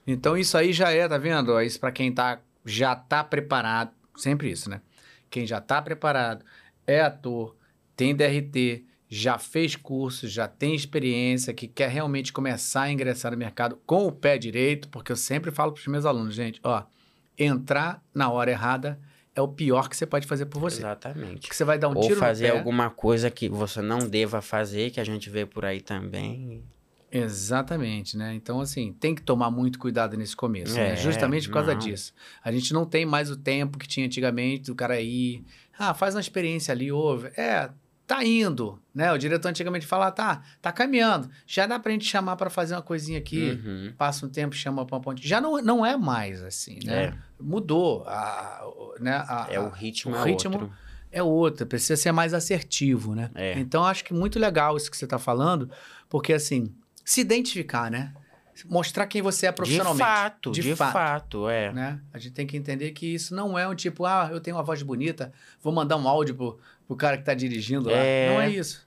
[0.08, 1.60] Então isso aí já é, tá vendo?
[1.62, 4.82] Isso pra quem tá, já tá preparado, sempre isso, né?
[5.30, 6.44] Quem já tá preparado,
[6.86, 7.56] é ator,
[7.96, 13.38] tem DRT, já fez curso, já tem experiência, que quer realmente começar a ingressar no
[13.38, 16.84] mercado com o pé direito, porque eu sempre falo pros meus alunos, gente, ó,
[17.38, 18.98] entrar na hora errada
[19.36, 20.78] é o pior que você pode fazer por você.
[20.78, 21.42] Exatamente.
[21.42, 22.60] Porque você vai dar um Ou tiro fazer no pé.
[22.60, 26.64] alguma coisa que você não deva fazer, que a gente vê por aí também.
[27.12, 28.34] Exatamente, né?
[28.34, 30.94] Então, assim, tem que tomar muito cuidado nesse começo, né?
[30.94, 31.80] É, Justamente por causa não.
[31.80, 32.14] disso.
[32.42, 35.44] A gente não tem mais o tempo que tinha antigamente do cara ir,
[35.78, 37.28] ah, faz uma experiência ali, ouve.
[37.36, 37.70] É,
[38.16, 39.12] tá indo, né?
[39.14, 41.30] O diretor antigamente falava, tá, tá caminhando.
[41.48, 43.94] Já dá pra gente chamar pra fazer uma coisinha aqui, Uhum.
[43.98, 45.26] passa um tempo, chama pra uma ponte.
[45.28, 47.04] Já não, não é mais assim, né?
[47.06, 47.14] É.
[47.40, 48.62] Mudou, a,
[49.00, 49.16] né?
[49.28, 50.74] A, É o a- ritmo, o é ritmo outro.
[51.12, 53.32] é outra, precisa ser mais assertivo, né?
[53.34, 53.58] É.
[53.60, 55.70] Então, acho que muito legal isso que você está falando,
[56.10, 56.74] porque assim,
[57.06, 58.14] se identificar, né?
[58.70, 60.04] mostrar quem você é De profissionalmente.
[60.06, 61.50] fato, de, fato.
[61.50, 61.72] é.
[61.72, 62.00] né?
[62.14, 64.62] A gente tem que entender que isso não é um tipo, ah, eu tenho uma
[64.62, 65.34] voz bonita,
[65.64, 66.60] vou mandar um áudio pro,
[66.92, 67.96] pro cara que tá dirigindo lá.
[67.96, 68.30] É.
[68.34, 68.86] Não é isso.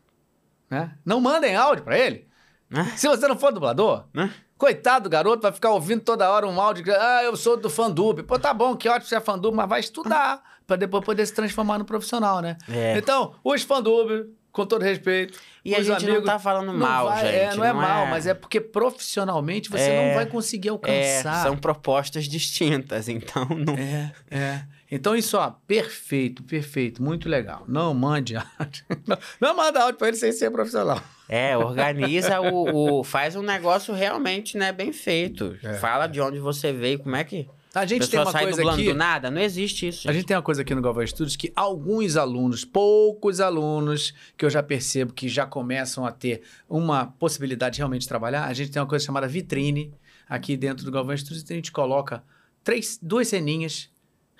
[0.70, 0.92] Né?
[1.04, 2.26] Não mandem áudio pra ele.
[2.68, 2.84] Né?
[2.96, 4.30] Se você não for dublador, Né?
[4.58, 8.22] coitado do garoto, vai ficar ouvindo toda hora um áudio, ah, eu sou do fandub.
[8.22, 11.32] Pô, tá bom, que ótimo você é fandub, mas vai estudar pra depois poder se
[11.34, 12.56] transformar no profissional, né?
[12.68, 12.96] É.
[12.98, 17.06] Então, os fandub, com todo respeito, E a gente não amigos, tá falando não mal,
[17.06, 17.34] vai- gente.
[17.36, 21.42] É, não é mal, mas é porque profissionalmente você É, não vai conseguir É, alcançar.
[21.42, 23.74] são propostas distintas, então não.
[23.74, 24.64] É, é.
[24.94, 27.64] Então, isso, ó, perfeito, perfeito, muito legal.
[27.66, 28.84] Não mande áudio.
[29.06, 31.02] Não, não manda áudio pra ele sem ser profissional.
[31.28, 35.56] É, organiza o, o- Faz um negócio realmente, né, bem feito.
[35.62, 37.48] É, Fala de onde você veio, como é que.
[37.74, 38.84] A A gente tem uma sai coisa aqui.
[38.84, 39.32] do nada?
[39.32, 40.08] Não existe isso.
[40.08, 44.44] A gente tem uma coisa aqui no Galvão Estudos que alguns alunos, poucos alunos, que
[44.44, 48.70] eu já percebo que já começam a ter uma possibilidade de realmente trabalhar, a gente
[48.70, 49.92] tem uma coisa chamada vitrine
[50.28, 52.22] aqui dentro do Galvão Estudos e a gente coloca
[52.62, 53.90] três, duas ceninhas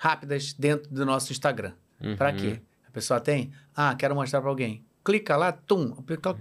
[0.05, 1.73] rápidas dentro do nosso Instagram.
[2.01, 2.15] Uhum.
[2.15, 2.61] Pra quê?
[2.87, 4.85] A pessoa tem, ah, quero mostrar pra alguém.
[5.03, 5.91] Clica lá, tum,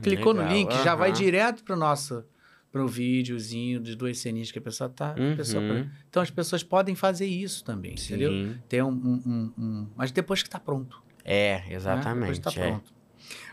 [0.02, 2.24] clicou no Legal, link, já vai direto pro nosso
[2.72, 5.10] pro videozinho de duas ceninhas que a pessoa tá.
[5.12, 5.88] a pessoa- Uhum.
[6.10, 8.30] então as pessoas podem fazer isso também, entendeu?
[8.32, 8.58] Sim.
[8.68, 11.00] Ter um, um- um- um- Mas depois que tá pronto.
[11.24, 11.66] É, né?
[11.70, 12.20] exatamente.
[12.20, 12.68] Depois que tá é.
[12.70, 12.92] pronto.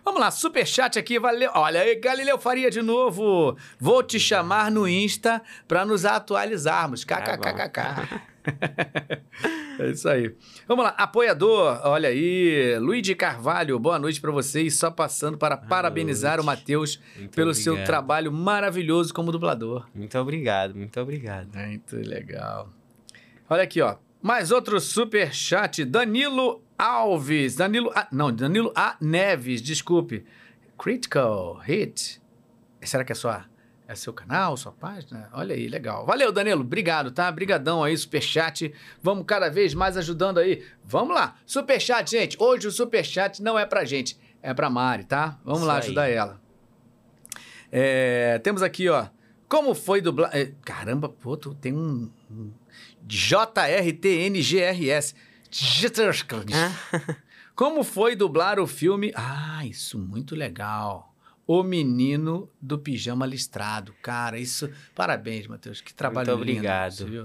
[0.03, 1.51] Vamos lá, superchat aqui, valeu.
[1.53, 3.55] Olha aí, Galileu Faria de novo.
[3.79, 7.05] Vou te chamar no Insta pra nos atualizarmos.
[7.05, 8.21] Tá KKKKK.
[9.79, 10.35] É isso aí.
[10.67, 12.77] Vamos lá, apoiador, olha aí.
[12.79, 14.75] Luiz de Carvalho, boa noite pra vocês.
[14.75, 16.99] Só passando para parabenizar o Matheus
[17.35, 17.87] pelo seu obrigado.
[17.87, 19.87] trabalho maravilhoso como dublador.
[19.93, 21.55] Muito obrigado, muito obrigado.
[21.57, 22.69] Muito legal.
[23.49, 23.95] Olha aqui, ó.
[24.21, 25.83] Mais outro super chat.
[25.83, 27.55] Danilo Alves.
[27.55, 27.91] Danilo.
[27.95, 28.95] A- não, Danilo A.
[29.01, 30.23] Neves, desculpe.
[30.77, 32.21] Critical Hit.
[32.83, 33.45] Será que é sua.
[33.91, 35.27] É seu canal, sua página?
[35.33, 36.05] Olha aí, legal.
[36.05, 36.61] Valeu, Danilo.
[36.61, 37.29] Obrigado, tá?
[37.29, 38.73] Brigadão aí, superchat.
[39.03, 40.65] Vamos cada vez mais ajudando aí.
[40.81, 41.35] Vamos lá.
[41.45, 42.37] Superchat, gente.
[42.39, 45.37] Hoje o superchat não é pra gente, é pra Mari, tá?
[45.43, 45.79] Vamos Isso lá aí.
[45.79, 46.39] ajudar ela.
[47.69, 49.07] É, temos aqui, ó.
[49.49, 50.29] Como foi dublar.
[50.33, 52.09] é, Caramba, pô, tu tem um.
[52.29, 52.49] um
[53.03, 55.15] JRTNGRS.
[57.53, 59.11] Como foi dublar o filme?
[59.15, 61.10] Ah, isso muito legal.
[61.53, 63.93] O Menino do Pijama Listrado.
[64.01, 64.69] Cara, isso.
[64.95, 65.81] Parabéns, Matheus.
[65.81, 66.91] Que trabalho Muito obrigado.
[66.91, 66.95] lindo.
[66.97, 67.23] você viu?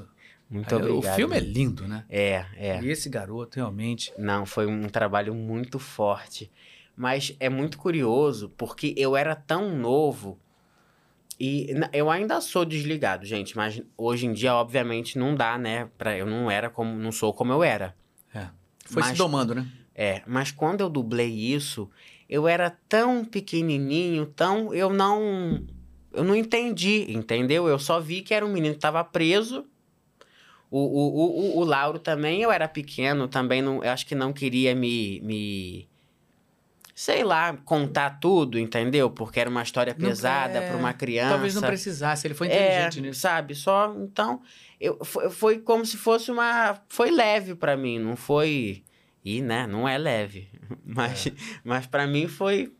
[0.50, 1.12] Muito É, obrigado.
[1.12, 2.04] O filme é lindo, né?
[2.08, 2.80] É, é.
[2.82, 4.12] E esse garoto, realmente.
[4.18, 6.50] Não, foi um trabalho muito forte.
[6.96, 10.38] Mas é muito curioso, porque eu era tão novo
[11.38, 13.56] e eu ainda sou desligado, gente.
[13.56, 15.88] Mas hoje em dia, obviamente, não dá, né?
[15.98, 17.94] Pra, eu não era como, não sou como eu era.
[18.88, 19.66] Foi se Mas- domando, né?
[19.98, 21.90] É, mas quando eu dublei isso,
[22.28, 25.62] eu era tão pequenininho, tão eu não
[26.12, 27.68] eu não entendi, entendeu?
[27.68, 29.66] Eu só vi que era um menino que estava preso.
[30.70, 34.32] O, o, o, o, Lauro também, eu era pequeno, também não, eu acho que não
[34.32, 35.88] queria me, me
[36.96, 39.10] sei lá, contar tudo, entendeu?
[39.10, 41.30] Porque era uma história pesada é, para uma criança.
[41.30, 43.20] Talvez não precisasse, ele foi É, inteligente nisso.
[43.20, 43.54] sabe?
[43.54, 44.40] Só, então,
[44.80, 46.80] eu, foi, foi como se fosse uma...
[46.88, 48.82] Foi leve pra mim, não foi...
[49.22, 50.48] E, né, não é leve.
[50.84, 51.28] Mas,
[51.64, 52.72] mas para mim foi...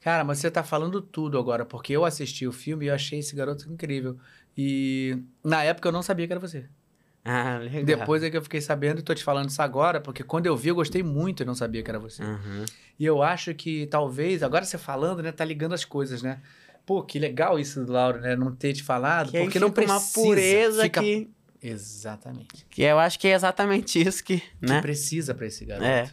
[0.00, 3.18] Cara, mas você tá falando tudo agora, porque eu assisti o filme e eu achei
[3.18, 4.16] esse garoto incrível.
[4.56, 6.64] E na época eu não sabia que era você.
[7.24, 7.84] Ah, legal.
[7.84, 10.56] Depois é que eu fiquei sabendo e tô te falando isso agora, porque quando eu
[10.56, 12.22] vi eu gostei muito e não sabia que era você.
[12.22, 12.64] Uhum.
[12.98, 16.40] E eu acho que talvez, agora você falando, né, tá ligando as coisas, né?
[16.86, 18.34] Pô, que legal isso do Lauro, né?
[18.34, 19.98] Não ter te falado, Que porque não precisa.
[19.98, 21.02] uma pureza fica...
[21.02, 21.30] que...
[21.62, 22.66] Exatamente.
[22.70, 24.80] Que eu acho que é exatamente isso que, Que né?
[24.80, 25.86] precisa pra esse garoto.
[25.86, 26.10] É.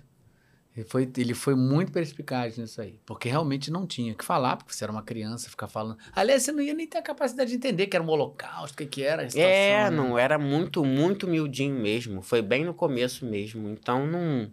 [0.78, 3.00] Ele foi, ele foi muito perspicaz nisso aí.
[3.04, 5.98] Porque realmente não tinha que falar, porque você era uma criança, ficar falando.
[6.14, 8.78] Aliás, você não ia nem ter a capacidade de entender que era um holocausto, o
[8.78, 9.52] que, que era a situação.
[9.52, 9.90] É, né?
[9.90, 12.22] não, era muito, muito miudinho mesmo.
[12.22, 13.68] Foi bem no começo mesmo.
[13.70, 14.52] Então, não...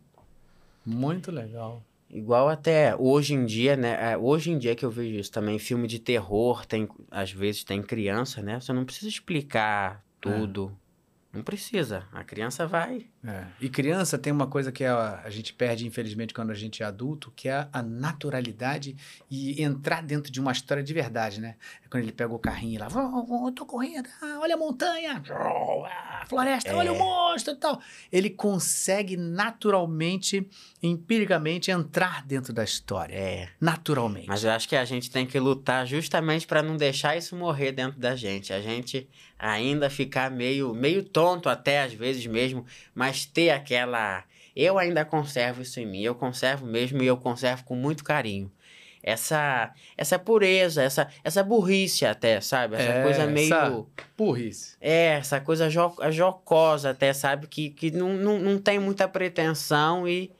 [0.86, 1.84] Muito legal.
[2.09, 4.12] Igual até hoje em dia, né?
[4.12, 7.64] é, Hoje em dia que eu vejo isso também, filme de terror, tem, às vezes
[7.64, 8.59] tem criança, né?
[8.59, 10.74] Você não precisa explicar tudo.
[11.30, 12.06] Não precisa.
[12.12, 13.09] A criança vai.
[13.26, 13.44] É.
[13.60, 16.86] E criança tem uma coisa que a, a gente perde, infelizmente, quando a gente é
[16.86, 18.96] adulto, que é a naturalidade
[19.30, 21.56] e entrar dentro de uma história de verdade, né?
[21.84, 25.22] É quando ele pega o carrinho lá, "Vó, eu tô correndo, ah, olha a montanha,
[25.30, 26.98] ah, floresta, olha o É.
[26.98, 27.80] monstro e tal.
[28.12, 30.46] Ele consegue naturalmente,
[30.82, 33.14] empiricamente, entrar dentro da história.
[33.14, 33.48] É.
[33.60, 34.28] Naturalmente.
[34.28, 37.72] Mas eu acho que a gente tem que lutar justamente para não deixar isso morrer
[37.72, 38.52] dentro da gente.
[38.52, 42.64] A gente ainda ficar meio, meio tonto até às vezes mesmo,
[42.94, 44.24] mas ter aquela.
[44.57, 46.01] Eu ainda conservo isso em mim.
[46.03, 48.51] Eu conservo mesmo e eu conservo com muito carinho.
[49.07, 52.77] essa essa pureza, essa essa burrice até, sabe?
[52.77, 53.85] Essa É, coisa meio essa-
[54.16, 54.77] Burrice.
[54.81, 57.47] é, essa coisa jo jocosa até, sabe?
[57.47, 60.31] Que, que não, não, não tem muita pretensão e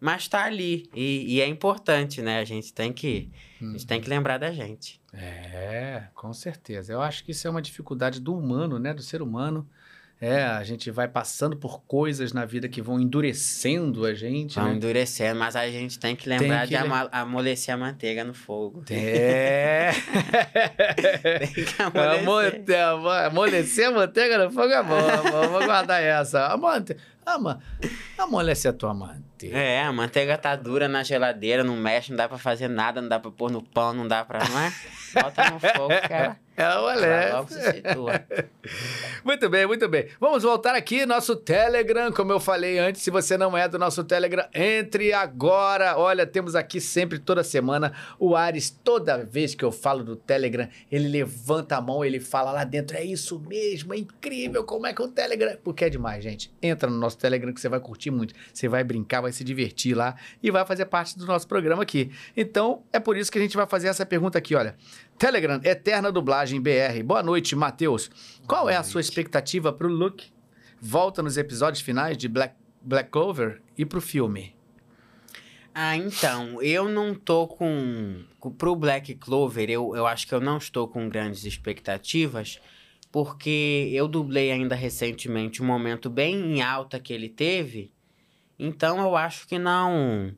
[0.00, 2.40] mas tá ali e, e é importante, né?
[2.40, 3.30] A gente tem que
[3.60, 5.00] a gente tem que lembrar da gente.
[5.12, 6.92] É, com certeza.
[6.92, 8.92] Eu acho que isso é uma dificuldade do humano, né?
[8.94, 9.68] Do ser humano.
[10.20, 14.72] É, a gente vai passando por coisas na vida que vão endurecendo a gente, Vamos
[14.72, 14.76] né?
[14.76, 18.82] endurecendo, mas a gente tem que lembrar que de amolecer a manteiga no fogo.
[18.90, 19.92] É.
[21.54, 22.20] Tem que amolecer.
[22.20, 25.30] Amolecer, amolecer a manteiga no fogo é bom.
[25.30, 26.46] Vou, vou guardar essa.
[26.46, 27.60] Amante, ama,
[28.16, 29.56] amolece a tua manteiga.
[29.56, 33.08] É, a manteiga tá dura na geladeira, não mexe, não dá pra fazer nada, não
[33.08, 34.40] dá pra pôr no pão, não dá pra.
[34.48, 34.72] Não é?
[35.14, 36.47] Bota no fogo, cara.
[36.58, 37.54] Amolece.
[37.54, 38.24] se situa.
[39.24, 40.08] Muito bem, muito bem.
[40.20, 42.12] Vamos voltar aqui, nosso Telegram.
[42.12, 45.98] Como eu falei antes, se você não é do nosso Telegram, entre agora.
[45.98, 48.70] Olha, temos aqui sempre, toda semana, o Ares.
[48.70, 52.96] Toda vez que eu falo do Telegram, ele levanta a mão, ele fala lá dentro:
[52.96, 55.56] é isso mesmo, é incrível como é que o Telegram.
[55.62, 56.52] Porque é demais, gente.
[56.62, 58.34] Entra no nosso Telegram que você vai curtir muito.
[58.52, 62.10] Você vai brincar, vai se divertir lá e vai fazer parte do nosso programa aqui.
[62.36, 64.76] Então, é por isso que a gente vai fazer essa pergunta aqui, olha.
[65.18, 67.02] Telegram, Eterna Dublagem BR.
[67.04, 68.08] Boa noite, Matheus.
[68.46, 70.24] Qual é a sua expectativa pro look?
[70.80, 74.54] Volta nos episódios finais de Black, Black Clover e pro filme.
[75.74, 78.22] Ah, então, eu não tô com.
[78.38, 82.60] com pro Black Clover, eu, eu acho que eu não estou com grandes expectativas,
[83.10, 87.92] porque eu dublei ainda recentemente um momento bem em alta que ele teve.
[88.56, 90.32] Então eu acho que não.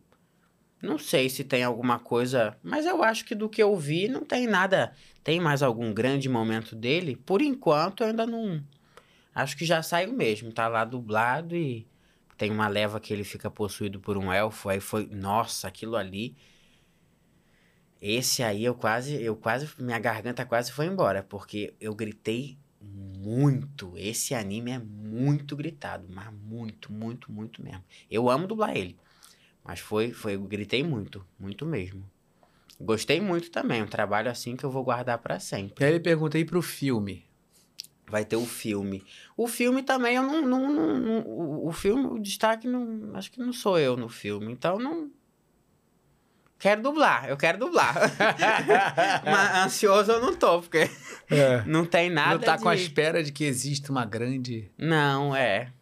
[0.82, 4.24] Não sei se tem alguma coisa, mas eu acho que do que eu vi não
[4.24, 4.93] tem nada.
[5.23, 7.16] Tem mais algum grande momento dele?
[7.16, 8.65] Por enquanto ainda não.
[9.35, 11.86] Acho que já saiu mesmo, tá lá dublado e
[12.36, 16.35] tem uma leva que ele fica possuído por um elfo, aí foi, nossa, aquilo ali.
[18.01, 23.93] Esse aí eu quase, eu quase, minha garganta quase foi embora, porque eu gritei muito.
[23.97, 27.85] Esse anime é muito gritado, mas muito, muito, muito mesmo.
[28.11, 28.97] Eu amo dublar ele,
[29.65, 32.05] mas foi, foi, gritei muito, muito mesmo.
[32.81, 35.82] Gostei muito também, um trabalho assim que eu vou guardar pra sempre.
[35.82, 37.24] E aí ele pergunta aí pro filme.
[38.09, 39.05] Vai ter o filme.
[39.37, 40.41] O filme também, eu não.
[40.43, 44.51] não, não- não- o, filme, o destaque, não, acho que não sou eu no filme.
[44.53, 45.11] Então, não.
[46.59, 47.95] Quero dublar, eu quero dublar.
[49.24, 50.91] Mas ansioso eu não tô, porque
[51.31, 51.62] É.
[51.66, 52.35] não tem nada.
[52.35, 54.70] Não tá com a de- espera de que exista uma grande.
[54.77, 55.73] Não, é.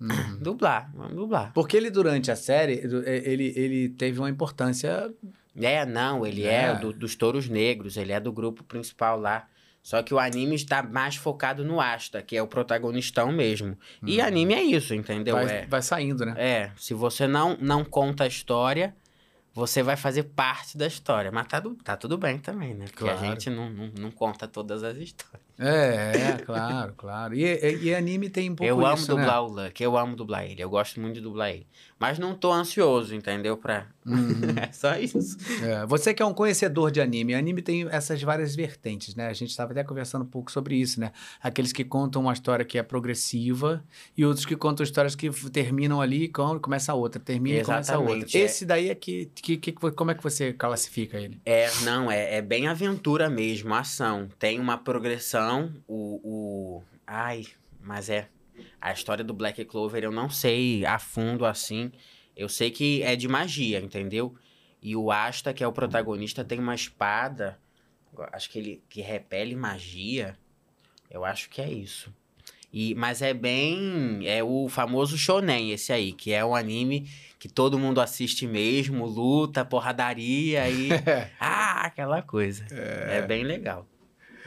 [0.00, 0.38] Uhum.
[0.40, 1.52] Dublar, vamos dublar.
[1.54, 2.74] Porque ele, durante a série,
[3.04, 5.10] ele, ele teve uma importância.
[5.58, 6.74] É, não, ele é, É.
[6.74, 9.46] do- dos Touros Negros, ele é do grupo principal lá.
[9.82, 13.78] Só que o anime está mais focado no Asta, que é o protagonistão mesmo.
[14.04, 15.36] E anime é isso, entendeu?
[15.36, 15.44] Uhum.
[15.46, 15.66] Vai, é.
[15.66, 16.34] vai saindo, né?
[16.36, 18.94] É, se você não, não conta a história,
[19.54, 21.30] você vai fazer parte da história.
[21.32, 22.84] Mas tá, tá tudo bem também, né?
[22.86, 23.26] Porque a Claro.
[23.26, 25.45] gente não, não, não conta todas as histórias.
[25.58, 27.34] É, é, claro, claro.
[27.34, 29.22] E, e, e anime tem um pouco eu amo isso, né?
[29.22, 30.62] dublar o Luck, eu amo dublar ele.
[30.62, 31.66] Eu gosto muito de dublar ele.
[31.98, 33.56] Mas não tô ansioso, entendeu?
[33.56, 33.86] Pra...
[34.04, 34.52] Uhum.
[34.62, 35.38] é só isso.
[35.64, 39.28] É, você que é um conhecedor de anime, anime tem essas várias vertentes, né?
[39.28, 41.10] A gente estava até conversando um pouco sobre isso, né?
[41.42, 43.82] Aqueles que contam uma história que é progressiva
[44.14, 47.64] e outros que contam histórias que terminam ali e com- começa a outra, termina e
[47.64, 48.14] começa a outra.
[48.16, 48.40] Exatamente, é.
[48.42, 51.40] Esse daí é que, que, que- como é que você classifica ele?
[51.46, 54.28] É, não, é, é bem aventura mesmo, ação.
[54.38, 56.82] Tem uma progressão, o, o...
[57.06, 57.46] Ai,
[57.80, 58.28] mas é...
[58.80, 61.90] A história do Black Clover eu não sei a fundo assim.
[62.36, 64.34] Eu sei que é de magia, entendeu?
[64.82, 67.58] E o Asta, que é o protagonista, tem uma espada.
[68.32, 70.36] Acho que ele que repele magia.
[71.10, 72.12] Eu acho que é isso.
[72.72, 74.20] E, mas é bem.
[74.26, 77.08] É o famoso shonen, esse aí, que é um anime
[77.38, 80.90] que todo mundo assiste mesmo, luta, porradaria e.
[81.40, 82.66] ah, aquela coisa.
[82.70, 83.22] É.
[83.22, 83.86] bem legal.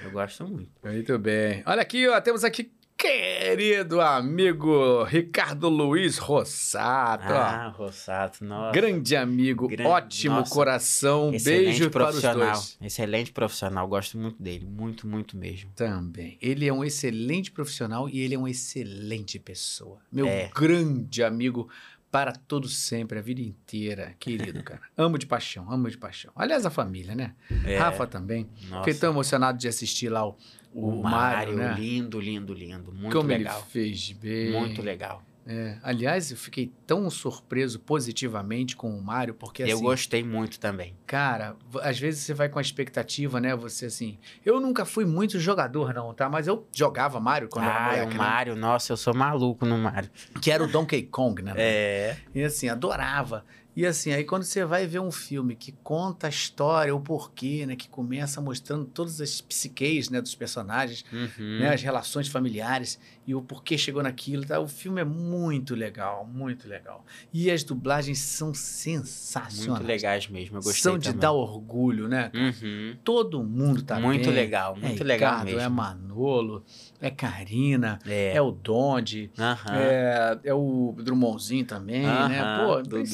[0.04, 0.72] Eu gosto muito.
[0.84, 1.64] Muito bem.
[1.66, 7.24] Olha aqui, ó, temos aqui querido amigo Ricardo Luiz Rossato.
[7.32, 8.74] Ah, Rossato, nossa.
[8.74, 10.54] Grande amigo, Grande- ótimo nossa.
[10.54, 12.52] coração, Excelente beijo para os profissional.
[12.54, 12.78] dois.
[12.82, 13.88] Excelente profissional.
[13.88, 14.66] Gosto muito dele.
[14.70, 15.72] Muito, muito mesmo.
[15.78, 16.38] Também.
[16.42, 20.00] Ele é um excelente profissional e ele é uma excelente pessoa.
[20.12, 20.50] Meu É.
[20.54, 21.70] grande amigo
[22.12, 24.14] para todo sempre, a vida inteira.
[24.20, 24.82] Querido, cara.
[24.98, 26.32] amo de paixão, amo de paixão.
[26.36, 27.34] Aliás, a família, né?
[27.64, 28.50] É, Rafa também.
[28.68, 28.84] nossa.
[28.84, 30.36] Fiquei tão emocionado de assistir lá o,
[30.74, 31.76] o, O Mário, né?
[31.78, 32.92] lindo, lindo, lindo.
[32.94, 33.58] Muito Como legal.
[33.58, 34.52] ele fez bem.
[34.52, 35.24] Muito legal.
[35.52, 40.60] É, aliás, eu fiquei tão surpreso positivamente com o Mário, porque eu assim, gostei muito
[40.60, 40.96] também.
[41.08, 43.56] cara, às vezes você vai com a expectativa, né?
[43.56, 46.30] Você assim, eu nunca fui muito jogador não, tá?
[46.30, 48.16] Mas eu jogava Mário quando era ah, moleque, o né?
[48.16, 50.12] Mario, nossa, eu sou maluco no Mario.
[50.40, 51.54] que era o Donkey Kong, né?
[51.58, 52.18] É.
[52.36, 53.44] E assim, adorava.
[53.80, 57.66] E assim, aí quando você vai ver um filme que conta a história, o porquê,
[57.66, 57.78] né?
[57.78, 60.20] Que começa mostrando todas as psiqueias, né?
[60.20, 61.60] Dos personagens, Uhum.
[61.60, 61.74] né?
[61.74, 64.60] As relações familiares e o porquê chegou naquilo, tá?
[64.60, 67.06] O filme é muito legal, muito legal.
[67.32, 69.68] E as dublagens são sensacionais.
[69.68, 71.22] Muito legais mesmo, eu gostei São de também.
[71.22, 72.32] dar orgulho, né?
[72.36, 72.98] Uhum.
[73.02, 74.34] Todo mundo tá Muito bem.
[74.34, 75.62] legal, É muito legal Ricardo, mesmo.
[75.62, 76.66] É Manolo,
[77.00, 78.36] é Karina, É.
[78.36, 79.74] é o Donde, Aham.
[79.78, 82.58] é, é o Drummondzinho também, né?
[82.58, 83.06] Pô, Dudu.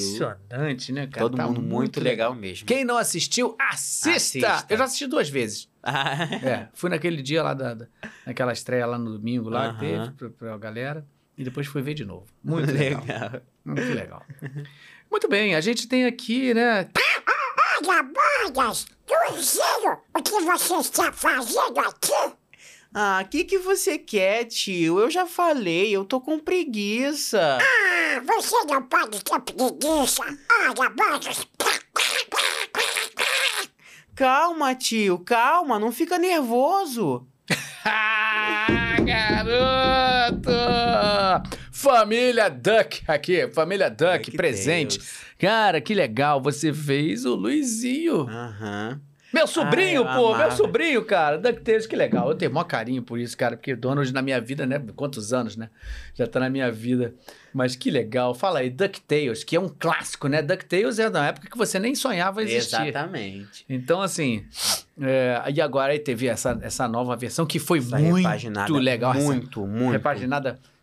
[0.91, 1.19] Né, cara?
[1.26, 2.65] Todo Tá mundo muito legal mesmo.
[2.65, 4.11] Quem não assistiu, assista!
[4.15, 4.65] Assista.
[4.69, 5.69] Eu já assisti duas vezes.
[6.44, 7.88] É, fui naquele dia lá, da, da-
[8.26, 11.06] naquela estreia lá no domingo lá que teve pra, pra galera.
[11.38, 12.26] E depois fui ver de novo.
[12.44, 13.03] Muito legal.
[13.64, 14.26] Muito legal.
[15.11, 16.90] Muito bem, a gente tem aqui, né?
[17.88, 18.88] Olha, boias,
[19.32, 22.34] Luizinho, o que você está fazendo aqui?
[22.97, 24.99] Ah, o que, que você quer, tio?
[25.01, 27.57] Eu já falei, eu tô com preguiça.
[27.61, 30.23] Ah, você não pode ter preguiça.
[30.23, 31.45] Olha, boias,
[34.15, 37.27] Calma, tio, calma, não fica nervoso.
[37.84, 40.51] Ah, garoto!
[41.73, 44.99] Família Duck aqui, família Duck Ai, presente.
[44.99, 45.13] Deus.
[45.38, 48.22] Cara, que legal, você fez o Luizinho.
[48.22, 49.01] Aham.
[49.35, 50.55] Meu sobrinho, Ai, pô, meu amava.
[50.55, 51.37] sobrinho, cara.
[51.37, 52.29] DuckTales, que legal.
[52.29, 54.81] Eu tenho maior carinho por isso, cara, porque Donald na minha vida, né?
[54.95, 55.69] Quantos anos, né?
[56.13, 57.13] Já tá na minha vida.
[57.53, 58.33] Mas que legal.
[58.33, 60.41] Fala aí, DuckTales, que é um clássico, né?
[60.41, 62.87] DuckTales é da época que você nem sonhava existir.
[62.87, 63.65] Exatamente.
[63.67, 64.45] Então, assim,
[65.01, 69.13] é, e agora aí teve essa, essa nova versão que foi Essa muito repaginada, legal.
[69.13, 69.91] essa Muito, muito.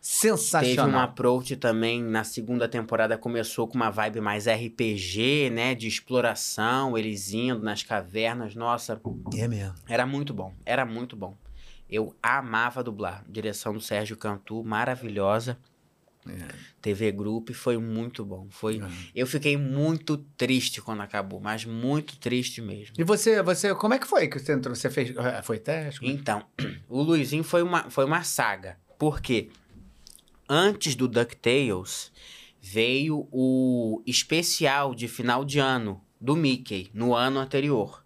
[0.03, 1.01] Repaginada Teve um sensacional.
[1.01, 5.73] approach também na segunda temporada, começou com uma vibe mais RPG, né?
[5.73, 8.53] De exploração, eles indo nas cavernas.
[8.53, 8.99] Nossa,
[9.35, 9.75] É mesmo.
[9.87, 11.37] era muito bom, era muito bom.
[11.89, 13.23] Eu amava dublar.
[13.29, 15.57] Direção do Sérgio Cantu, maravilhosa.
[16.81, 18.47] TV Group foi muito bom.
[18.49, 18.87] Foi, É.
[19.13, 22.95] eu fiquei muito triste quando acabou, mas muito triste mesmo.
[22.97, 24.73] E você, você, como é que foi que você entrou?
[24.73, 25.99] Você fez, eh, foi teste?
[26.05, 26.45] Então,
[26.87, 28.77] o Luizinho foi uma, foi uma saga.
[28.97, 29.49] Por quê?
[30.55, 32.11] Antes do DuckTales,
[32.61, 38.05] veio o especial de final de ano do Mickey, no ano anterior.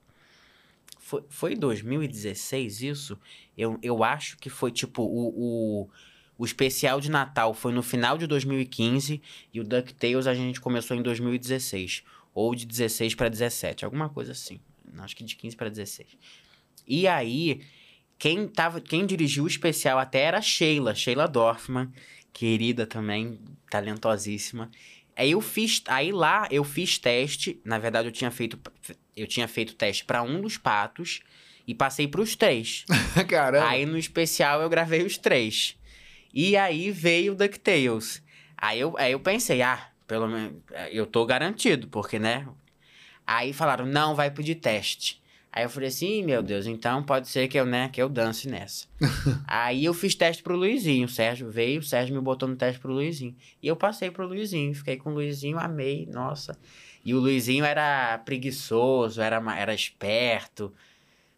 [0.98, 3.20] Foi, foi 2016 isso?
[3.58, 5.90] Eu, eu acho que foi tipo o, o,
[6.38, 9.22] o especial de Natal foi no final de 2015
[9.54, 12.06] e o DuckTales a gente começou em 2016.
[12.34, 14.62] Ou de 16 para 17, alguma coisa assim.
[15.00, 16.18] Acho que de 15 para 16.
[16.88, 17.62] E aí,
[18.18, 21.92] quem, tava, quem dirigiu o especial até era Sheila, Sheila Dorfman,
[22.34, 23.40] querida também,
[23.70, 24.70] talentosíssima.
[25.16, 28.60] Aí eu fiz, aí lá eu fiz teste, na verdade eu tinha feito
[29.16, 31.22] eu tinha feito teste para um dos patos
[31.66, 32.86] e passei para os três.
[33.28, 33.68] Caramba.
[33.68, 35.76] Aí no especial eu gravei os três.
[36.34, 38.22] E aí veio o DuckTales.
[38.56, 40.54] Aí eu, aí eu pensei, ah, pelo menos
[40.92, 42.48] eu tô garantido, porque, né?
[43.26, 45.22] Aí falaram, não, vai de teste.
[45.52, 48.08] Aí eu falei assim, "Ih, meu Deus, então pode ser que eu, né, que eu
[48.10, 48.86] dance nessa.
[49.48, 51.06] aí eu fiz teste pro Luizinho.
[51.06, 53.36] O Sérgio veio, o Sérgio me botou no teste pro Luizinho.
[53.62, 56.58] E eu passei pro Luizinho, fiquei com o Luizinho, amei, nossa.
[57.04, 60.74] E o Luizinho era preguiçoso, era, era esperto,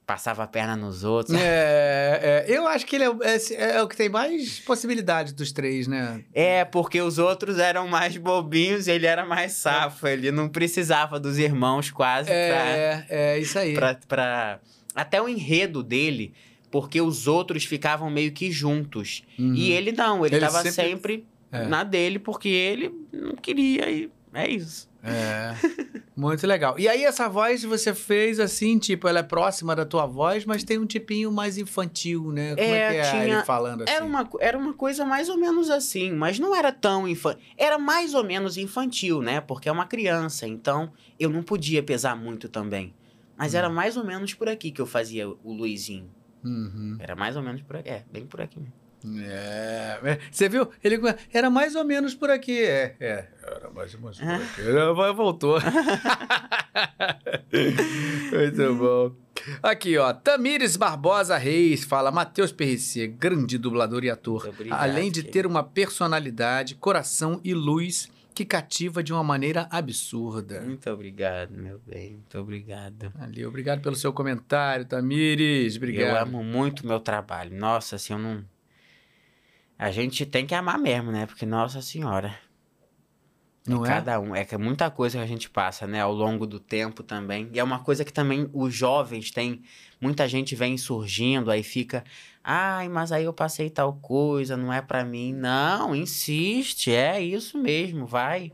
[0.10, 1.38] passava a perna nos outros.
[1.40, 3.38] É, é, eu acho que ele é, o- é,
[3.78, 6.24] é o que tem mais possibilidade dos três, né?
[6.34, 10.08] É, porque os outros eram mais bobinhos e ele era mais safo.
[10.08, 13.76] Ele não precisava dos irmãos quase É, é isso aí.
[13.76, 14.60] pra, pra, pra-
[14.96, 16.34] Até o enredo dele,
[16.72, 19.22] porque os outros ficavam meio que juntos.
[19.38, 19.54] Uhum.
[19.54, 21.68] E ele não, ele, Ele tava sempre- sempre, É.
[21.68, 24.90] na dele, porque ele não queria e é isso.
[25.04, 25.54] É,
[26.20, 26.78] muito legal.
[26.78, 30.64] E aí essa voz você fez assim, tipo, ela é próxima da tua voz, mas
[30.64, 32.56] tem um tipinho mais infantil, né?
[32.56, 33.94] Como é, É, que é tinha- ele falando assim?
[33.94, 37.42] Era uma, era uma coisa mais ou menos assim, mas não era tão infantil.
[37.58, 39.40] Era mais ou menos infantil, né?
[39.42, 42.94] Porque é uma criança, então eu não podia pesar muito também.
[43.38, 43.58] Mas Hum.
[43.58, 46.10] era mais ou menos por aqui que eu fazia o Luizinho.
[46.44, 46.98] Uhum.
[47.00, 47.90] Era mais ou menos por aqui.
[47.90, 48.74] É, bem por aqui mesmo.
[49.06, 50.20] É, é.
[50.32, 50.70] Você viu?
[50.84, 51.00] Ele
[51.34, 52.62] era mais ou menos por aqui.
[52.64, 53.28] É, é.
[53.44, 54.62] Era mais ou menos por aqui.
[54.62, 55.58] Ele vai- Voltou.
[58.32, 59.12] Muito bom.
[59.64, 60.14] Aqui, ó.
[60.14, 64.48] Tamires Barbosa Reis fala: Matheus Perrici, grande dublador e ator.
[64.48, 70.62] Obrigado, Além de ter uma personalidade, coração e luz que cativa de uma maneira absurda.
[70.62, 72.12] Muito obrigado, meu bem.
[72.14, 73.12] Muito obrigado.
[73.20, 75.76] Ali, obrigado pelo seu comentário, Tamires.
[75.78, 76.10] Obrigado.
[76.16, 77.54] Eu amo muito meu trabalho.
[77.58, 78.44] Nossa, assim, eu não.
[79.80, 81.26] A gente tem que amar mesmo, né?
[81.26, 82.38] Porque, nossa senhora.
[83.66, 83.88] Não é?
[83.88, 84.36] Cada um.
[84.36, 86.02] É que é muita coisa que a gente passa, né?
[86.02, 87.50] Ao longo do tempo também.
[87.54, 89.62] E é uma coisa que também os jovens têm.
[90.02, 92.04] Muita gente vem surgindo, aí fica.
[92.44, 95.34] Ai, mas aí eu passei tal coisa, não é pra mim.
[95.34, 98.52] Não, insiste, é isso mesmo, vai.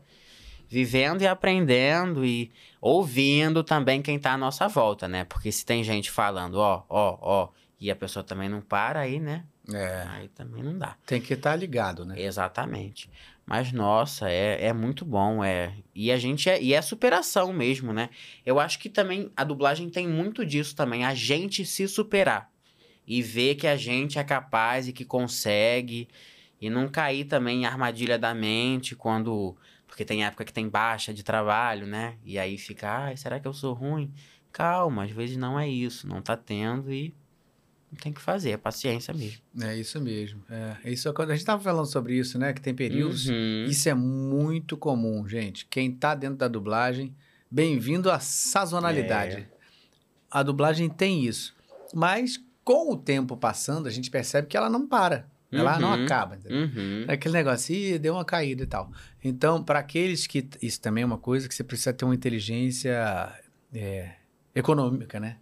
[0.68, 2.50] vivendo e aprendendo e
[2.80, 5.24] ouvindo também quem tá à nossa volta, né?
[5.24, 7.48] Porque se tem gente falando, ó, ó, ó,
[7.80, 9.44] e a pessoa também não para aí, né?
[9.72, 10.96] É, Aí também não dá.
[11.04, 12.20] tem que estar ligado, né?
[12.20, 13.10] Exatamente.
[13.44, 15.42] Mas, nossa, é, é muito bom.
[15.42, 15.72] É...
[15.94, 18.10] E a gente é, e é superação mesmo, né?
[18.44, 22.50] Eu acho que também a dublagem tem muito disso também, a gente se superar.
[23.06, 26.08] E ver que a gente é capaz e que consegue.
[26.60, 29.56] E não cair também em armadilha da mente quando.
[29.86, 32.16] Porque tem época que tem baixa de trabalho, né?
[32.24, 34.12] E aí fica, ai, será que eu sou ruim?
[34.52, 36.08] Calma, às vezes não é isso.
[36.08, 37.14] Não tá tendo e
[38.00, 39.38] tem que fazer, é paciência mesmo.
[39.60, 40.42] É isso mesmo.
[40.50, 42.52] É, isso é quando a gente estava falando sobre isso, né?
[42.52, 43.26] Que tem períodos.
[43.28, 43.64] Uhum.
[43.68, 45.66] Isso é muito comum, gente.
[45.66, 47.14] Quem tá dentro da dublagem,
[47.50, 49.36] bem-vindo à sazonalidade.
[49.36, 49.46] É.
[50.30, 51.54] A dublagem tem isso.
[51.94, 55.26] Mas com o tempo passando, a gente percebe que ela não para.
[55.52, 56.04] Ela não Uhum.
[56.04, 56.38] acaba.
[56.50, 57.04] Uhum.
[57.06, 58.90] É aquele negócio, ih, deu uma caída e tal.
[59.22, 60.46] Então, para aqueles que.
[60.60, 63.32] Isso também é uma coisa que você precisa ter uma inteligência
[63.72, 64.10] é,
[64.54, 65.36] econômica, né?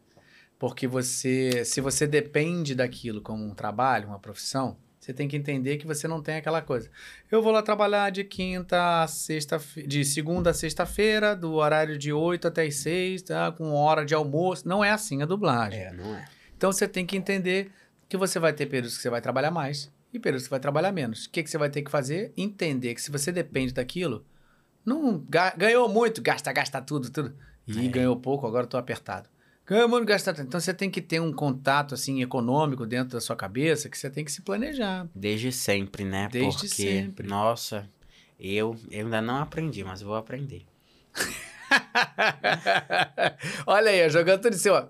[0.66, 5.76] Porque você, se você depende daquilo como um trabalho, uma profissão, você tem que entender
[5.76, 6.88] que você não tem aquela coisa.
[7.30, 12.14] Eu vou lá trabalhar de quinta a sexta, de segunda a sexta-feira, do horário de
[12.14, 13.52] 8 até as 6, tá?
[13.52, 14.66] com hora de almoço.
[14.66, 15.80] Não é assim a dublagem.
[15.80, 16.24] É, não é.
[16.56, 17.70] Então você tem que entender
[18.08, 20.60] que você vai ter períodos que você vai trabalhar mais e períodos que você vai
[20.60, 21.26] trabalhar menos.
[21.26, 22.32] O que, que você vai ter que fazer?
[22.38, 24.24] Entender que se você depende daquilo,
[24.82, 27.36] não ga- ganhou muito, gasta, gasta tudo, tudo.
[27.68, 27.88] E É.
[27.90, 29.28] ganhou pouco, agora eu tô apertado.
[29.66, 30.48] Ganhou muito, gasta tanto.
[30.48, 34.10] Então você tem que ter um contato assim econômico dentro da sua cabeça que você
[34.10, 35.08] tem que se planejar.
[35.14, 36.28] Desde sempre, né?
[36.30, 37.26] Desde Porque, sempre.
[37.26, 37.88] nossa,
[38.38, 40.66] eu, eu ainda não aprendi, mas vou aprender.
[43.66, 44.88] Olha aí, jogando tudo em cima.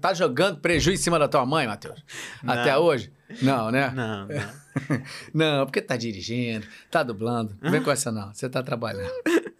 [0.00, 2.04] Tá jogando prejuízo em cima da tua mãe, Matheus?
[2.44, 3.12] Até hoje?
[3.40, 3.90] Não, né?
[3.94, 4.60] Não, não.
[5.34, 7.56] Não, porque tá dirigindo, tá dublando.
[7.60, 9.10] Não vem com essa não, você tá trabalhando.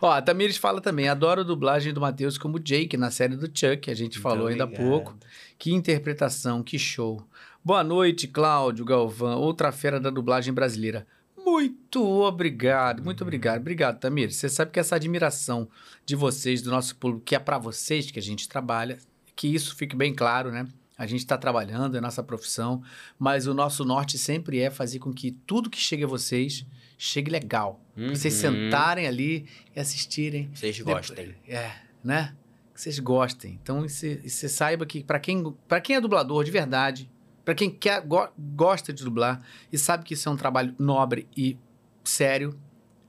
[0.00, 3.46] Ó, a Tamires fala também, adoro a dublagem do Matheus como Jake na série do
[3.46, 5.16] Chuck, que a gente falou ainda há pouco.
[5.58, 7.22] Que interpretação, que show.
[7.64, 11.06] Boa noite, Cláudio Galvão, outra fera da dublagem brasileira.
[11.36, 13.60] Muito obrigado, muito obrigado.
[13.60, 14.32] Obrigado, Tamir.
[14.32, 15.68] Você sabe que essa admiração
[16.04, 18.98] de vocês, do nosso público, que é para vocês que a gente trabalha,
[19.34, 20.66] que isso fique bem claro, né?
[20.98, 22.82] A gente está trabalhando, é nossa profissão,
[23.18, 26.64] mas o nosso norte sempre é fazer com que tudo que chegue a vocês
[26.96, 27.80] chegue legal.
[27.94, 28.52] Pra Vocês Uhum.
[28.52, 30.50] sentarem ali e assistirem.
[30.54, 31.34] Vocês gostem.
[31.46, 31.70] É,
[32.02, 32.34] né?
[32.74, 33.58] Que vocês gostem.
[33.62, 37.10] Então, e você você saiba que para quem, pra quem é dublador de verdade,
[37.44, 41.28] para quem quer, go- gosta de dublar e sabe que isso é um trabalho nobre
[41.36, 41.56] e
[42.02, 42.58] sério,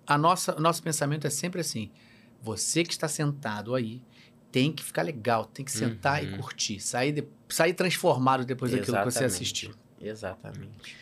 [0.05, 1.89] a nossa, o nosso pensamento é sempre assim:
[2.41, 4.01] você que está sentado aí
[4.51, 6.37] tem que ficar legal, tem que sentar e Uhum.
[6.37, 9.35] curtir, sair, de- sair transformado depois daquilo que você Exatamente.
[9.35, 9.71] assistiu.
[10.01, 10.95] Exatamente.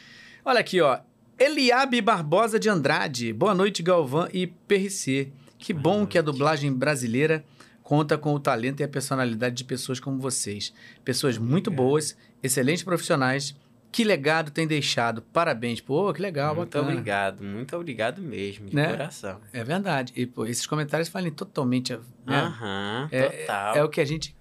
[0.44, 1.00] Olha aqui, ó.
[1.38, 3.34] Eliabe Barbosa de Andrade.
[3.34, 5.32] Boa noite, Galvão e PRC.
[5.58, 6.34] Que Boa bom que a noite.
[6.34, 7.44] dublagem brasileira
[7.84, 10.74] conta com o talento e a personalidade de pessoas como vocês.
[11.04, 13.56] Pessoas muito boas, excelentes profissionais.
[13.96, 15.22] Que legado tem deixado.
[15.22, 15.80] Parabéns.
[15.80, 16.92] Pô, que legal, muito bacana.
[16.92, 18.90] obrigado, muito obrigado mesmo, de Né?
[18.90, 19.40] coração.
[19.54, 20.12] É verdade.
[20.18, 21.94] E pô, esses comentários falem totalmente.
[21.94, 22.02] Né?
[22.28, 23.76] Aham, É- total.
[23.78, 24.36] É o que a gente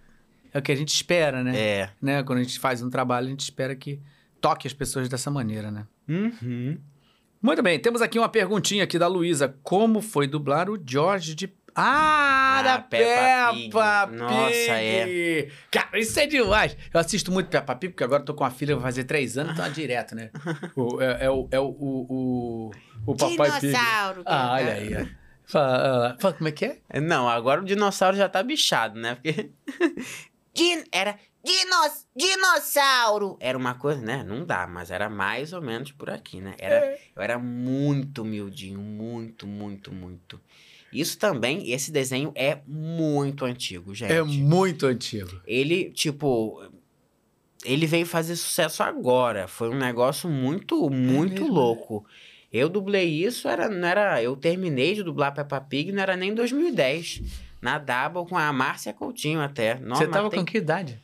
[0.52, 1.56] é o que a gente espera, né?
[1.56, 1.90] É.
[2.02, 2.22] né?
[2.24, 4.00] Quando a gente faz um trabalho, a gente espera que
[4.40, 5.86] toque as pessoas dessa maneira, né?
[6.08, 6.76] Uhum.
[7.40, 9.54] Muito bem, temos aqui uma perguntinha aqui da Luísa.
[9.62, 11.52] Como foi dublar o George de.
[11.74, 14.10] Ah, Ah, da Peppa Peppa, Pig.
[14.10, 14.18] Pig!
[14.22, 15.48] Nossa, é.
[15.70, 16.76] Cara, isso é demais.
[16.92, 19.36] Eu assisto muito Peppa Pig, porque agora eu tô com uma filha, vai fazer três
[19.36, 20.30] anos, então é direto, né?
[20.76, 22.70] O, é, é o, é o, o, o,
[23.12, 23.60] o Papai Pig.
[23.72, 24.22] Dinossauro.
[24.24, 24.94] Ah, olha aí.
[25.02, 25.24] ó.
[25.46, 26.78] Fala, ah, fala, como é que é?
[26.88, 29.16] É, Não, agora o dinossauro já tá bichado, né?
[29.16, 29.50] Porque
[30.54, 33.36] Din era dinos dinossauro.
[33.40, 34.22] era uma coisa, né?
[34.26, 36.54] Não dá, mas era mais ou menos por aqui, né?
[36.58, 36.98] Era, É.
[37.14, 40.40] Eu era muito humildinho, muito, muito, muito.
[40.94, 44.12] Isso também, esse desenho é muito antigo, gente.
[44.12, 45.40] É muito antigo.
[45.46, 46.62] Ele, tipo,
[47.64, 49.48] ele veio fazer sucesso agora.
[49.48, 51.52] Foi um negócio muito, muito mesmo, né?
[51.52, 52.06] louco.
[52.52, 56.32] Eu dublei isso, era, não era, eu terminei de dublar Peppa Pig, não era nem
[56.32, 57.22] 2010.
[57.60, 59.76] Na Double com a Márcia Coutinho até.
[59.76, 61.00] Você tava tem- com que idade?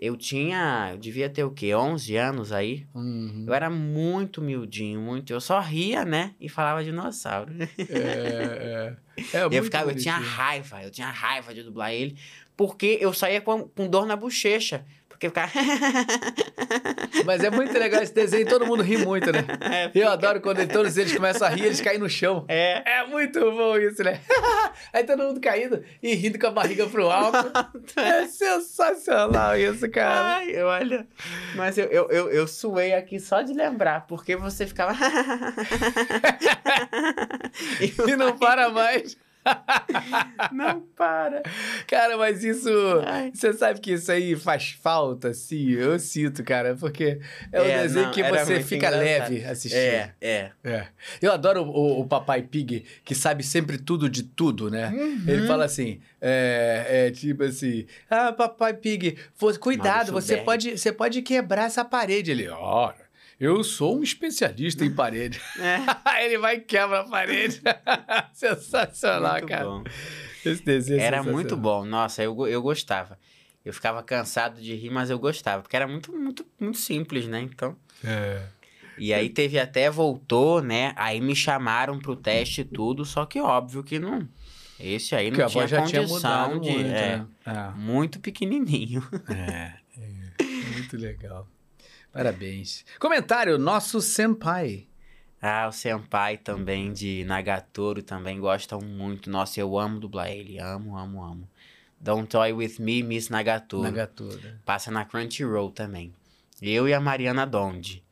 [0.00, 1.74] Eu tinha, eu devia ter o quê?
[1.74, 2.86] 11 anos aí.
[2.94, 3.44] Uhum.
[3.46, 5.30] Eu era muito humildinho, muito.
[5.30, 6.34] Eu só ria, né?
[6.40, 7.52] E falava dinossauro.
[7.78, 8.96] É,
[9.36, 12.16] é, é eu, ficava, eu tinha raiva, eu tinha raiva de dublar ele,
[12.56, 14.86] porque eu saía com, com dor na bochecha.
[15.20, 15.52] Porque eu ficava.
[17.26, 19.40] Mas é muito legal esse desenho, todo mundo ri muito, né?
[19.60, 22.46] É, Eu adoro quando todos eles começam a rir, eles caem no chão.
[22.48, 22.82] é.
[23.00, 24.20] É muito bom isso, né?
[24.94, 27.52] Aí todo mundo caindo e rindo com a barriga pro alto.
[27.96, 30.36] É sensacional isso, cara.
[30.36, 31.06] Ai, olha.
[31.54, 34.96] Mas eu, eu, eu, eu suei aqui só de lembrar, porque você ficava.
[38.06, 39.18] E não para mais.
[40.52, 41.42] Não para.
[41.86, 42.68] Cara, mas isso.
[43.06, 43.30] Ai.
[43.34, 45.70] Você sabe que isso aí faz falta, sim.
[45.70, 47.20] Eu sinto, cara, porque
[47.52, 49.00] é um É, desenho não, que você fica engraçado.
[49.00, 49.80] leve assistindo.
[49.80, 50.50] É, é.
[50.64, 50.86] É.
[51.20, 54.88] Eu adoro o, o Papai Pig, que sabe sempre tudo de tudo, né?
[54.88, 55.24] Uhum.
[55.26, 59.16] Ele fala assim, é, é tipo assim, ah, Papai Pig,
[59.60, 62.30] cuidado, você pode, você pode quebrar essa parede.
[62.30, 63.09] Ele, ora,
[63.40, 65.40] eu sou um especialista em parede.
[65.58, 65.80] É.
[66.24, 67.62] Ele vai e quebra a parede.
[68.32, 69.64] Sensacional, Muito cara.
[69.64, 69.84] bom.
[70.44, 71.84] Esse desenho é Era muito bom.
[71.84, 73.18] Nossa, eu, eu gostava.
[73.64, 75.62] Eu ficava cansado de rir, mas eu gostava.
[75.62, 77.40] Porque era muito, muito, muito simples, né?
[77.40, 77.76] Então...
[78.04, 78.42] É.
[78.98, 80.92] E aí teve até, voltou, né?
[80.94, 84.28] Aí me chamaram pro teste e tudo, só que óbvio que não...
[84.78, 86.70] Esse aí não tinha tinha condição mudado de...
[86.70, 87.74] muito, é, né?
[87.76, 89.06] Muito pequenininho.
[89.28, 89.74] É.
[89.98, 91.46] é, muito legal.
[92.12, 92.84] Parabéns.
[92.98, 94.86] Comentário, nosso senpai.
[95.42, 99.30] Ah, o Senpai também de Nagatoro também gostam muito.
[99.30, 100.58] Nossa, eu amo dublar ele.
[100.58, 101.48] Amo, amo, amo.
[101.98, 103.82] Don't Toy With Me, Miss Nagatoro.
[103.84, 104.38] Nagatoro.
[104.66, 106.12] Passa na Crunchyroll também.
[106.60, 108.02] Eu e a Mariana Donde.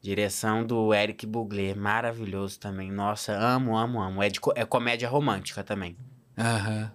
[0.00, 1.76] Direção do Eric Bugler.
[1.76, 2.90] Maravilhoso também.
[2.90, 4.22] Nossa, amo, amo, amo.
[4.22, 5.94] É, de, é comédia romântica também.
[6.38, 6.90] Aham.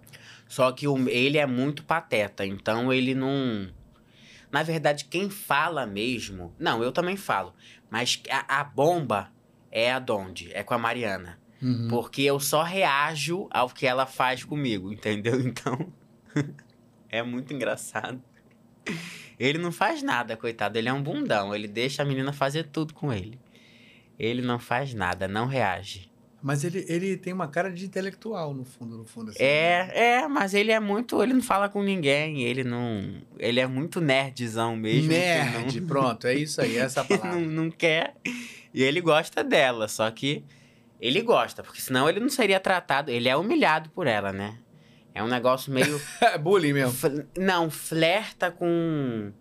[0.48, 3.70] Só que o- ele é muito pateta, então ele não.
[4.58, 6.52] Na verdade, quem fala mesmo.
[6.58, 7.54] Não, eu também falo.
[7.92, 9.32] Mas a, a bomba
[9.72, 11.38] é a Donde, é com a Mariana.
[11.62, 11.88] Uhum.
[11.90, 15.40] Porque eu só reajo ao que ela faz comigo, entendeu?
[15.46, 15.94] Então.
[17.08, 18.20] é muito engraçado.
[19.40, 20.76] Ele não faz nada, coitado.
[20.76, 21.54] Ele é um bundão.
[21.54, 23.40] Ele deixa a menina fazer tudo com ele.
[24.18, 26.10] Ele não faz nada, não reage.
[26.42, 29.32] Mas ele, ele tem uma cara de intelectual, no fundo, no fundo.
[29.32, 29.42] Assim.
[29.44, 29.90] É,
[30.22, 31.22] é, mas ele é muito.
[31.22, 32.44] Ele não fala com ninguém.
[32.44, 33.22] Ele não.
[33.40, 35.10] Ele é muito nerdzão mesmo.
[35.12, 37.40] Nerd, pronto, é isso aí, essa Não, palavra.
[37.40, 38.16] não, não quer.
[38.74, 40.44] E ele gosta dela, só que.
[41.00, 43.12] Ele gosta, porque senão ele não seria tratado.
[43.12, 44.58] Ele é humilhado por ela, né?
[45.14, 46.00] É um negócio meio.
[46.22, 46.94] É bullying mesmo.
[46.94, 49.32] Fl- Não, flerta com.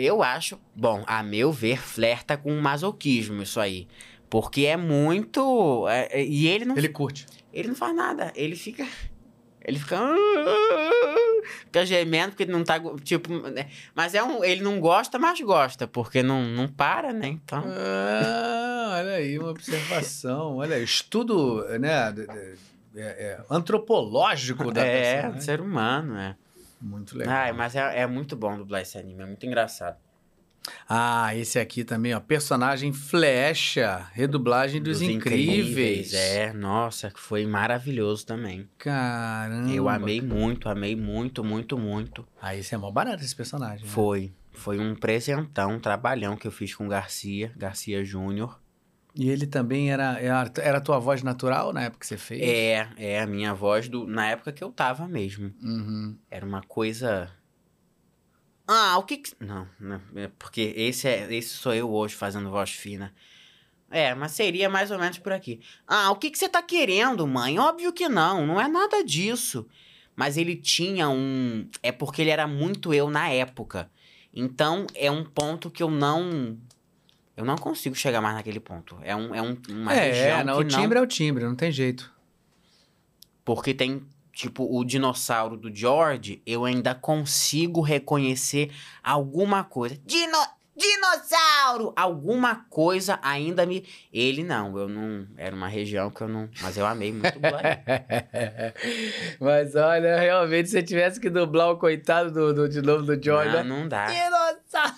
[0.00, 3.88] Eu acho, bom, a meu ver, flerta com masoquismo isso aí.
[4.30, 5.86] Porque é muito.
[5.88, 6.92] é- é- e ele não, Ele ele...
[6.92, 7.26] curte.
[7.66, 8.32] não faz nada.
[8.34, 8.86] Ele fica.
[9.64, 9.98] Ele fica.
[11.64, 12.78] Fica gemendo porque não tá.
[13.02, 13.32] Tipo.
[13.50, 13.68] né?
[13.94, 14.44] Mas é um.
[14.44, 15.86] Ele não gosta, mas gosta.
[15.86, 17.28] Porque não, não para, né?
[17.28, 17.62] Então.
[17.66, 20.56] Ah, olha aí, uma observação.
[20.56, 22.14] Olha aí, estudo né,
[22.94, 25.40] é, é, antropológico da É, personagem.
[25.42, 26.36] ser humano, é.
[26.80, 27.34] Muito legal.
[27.34, 29.96] Ai, mas é, é muito bom dublar esse anime, é muito engraçado.
[30.88, 32.20] Ah, esse aqui também, ó.
[32.20, 36.12] Personagem Flecha, redublagem dos, incríveis.
[36.12, 38.68] É, nossa, que foi maravilhoso também.
[38.78, 39.70] Caramba.
[39.70, 42.26] Eu amei muito, amei muito, muito, muito.
[42.40, 43.84] Ah, esse é mó barato esse personagem.
[43.84, 43.90] né?
[43.90, 44.32] Foi.
[44.52, 48.60] Foi um presentão, um trabalhão que eu fiz com o Garcia, Garcia Júnior.
[49.14, 52.40] E ele também era, era, tua voz natural na época que você fez?
[52.40, 55.52] É, é a minha voz do, na época que eu tava mesmo.
[55.60, 56.16] Uhum.
[56.30, 57.28] Era uma coisa.
[58.70, 59.32] Ah, o que que.
[59.40, 63.14] Não, não é porque esse, é, esse sou eu hoje fazendo voz fina.
[63.90, 65.60] É, mas seria mais ou menos por aqui.
[65.86, 67.58] Ah, o que que você tá querendo, mãe?
[67.58, 69.66] Óbvio que não, não é nada disso.
[70.14, 71.66] Mas ele tinha um.
[71.82, 73.90] É porque ele era muito eu na época.
[74.34, 76.58] Então é um ponto que eu não.
[77.34, 78.98] Eu não consigo chegar mais naquele ponto.
[79.02, 80.82] É, um, é um, uma é, região não, que o não.
[80.82, 82.12] timbre é o timbre, não tem jeito.
[83.44, 84.02] Porque tem,
[84.38, 88.70] tipo, o dinossauro do George, eu ainda consigo reconhecer
[89.02, 89.98] alguma coisa.
[90.06, 90.38] Dino...
[90.76, 91.92] Dinossauro!
[91.96, 93.84] Alguma coisa ainda me.
[94.12, 95.26] Ele não, eu não.
[95.36, 96.48] Era uma região que eu não.
[96.62, 97.82] Mas eu amei muito dublar.
[99.40, 103.20] Mas olha, realmente, se você tivesse que dublar o coitado do, do- de novo do
[103.20, 103.64] Jordan.
[103.64, 104.06] Não, não dá.
[104.06, 104.94] Dinossauro!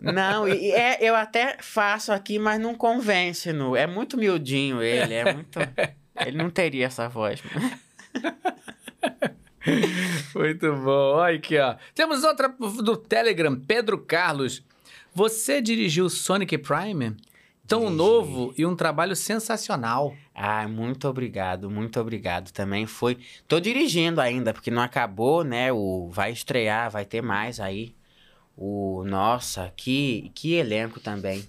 [0.00, 3.52] Não, e, e é, eu até faço aqui, mas não convence.
[3.52, 5.58] No, é muito miudinho ele, é muito.
[6.16, 7.42] Ele não teria essa voz.
[10.34, 11.14] Muito bom.
[11.16, 11.76] Olha aqui, ó.
[11.94, 14.62] Temos outra do Telegram, Pedro Carlos.
[15.14, 17.16] Você dirigiu Sonic Prime?
[17.66, 17.96] Tão Dirigi.
[17.96, 20.14] novo e um trabalho sensacional.
[20.34, 22.50] Ah, muito obrigado, muito obrigado.
[22.50, 23.18] Também foi.
[23.46, 25.72] Tô dirigindo ainda, porque não acabou, né?
[25.72, 27.94] O vai estrear, vai ter mais aí.
[28.56, 31.44] O nossa, que que elenco também.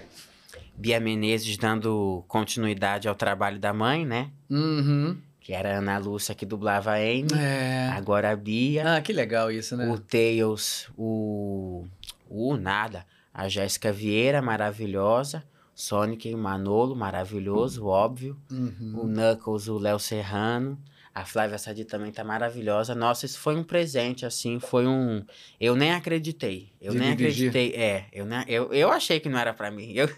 [0.76, 4.32] Bia Menezes dando continuidade ao trabalho da mãe, né?
[4.50, 5.18] Uhum.
[5.40, 7.28] Que era a Ana Lúcia que dublava a Amy.
[7.38, 7.90] É.
[7.90, 8.96] Agora a Bia.
[8.96, 9.90] Ah, que legal isso, né?
[9.90, 11.86] O Tails, o.
[12.30, 13.06] O nada.
[13.34, 15.44] A Jéssica Vieira, maravilhosa.
[15.76, 18.38] Sonic e Manolo, maravilhoso, óbvio.
[18.52, 18.94] Uhum.
[18.96, 20.78] O Knuckles, o Léo Serrano.
[21.16, 22.96] A Flávia Sadi também tá maravilhosa.
[22.96, 25.24] Nossa, isso foi um presente, assim, foi um...
[25.60, 26.72] Eu nem acreditei.
[26.82, 27.50] Eu De nem dirigir.
[27.50, 27.80] acreditei.
[27.82, 28.44] É, eu, nem...
[28.48, 29.94] eu, eu achei que não era pra mim.
[29.94, 30.10] Eu...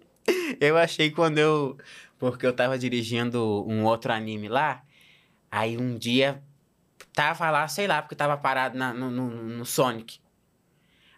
[0.58, 1.76] eu achei quando eu...
[2.18, 4.82] porque eu tava dirigindo um outro anime lá.
[5.50, 6.42] Aí um dia
[7.12, 10.20] tava lá, sei lá, porque tava parado na- no, no, no Sonic.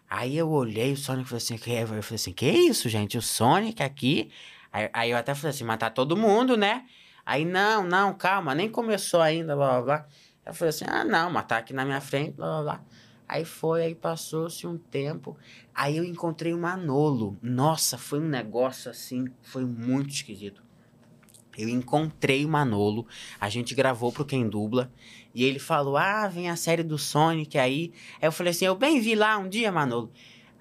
[0.09, 3.17] Aí eu olhei o Sonic e falei assim, que, eu falei assim, que isso, gente?
[3.17, 4.29] O Sonic aqui?
[4.71, 6.85] Aí, aí eu até falei assim, mas tá todo mundo, né?
[7.25, 10.07] Aí, não, não, calma, nem começou ainda, blá, blá, blá.
[10.45, 12.83] Eu falei assim, ah, não, mas tá aqui na minha frente, blá, blá, blá.
[13.27, 15.37] Aí foi, aí passou-se um tempo.
[15.73, 17.37] Aí eu encontrei o Manolo.
[17.41, 20.61] Nossa, foi um negócio assim, foi muito esquisito.
[21.57, 23.07] Eu encontrei o Manolo,
[23.39, 24.91] a gente gravou pro Quem Dubla,
[25.35, 27.93] e ele falou: Ah, vem a série do Sonic aí.
[28.19, 30.11] Aí eu falei assim: Eu bem vi lá um dia, Manolo.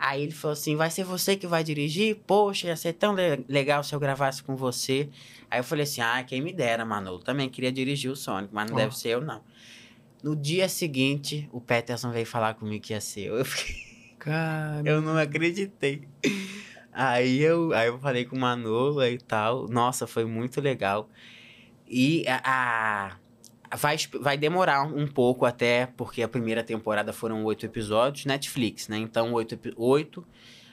[0.04, 2.16] Aí ele falou assim: Vai ser você que vai dirigir?
[2.26, 5.08] Poxa, ia ser tão le- legal se eu gravasse com você.
[5.48, 7.20] Aí eu falei assim: Ah, quem me dera, Manolo.
[7.20, 8.80] Também queria dirigir o Sonic, mas não Ó.
[8.80, 9.42] deve ser eu, não.
[10.22, 13.36] No dia seguinte, o Peterson veio falar comigo que ia ser eu.
[13.38, 13.76] Eu fiquei.
[14.18, 14.82] Cara.
[14.88, 16.08] Eu não acreditei.
[16.92, 19.66] Aí eu, aí eu falei com o Manolo e tal.
[19.68, 21.08] Nossa, foi muito legal.
[21.88, 23.16] E a, a-
[23.76, 28.98] vai, vai demorar um pouco até, porque a primeira temporada foram oito episódios, Netflix, né?
[28.98, 30.26] Então, oito, oito,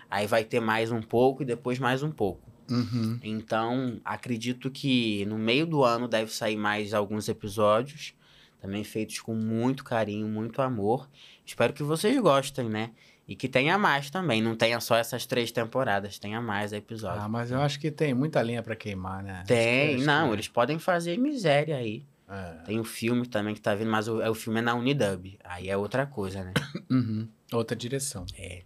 [0.10, 2.50] aí vai ter mais um pouco e depois mais um pouco.
[2.70, 3.20] Uhum.
[3.24, 8.14] Então, acredito que no meio do ano deve sair mais alguns episódios,
[8.62, 11.10] também feitos com muito carinho, muito amor.
[11.46, 12.92] Espero que vocês gostem, né?
[13.28, 17.24] E que tenha mais também, não tenha só essas três temporadas, tenha mais episódios.
[17.24, 19.44] Ah, mas eu acho que tem muita linha pra queimar, né?
[19.48, 22.04] Tem, Acho que- não, eles podem fazer miséria aí.
[22.30, 22.64] É.
[22.66, 25.38] Tem o filme também que tá vindo, mas o, é- o filme é na Unidub.
[25.44, 26.54] Aí é outra coisa, né?
[26.90, 27.28] Uhum.
[27.52, 28.26] Outra direção.
[28.38, 28.64] É.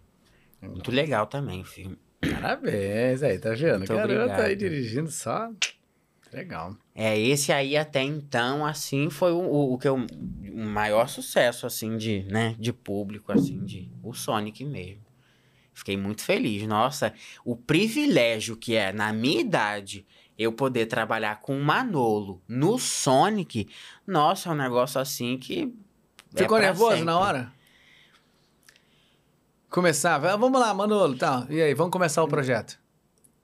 [0.62, 1.98] Muito legal também o filme.
[2.20, 3.78] Parabéns aí, tá vendo?
[3.78, 5.50] Muito Garoto aí dirigindo só.
[6.32, 6.76] Legal.
[6.94, 11.66] É, esse aí até então, assim, foi o, o, o que eu, o maior sucesso,
[11.66, 15.04] assim, de, né, de público, assim, de o Sonic mesmo.
[15.72, 16.66] Fiquei muito feliz.
[16.66, 17.12] Nossa,
[17.44, 20.06] o privilégio que é, na minha idade,
[20.38, 23.68] eu poder trabalhar com o Manolo no Sonic,
[24.06, 25.72] nossa, é um negócio assim que.
[26.34, 27.04] é Ficou pra nervoso sempre.
[27.04, 27.52] na hora?
[29.70, 30.32] Começava.
[30.32, 31.16] Ah, Vamos lá, Manolo.
[31.16, 31.46] Tá.
[31.50, 32.78] E aí, vamos começar o projeto.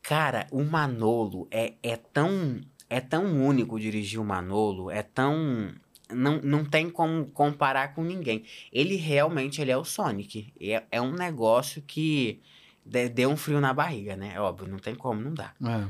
[0.03, 5.73] Cara, o Manolo é, é tão é tão único dirigir o Manolo, é tão
[6.11, 8.45] não, não tem como comparar com ninguém.
[8.73, 10.53] Ele realmente ele é o Sonic.
[10.61, 12.41] É, é um negócio que
[12.85, 14.33] de- deu um frio na barriga, né?
[14.35, 15.53] É óbvio, não tem como, não dá.
[15.65, 15.87] É.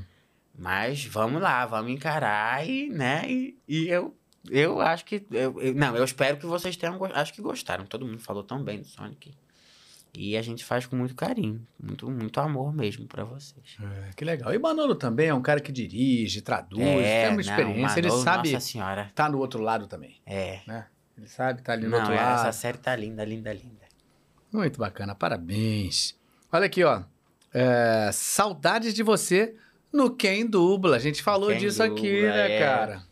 [0.60, 3.24] Mas vamos lá, vamos encarar e, né?
[3.26, 4.14] E, e eu
[4.50, 7.86] eu acho que eu, eu- não, eu espero que vocês tenham acho que gostaram.
[7.86, 9.32] Todo mundo falou tão bem do Sonic.
[10.12, 13.76] E a gente faz com muito carinho, muito muito amor mesmo pra vocês.
[13.80, 14.52] É, que legal.
[14.52, 17.98] E Manolo também é um cara que dirige, traduz, É, tem uma não, experiência.
[18.00, 19.10] ele Manolo, sabe Nossa senhora.
[19.14, 20.60] tá no outro lado também, É.
[20.66, 20.86] né?
[21.16, 22.40] Ele sabe tá ali no Não, outro é, lado.
[22.40, 23.88] essa série tá linda, linda, linda.
[24.52, 26.18] Muito bacana, parabéns.
[26.52, 27.02] Olha aqui, ó.
[27.54, 29.54] É, saudades de você
[29.92, 30.96] no Quem Dubla.
[30.96, 32.58] A gente falou Quem disso aqui, Dubla, né, é.
[32.60, 33.02] cara?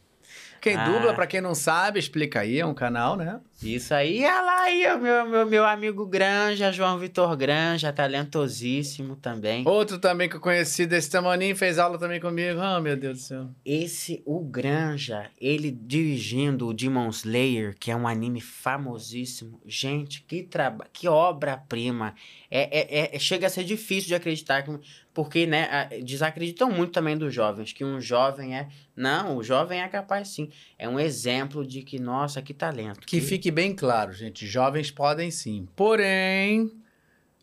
[0.60, 0.84] Quem Ah.
[0.88, 3.40] Dubla, pra quem não sabe, explica aí, é um canal, né?
[3.60, 9.16] Isso aí, olha lá aí, o meu, meu, meu amigo Granja, João Vitor Granja, talentosíssimo
[9.16, 9.66] também.
[9.66, 12.60] Outro também que eu conheci desse tamaninho fez aula também comigo.
[12.60, 13.48] Oh, meu Deus do céu.
[13.64, 19.60] Esse, o Granja, ele dirigindo o Demon Slayer, que é um anime famosíssimo.
[19.66, 22.14] Gente, que trabalho, que obra-prima.
[22.48, 24.78] É, é, é- chega a ser difícil de acreditar, que-
[25.12, 28.68] porque, né, desacreditam muito também dos jovens, que um jovem é...
[28.94, 30.48] Não, o jovem é capaz sim.
[30.78, 33.00] É um exemplo de que, nossa, que talento.
[33.00, 34.46] Que fique bem claro, gente.
[34.46, 35.66] Jovens podem sim.
[35.74, 36.70] Porém,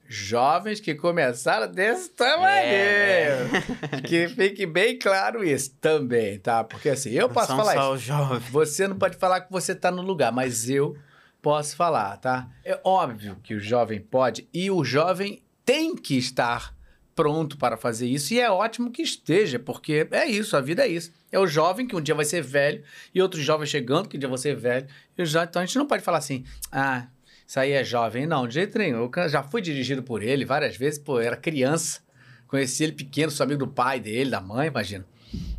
[0.07, 2.45] jovens que começaram desse tamanho.
[2.47, 3.37] É,
[4.05, 6.63] Que fique bem claro isso também, tá?
[6.63, 7.91] Porque assim, eu Não posso são falar só isso.
[7.93, 8.49] os jovens.
[8.51, 10.95] Você não pode falar que você tá no lugar, mas eu
[11.41, 12.47] posso falar, tá?
[12.63, 16.74] É óbvio que o jovem pode e o jovem tem que estar
[17.15, 20.87] pronto para fazer isso e é ótimo que esteja, porque é isso, a vida é
[20.89, 21.11] isso.
[21.31, 22.83] É o jovem que um dia vai ser velho
[23.13, 24.85] e outro jovem chegando que um dia vai ser velho.
[25.17, 27.07] E jo- Então a gente não pode falar assim, ah,
[27.47, 28.27] isso aí é jovem.
[28.27, 29.09] Não, de jeito nenhum.
[29.15, 32.01] Eu já fui dirigido por ele várias vezes, pô, eu era criança.
[32.47, 35.05] Conheci ele pequeno, sou amigo do pai dele, da mãe, imagina.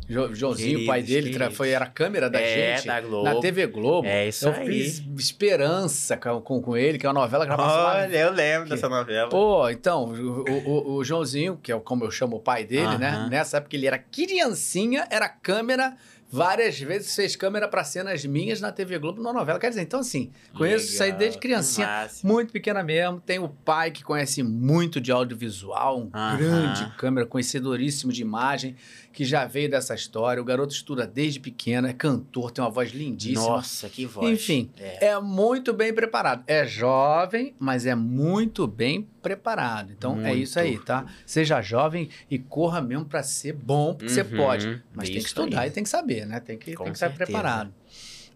[0.09, 1.57] Jo- Joãozinho, o pai Queridos, dele, queridos.
[1.57, 3.25] foi, era a câmera da É, gente da Globo.
[3.25, 4.07] na TV Globo.
[4.07, 4.65] É isso eu aí.
[4.65, 7.51] fiz Esperança com, com, com ele, que é uma novela que.
[7.51, 9.29] Olha, eu lembro Que- dessa novela.
[9.29, 13.09] Pô, então, o, o- o Joãozinho, que é como eu chamo o pai dele, né?
[13.09, 13.29] Aham.
[13.29, 15.95] Nessa época ele era criancinha, era câmera,
[16.29, 19.59] várias vezes fez câmera pra cenas minhas na TV Globo, numa novela.
[19.59, 22.07] Quer dizer, então assim, conheço isso aí desde criancinha.
[22.23, 23.19] Muito pequena mesmo.
[23.19, 26.37] Tem o pai que conhece muito de audiovisual, um Aham.
[26.37, 28.75] grande câmera, conhecedoríssimo de imagem,
[29.17, 30.39] que já veio dessa história.
[30.39, 33.41] O garoto estuda desde pequeno, é cantor, tem uma voz lindíssima.
[33.47, 34.29] Nossa, que voz.
[34.29, 35.07] Enfim, É.
[35.07, 36.43] é muito bem preparado.
[36.45, 39.91] É jovem, mas é muito bem preparado.
[39.91, 40.37] Então é Muito.
[40.43, 41.07] isso aí, tá?
[41.25, 44.83] Seja jovem e corra mesmo pra ser bom, porque você Uhum, pode.
[44.93, 45.69] Mas tem que estudar aí.
[45.69, 46.39] e tem que saber, né?
[46.39, 47.25] Tem que, Com tem que estar certeza.
[47.31, 47.73] preparado.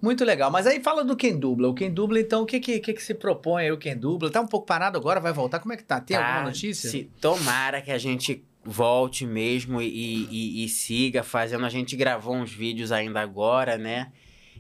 [0.02, 0.50] Muito legal.
[0.50, 1.68] Mas aí fala do Quem Dubla.
[1.70, 4.32] O Quem Dubla, então, o que, que, que, que se propõe aí o Quem Dubla?
[4.32, 5.60] Tá um pouco parado agora, vai voltar?
[5.60, 6.00] Como é que tá?
[6.02, 6.90] Tem Tá, alguma notícia?
[6.90, 9.88] se- tomara que a gente volte mesmo e,
[10.32, 11.66] e- e siga fazendo.
[11.66, 14.12] A gente gravou uns vídeos ainda agora, né?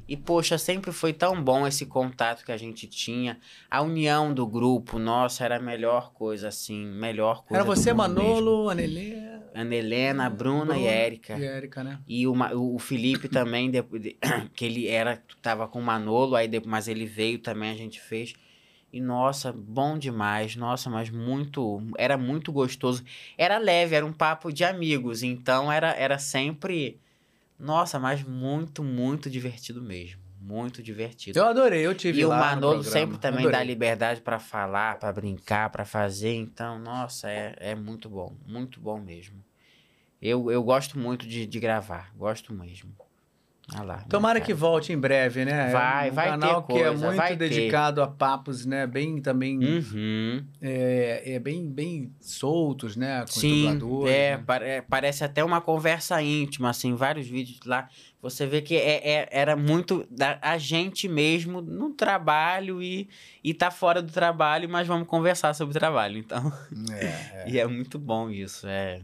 [0.08, 3.40] E, poxa, sempre foi tão bom esse contato que a gente tinha.
[3.70, 7.64] A união do grupo, nossa, era a melhor coisa, assim, melhor coisa.
[7.64, 7.94] Era você.
[7.94, 9.14] Manolo, Anelê
[9.54, 11.38] Ana Helena, a Bruna e Bruna Érica.
[11.38, 12.00] e Érica, né?
[12.08, 12.34] E o,
[12.76, 14.18] o Felipe também, depois de-
[14.56, 18.02] que ele era, tava com o Manolo, aí de- mas ele veio também, a gente
[18.02, 18.34] fez.
[18.94, 23.04] E nossa, bom demais, nossa, mas muito, era muito gostoso.
[23.38, 27.00] Era leve, era um papo de amigos, então era, era sempre,
[27.58, 31.40] nossa, mas muito, muito divertido mesmo, muito divertido.
[31.40, 32.92] Eu adorei, eu tive E o lá no Manolo programa.
[32.92, 33.68] sempre também dá Adorei.
[33.68, 36.34] liberdade pra falar, pra brincar, pra fazer.
[36.36, 38.36] Então, nossa, é, é muito bom.
[38.46, 39.42] Muito bom mesmo.
[40.22, 42.12] Eu, eu gosto muito de, de gravar.
[42.16, 42.94] Gosto mesmo.
[43.74, 44.06] Olha lá.
[44.10, 45.72] Tomara que volte em breve, né?
[45.72, 47.50] Vai, um vai ter canal que é muito vai ter.
[47.50, 48.86] dedicado a papos, né?
[48.86, 50.46] Bem também Uhum.
[50.60, 53.22] é, é bem, bem soltos, né?
[53.22, 53.78] Com Sim,
[54.08, 54.44] é, né?
[54.46, 57.88] pare- parece até uma conversa íntima, assim, vários vídeos lá.
[58.22, 63.08] Você vê que é, é- era muito da, a gente mesmo no trabalho e,
[63.42, 66.18] e tá fora do trabalho, mas vamos conversar sobre o trabalho.
[66.18, 66.52] Então,
[66.92, 67.06] É,
[67.48, 67.50] é.
[67.50, 69.02] E é muito bom isso, é.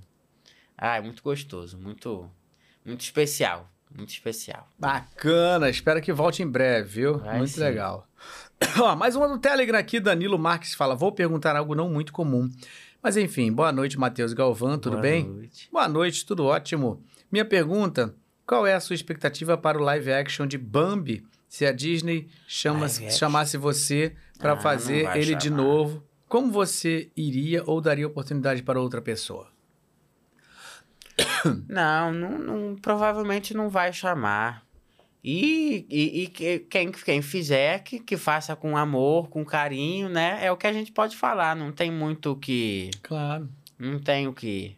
[0.78, 2.30] Ah, é muito gostoso, muito,
[2.86, 4.70] muito especial, muito especial.
[4.80, 7.18] Bacana, espero que volte em breve, viu?
[7.20, 7.60] Vai muito sim.
[7.60, 8.08] legal.
[8.80, 12.50] Ó, mais uma do Telegram aqui, Danilo Marques fala: vou perguntar algo não muito comum.
[13.02, 15.24] Mas enfim, boa noite, Matheus Galvão, tudo Boa bem?
[15.28, 15.70] noite.
[15.72, 17.04] Boa noite, tudo ótimo.
[17.32, 18.14] Minha pergunta:
[18.46, 22.90] qual é a sua expectativa para o live action de Bambi se a Disney chama-
[22.90, 25.58] chamasse você para Ah, fazer ele de chamar.
[25.58, 26.04] novo?
[26.28, 29.48] Como você iria ou daria oportunidade para outra pessoa?
[31.68, 34.66] Não, não, não- provavelmente não vai chamar.
[35.24, 40.40] E, e, e que- quem, quem fizer, que, que faça com amor, com carinho, né?
[40.42, 42.92] É o que a gente pode falar, não tem muito o que.
[43.02, 43.50] Claro.
[43.78, 44.78] Não tem o que.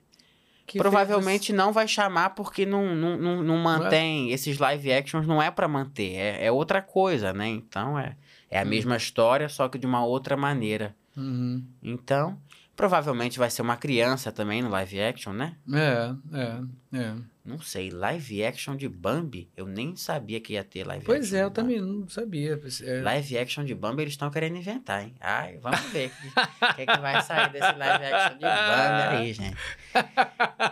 [0.66, 4.32] Que Provavelmente não vai chamar porque não, não, não, não mantém.
[4.32, 7.48] Esses live actions não é pra manter, é, é outra coisa, né?
[7.48, 8.16] Então é,
[8.52, 8.68] é a Hum.
[8.70, 10.96] mesma história, só que de uma outra maneira.
[11.14, 11.64] fez- Uhum.
[11.84, 12.38] Então,
[12.80, 15.58] provavelmente vai ser uma criança também no live action, né?
[15.70, 17.14] É, é, é.
[17.44, 19.52] Não sei, live action de Bambi?
[19.58, 21.36] Eu nem sabia que ia ter live Pois action.
[21.36, 22.58] é, de eu também não sabia.
[22.84, 25.14] É, Live action de Bambi eles estão querendo inventar, hein?
[25.20, 29.58] Ai, vamos ver o que, que vai sair desse live action de Bambi aí, gente.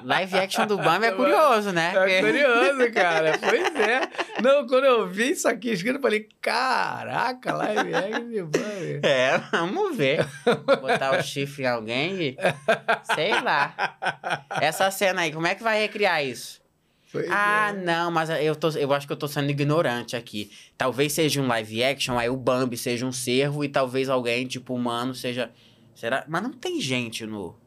[0.04, 1.94] Live action do Bambi é curioso, né?
[1.96, 3.38] É curioso, cara.
[3.40, 4.02] Pois é.
[4.42, 9.00] Não, quando eu vi isso aqui escrito, eu falei, caraca, live action de Bambi.
[9.04, 10.26] É, vamos ver.
[10.82, 12.38] Botar o chifre em alguém e.
[13.16, 13.74] Sei lá.
[14.62, 16.62] Essa cena aí, como é que vai recriar isso?
[17.12, 17.74] Pois Ah, é.
[17.74, 20.52] não, mas eu, tô, eu acho que eu tô sendo ignorante aqui.
[20.78, 24.74] Talvez seja um live action, aí o Bambi seja um cervo e talvez alguém, tipo,
[24.76, 25.50] humano, seja.
[25.96, 26.26] Será?
[26.28, 27.58] Mas não tem gente no.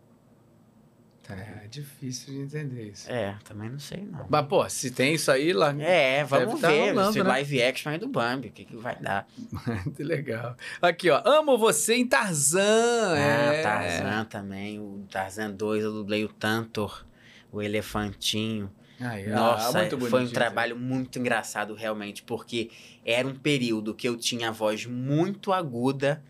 [1.35, 3.11] É difícil de entender isso.
[3.11, 4.27] É, também não sei, não.
[4.29, 7.31] Mas, pô, se tem isso aí lá, É, vamos tá ver rolando, né?
[7.31, 9.27] live action aí do Bambi, o que, que vai dar.
[9.85, 10.57] muito legal.
[10.81, 11.23] Aqui, ó.
[11.25, 13.15] Amo você em Tarzan.
[13.15, 13.63] Ah, é.
[13.63, 17.05] Tarzan também, o Tarzan 2, eu dublei o Tantor,
[17.53, 18.71] o Elefantinho.
[19.01, 22.71] Aí, ah, Nossa, muito foi um trabalho muito engraçado, realmente, porque
[23.05, 26.23] era um período que eu tinha a voz muito aguda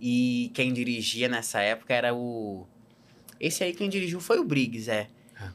[0.00, 2.66] e quem dirigia nessa época era o.
[3.40, 5.08] Esse aí quem dirigiu foi o Briggs, é.
[5.38, 5.52] Ah.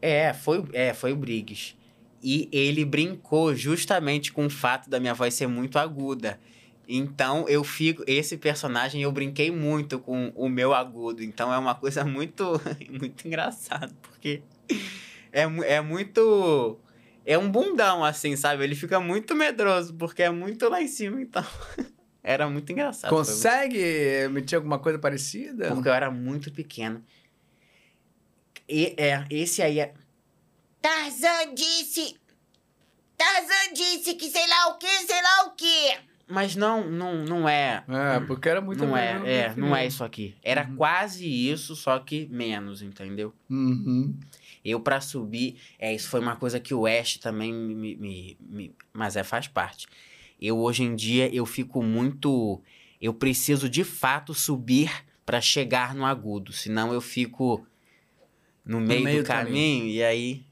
[0.00, 1.76] É, foi, é, foi o Briggs.
[2.22, 6.38] E ele brincou justamente com o fato da minha voz ser muito aguda.
[6.88, 8.02] Então eu fico.
[8.06, 11.22] Esse personagem eu brinquei muito com o meu agudo.
[11.22, 12.60] Então é uma coisa muito,
[12.90, 14.42] muito engraçada, porque
[15.30, 16.78] é, é muito.
[17.24, 18.64] É um bundão, assim, sabe?
[18.64, 21.44] Ele fica muito medroso, porque é muito lá em cima, então.
[22.30, 23.08] Era muito engraçado.
[23.08, 25.68] foi Consegue emitir alguma coisa parecida?
[25.72, 27.02] Porque eu era muito pequeno.
[28.68, 29.94] E, é, esse aí é.
[30.82, 32.18] Tarzan disse.
[33.16, 35.98] Tarzan disse que sei lá o que, sei lá o que.
[36.28, 37.82] Mas não, não, não é.
[37.88, 40.36] É, porque era muito não é, é, não é isso aqui.
[40.42, 40.76] Era Uhum.
[40.76, 43.32] quase isso, só que menos, entendeu?
[43.48, 44.14] Uhum.
[44.62, 48.74] Eu, pra subir, é, isso foi uma coisa que o Ash também me- me- me-
[48.92, 49.86] Mas é, faz parte.
[50.40, 52.60] Eu, hoje em dia, eu fico muito.
[53.00, 54.90] Eu preciso de fato subir
[55.26, 57.64] pra chegar no agudo, senão eu fico
[58.64, 59.46] no meio, meio do do caminho.
[59.78, 60.42] caminho, e aí.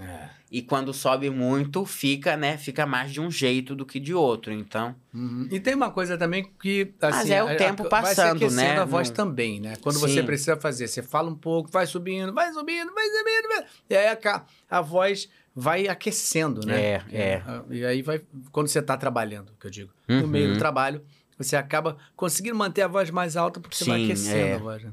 [0.00, 0.28] É.
[0.50, 2.56] E quando sobe muito, fica, né?
[2.56, 4.50] Fica mais de um jeito do que de outro.
[4.52, 5.46] Então, Uhum.
[5.50, 6.94] E tem uma coisa também que.
[7.02, 8.78] Assim, é o a- a- tempo vai se passando, né?
[8.78, 9.74] a voz Não- também, né?
[9.82, 10.26] Quando você Sim.
[10.26, 13.48] precisa fazer, você fala um pouco, vai subindo, vai subindo, vai subindo.
[13.48, 15.28] vai- E aí a, a voz
[15.58, 16.80] vai aquecendo, né?
[16.80, 17.42] É, é.
[17.70, 18.20] E aí vai.
[18.52, 20.26] Quando você está trabalhando, que eu digo, no Uhum.
[20.28, 21.02] meio do trabalho,
[21.36, 24.54] você acaba conseguindo manter a voz mais alta porque você vai Sim, aquecendo é.
[24.54, 24.82] a voz.
[24.84, 24.92] né?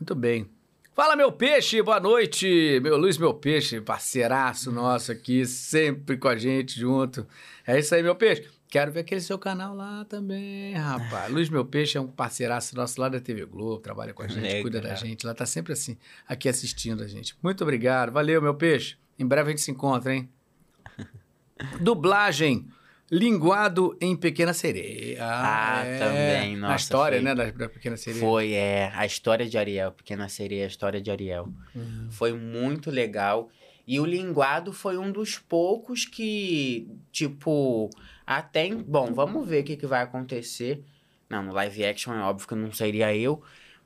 [0.00, 0.48] Muito bem.
[0.94, 2.78] Fala, meu peixe, boa noite.
[2.80, 7.26] Meu Luiz, meu peixe, parceiraço nosso aqui, sempre com a gente junto.
[7.66, 8.48] É isso aí, meu peixe.
[8.68, 11.32] Quero ver aquele seu canal lá também, rapaz.
[11.32, 14.42] Luiz, meu peixe, é um parceiraço nosso lá da TV Globo, trabalha com a gente,
[14.42, 14.62] Legal.
[14.62, 15.24] cuida da gente.
[15.26, 15.96] Lá tá sempre assim,
[16.26, 17.36] aqui assistindo a gente.
[17.42, 18.10] Muito obrigado.
[18.12, 18.96] Valeu, meu peixe.
[19.18, 20.28] Em breve a gente se encontra, hein?
[21.80, 22.66] Dublagem.
[23.10, 25.18] Linguado em Pequena Sereia.
[25.20, 28.20] Ah, também, A nossa, história, foi- né, da, da Pequena Sereia.
[28.20, 31.48] Foi, é, a história de Ariel, Pequena Sereia, a história de Ariel.
[31.74, 32.08] Uhum.
[32.10, 33.50] Foi muito legal.
[33.86, 37.90] E o linguado foi um dos poucos que, tipo,
[38.26, 38.66] até.
[38.66, 40.82] em- Bom, vamos ver o que, que vai acontecer.
[41.28, 43.42] Não, no live action é óbvio que não seria eu,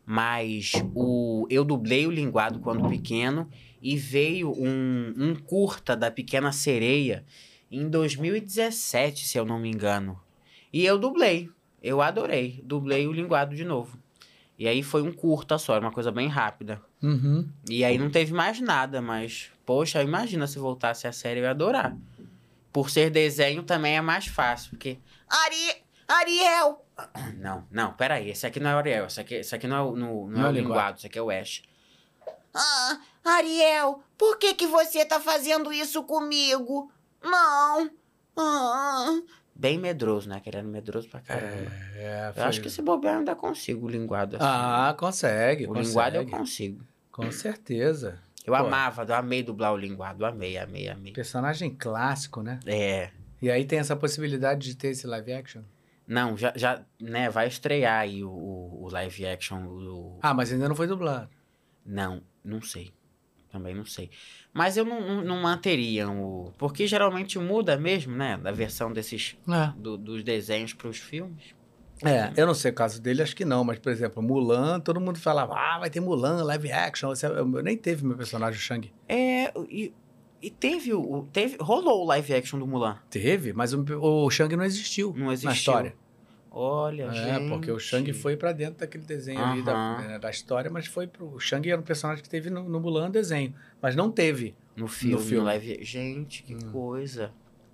[0.07, 3.49] mas o, eu dublei o linguado quando pequeno
[3.81, 7.25] e veio um, um curta da Pequena Sereia
[7.71, 10.19] em 2017, se eu não me engano.
[10.73, 11.49] E eu dublei.
[11.83, 12.61] Eu adorei.
[12.65, 13.99] Dublei o linguado de novo.
[14.59, 16.83] E aí foi um curta só, era uma coisa bem rápida.
[17.03, 17.49] Uhum.
[17.71, 21.51] E aí não teve mais nada, mas, poxa, imagina se voltasse a série, eu ia
[21.51, 21.97] adorar.
[22.73, 24.99] Por ser desenho também é mais fácil, porque.
[25.29, 25.83] Ari...
[26.09, 26.85] Ariel!
[27.39, 29.83] Não, não, peraí, esse aqui não é o Ariel, esse aqui, esse aqui não é
[29.83, 30.97] o, no- não Não é é o linguado.
[30.99, 31.63] esse aqui é o Ash.
[32.59, 36.91] Ah, Ariel, por que que você tá fazendo isso comigo?
[37.23, 37.91] Não.
[38.37, 39.21] Ah.
[39.55, 40.41] Bem medroso, né?
[40.41, 41.71] Querendo medroso pra caramba.
[41.97, 44.45] É, eu foi- acho que se bobear eu ainda consigo o linguado assim.
[44.47, 45.87] Ah, consegue, o consegue.
[45.89, 46.85] linguado eu consigo.
[47.11, 48.21] Com certeza.
[48.47, 48.61] Eu Pô.
[48.61, 51.13] amava, eu amei dublar o linguado, amei, amei, amei.
[51.13, 52.61] Personagem clássico, né?
[52.65, 53.11] É,
[53.43, 55.63] E aí tem essa possibilidade de ter esse live action?
[56.07, 59.65] Não, já, já né, vai estrear aí o, o, o live action.
[59.67, 60.19] O...
[60.23, 61.29] Ah, mas ainda não foi dublado.
[61.85, 62.91] Não, não sei.
[63.51, 64.11] Também não sei.
[64.53, 66.53] Mas eu não, não, não manteria o.
[66.59, 68.37] Porque geralmente muda mesmo, né?
[68.37, 69.37] Da versão desses.
[69.77, 71.57] do- dos desenhos para os filmes.
[72.05, 75.01] É, eu não sei o caso dele, acho que não, mas, por exemplo, Mulan, todo
[75.01, 77.09] mundo falava, ah, vai ter Mulan, live action.
[77.09, 78.93] Você- Eu nem teve meu personagem, o Shang.
[79.09, 79.93] É, e,
[80.41, 81.01] e teve o.
[81.01, 82.99] o- Teve, rolou o live action do Mulan.
[83.11, 85.49] Teve, mas o, o Shang não existiu, Não existiu.
[85.51, 85.97] na história.
[86.51, 87.49] Olha, É, gente.
[87.51, 91.07] porque o Shang foi pra dentro daquele desenho ali da, né, da história, mas foi
[91.07, 91.35] pro.
[91.35, 94.55] O Shang era um personagem que teve no, no Mulan desenho, mas não teve.
[94.75, 95.45] No filme, no, filme.
[95.45, 95.79] live.
[95.85, 96.71] Gente, que Hum.
[96.73, 97.31] coisa.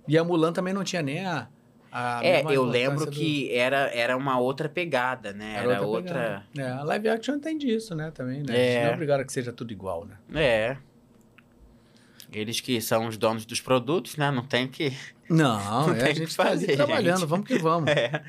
[0.07, 1.47] E a Mulan também não tinha nem a.
[1.91, 5.55] a é, eu lembro do- que era, era uma outra pegada, né?
[5.57, 6.43] Era, outra.
[6.53, 6.69] pegada.
[6.75, 8.11] É, a live action tem disso, né?
[8.11, 8.55] Também, né?
[8.73, 8.83] É.
[8.83, 10.17] Não é obrigado a que seja tudo igual, né?
[10.33, 10.77] É.
[12.33, 14.29] Eles que são os donos dos produtos, né?
[14.31, 14.91] Não tem que.
[15.29, 17.29] Não, Não é, tem a gente que tá fazer, trabalhando, gente.
[17.29, 17.89] vamos que vamos.
[17.95, 18.21] É.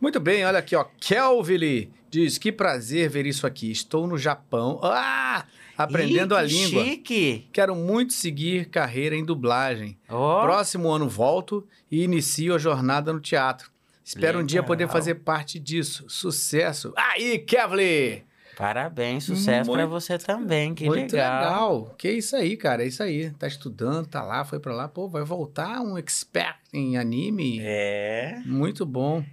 [0.00, 0.84] Muito bem, olha aqui, ó.
[1.00, 3.70] Kelvin diz: que prazer ver isso aqui.
[3.70, 4.80] Estou no Japão.
[4.82, 5.44] Ah!
[5.76, 6.84] Aprendendo Ih, a língua.
[6.84, 7.48] Chique!
[7.52, 9.96] Quero muito seguir carreira em dublagem.
[10.08, 13.70] Ó, Próximo ano volto e inicio a jornada no teatro.
[14.04, 14.66] Espero um dia Legal.
[14.66, 16.04] poder fazer parte disso.
[16.08, 16.92] Sucesso.
[16.96, 18.24] Aí, Kevly!
[18.56, 21.42] parabéns, sucesso Muito- você também, que Muito legal.
[21.80, 21.94] legal.
[21.96, 22.84] Que isso aí, cara.
[22.84, 23.30] É isso aí.
[23.30, 24.86] Tá estudando, tá lá, foi pra lá.
[24.86, 27.58] Pô, vai voltar um expert em anime.
[27.62, 28.38] É.
[28.44, 29.24] Muito bom.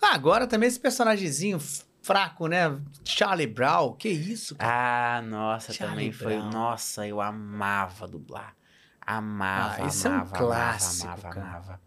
[0.00, 1.58] Ah, agora também esse personagemzinho
[2.02, 2.78] fraco, né?
[3.04, 3.94] Charlie Brown.
[3.94, 5.18] Que isso, cara.
[5.18, 6.36] Ah, nossa, Charlie também foi.
[6.36, 6.50] Brown.
[6.50, 8.54] Nossa, eu amava dublar.
[9.00, 11.46] Amava, Ah, esse é um amava, clássico, amava, cara.
[11.46, 11.80] amava.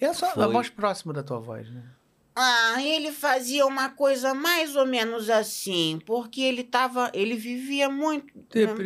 [0.00, 0.52] É a, sua, a foi.
[0.52, 1.82] voz próxima da tua voz, né?
[2.34, 8.32] Ah, ele fazia uma coisa mais ou menos assim, porque ele tava, ele vivia muito,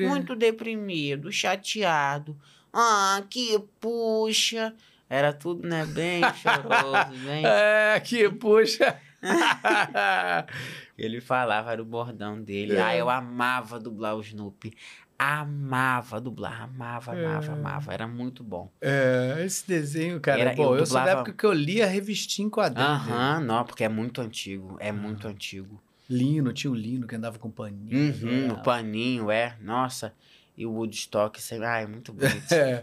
[0.09, 2.37] muito deprimido, chateado.
[2.73, 4.75] Ah, que puxa.
[5.09, 7.45] Era tudo, né, bem choroso, bem...
[7.47, 8.97] É, que puxa.
[10.99, 12.77] Ele falava, era o bordão dele.
[12.77, 12.83] É.
[12.83, 14.73] Ah, eu amava dublar o Snoopy.
[15.19, 17.53] Amava dublar, amava, amava, É.
[17.53, 17.95] amava.
[17.95, 18.71] Era muito bom.
[18.81, 20.41] É, esse desenho, cara.
[20.41, 22.89] Era- bom, eu eu, sou da época que eu lia a revistinha em quadrinhos.
[22.91, 24.77] Aham, não, porque é muito antigo.
[24.81, 25.81] É muito antigo.
[26.11, 27.97] Lino, tinha o Lino que andava com paninho.
[28.13, 28.53] Uhum, É.
[28.53, 29.57] o paninho, é.
[29.61, 30.13] Nossa.
[30.57, 31.65] E o Woodstock, sempre...
[31.67, 32.53] ai, muito bonito.
[32.53, 32.83] É,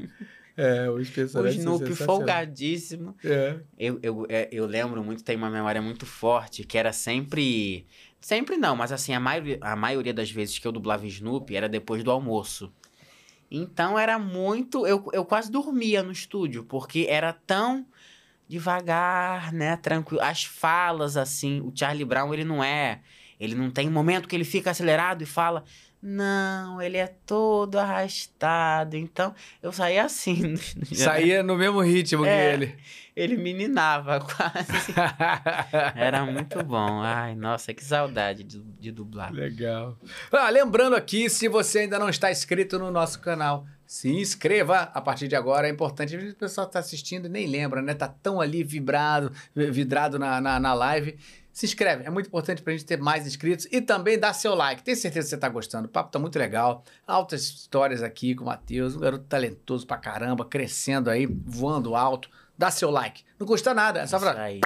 [0.55, 3.15] é, o personagens são Snoopy folgadíssimo.
[3.23, 3.59] É.
[3.77, 7.85] Eu, eu, é, eu lembro muito, tem uma memória muito forte, que era sempre.
[8.19, 11.67] Sempre não, mas assim, a maioria, a maioria das vezes que eu dublava Snoopy era
[11.67, 12.71] depois do almoço.
[13.49, 14.85] Então era muito.
[14.85, 17.85] Eu, eu quase dormia no estúdio, porque era tão
[18.47, 19.75] devagar, né?
[19.77, 20.21] Tranquilo.
[20.21, 23.01] As falas, assim, o Charlie Brown, ele não é.
[23.39, 25.63] Ele não tem momento que ele fica acelerado e fala.
[26.01, 28.97] Não, ele é todo arrastado.
[28.97, 30.55] Então, eu saía assim.
[30.93, 32.29] Saía no mesmo ritmo É.
[32.49, 32.75] que ele.
[33.15, 34.93] Ele meninava quase.
[35.95, 37.01] Era muito bom.
[37.01, 39.31] Ai, nossa, que saudade de, de dublar.
[39.31, 39.97] Legal.
[40.31, 45.01] Ah, lembrando aqui, se você ainda não está inscrito no nosso canal, se inscreva a
[45.01, 45.67] partir de agora.
[45.67, 46.15] É importante.
[46.15, 47.93] O pessoal está assistindo e nem lembra, né?
[47.93, 51.17] Tá tão ali vibrado, vidrado na, na, na live.
[51.53, 54.83] Se inscreve, é muito importante pra gente ter mais inscritos e também dá seu like.
[54.83, 55.87] Tenho certeza que você tá gostando.
[55.87, 56.83] O papo tá muito legal.
[57.05, 62.29] Altas histórias aqui com o Matheus, um garoto talentoso pra caramba, crescendo aí, voando alto.
[62.57, 63.23] Dá seu like.
[63.37, 64.61] Não custa nada, é só pra aí.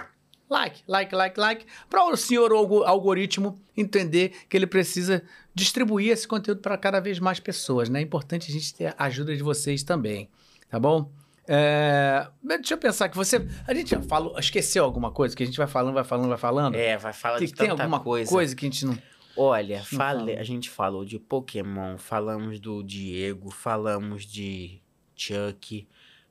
[0.47, 5.23] like, like, like, like, para o senhor algo- algoritmo entender que ele precisa
[5.55, 7.99] distribuir esse conteúdo para cada vez mais pessoas, né?
[7.99, 10.29] É importante a gente ter a ajuda de vocês também,
[10.69, 11.09] tá bom?
[11.47, 13.47] É, deixa eu pensar que você.
[13.67, 16.37] A gente já falou, esqueceu alguma coisa que a gente vai falando, vai falando, vai
[16.37, 16.75] falando?
[16.75, 18.55] É, vai falar tem, de tem alguma coisa.
[18.55, 18.97] que a gente não.
[19.37, 20.31] Olha, Não fala.
[20.31, 24.81] a gente falou de Pokémon, falamos do Diego, falamos de
[25.15, 25.85] Chuck,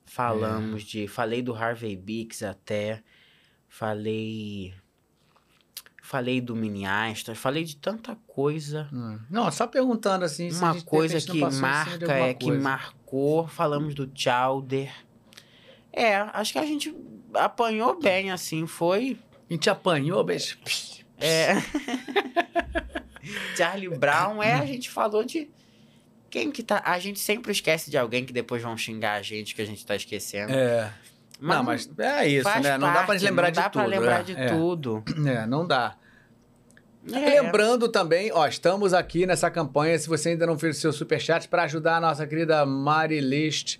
[0.05, 0.85] falamos É.
[0.85, 1.07] de.
[1.07, 3.03] Falei do Harvey Bix até.
[3.69, 4.73] Falei.
[6.01, 6.83] Falei do Mini
[7.35, 8.87] falei de tanta coisa.
[8.93, 10.51] Hum, Não, só perguntando assim.
[10.51, 12.61] Uma coisa que marca é que coisa.
[12.61, 13.47] marcou.
[13.47, 14.93] Falamos do Chowder.
[15.95, 16.93] É, acho que a gente
[17.33, 19.17] apanhou bem, assim, foi.
[19.49, 20.57] A gente apanhou, beijo.
[21.17, 21.53] É.
[23.55, 25.49] Charlie Brown, é, a gente falou de.
[26.29, 26.81] Quem que tá.
[26.83, 29.85] A gente sempre esquece de alguém que depois vão xingar a gente, que a gente
[29.85, 30.51] tá esquecendo.
[30.51, 30.91] É.
[31.39, 32.77] não, mas é isso, né?
[32.77, 33.81] Não dá pra parte, lembrar não de dá tudo.
[33.81, 34.47] pra lembrar é, de é.
[34.49, 35.03] tudo.
[35.25, 35.95] É, não dá.
[37.09, 37.41] É.
[37.41, 41.47] Lembrando também, ó, estamos aqui nessa campanha, se você ainda não fez o seu superchat,
[41.47, 43.79] para ajudar a nossa querida Mari List.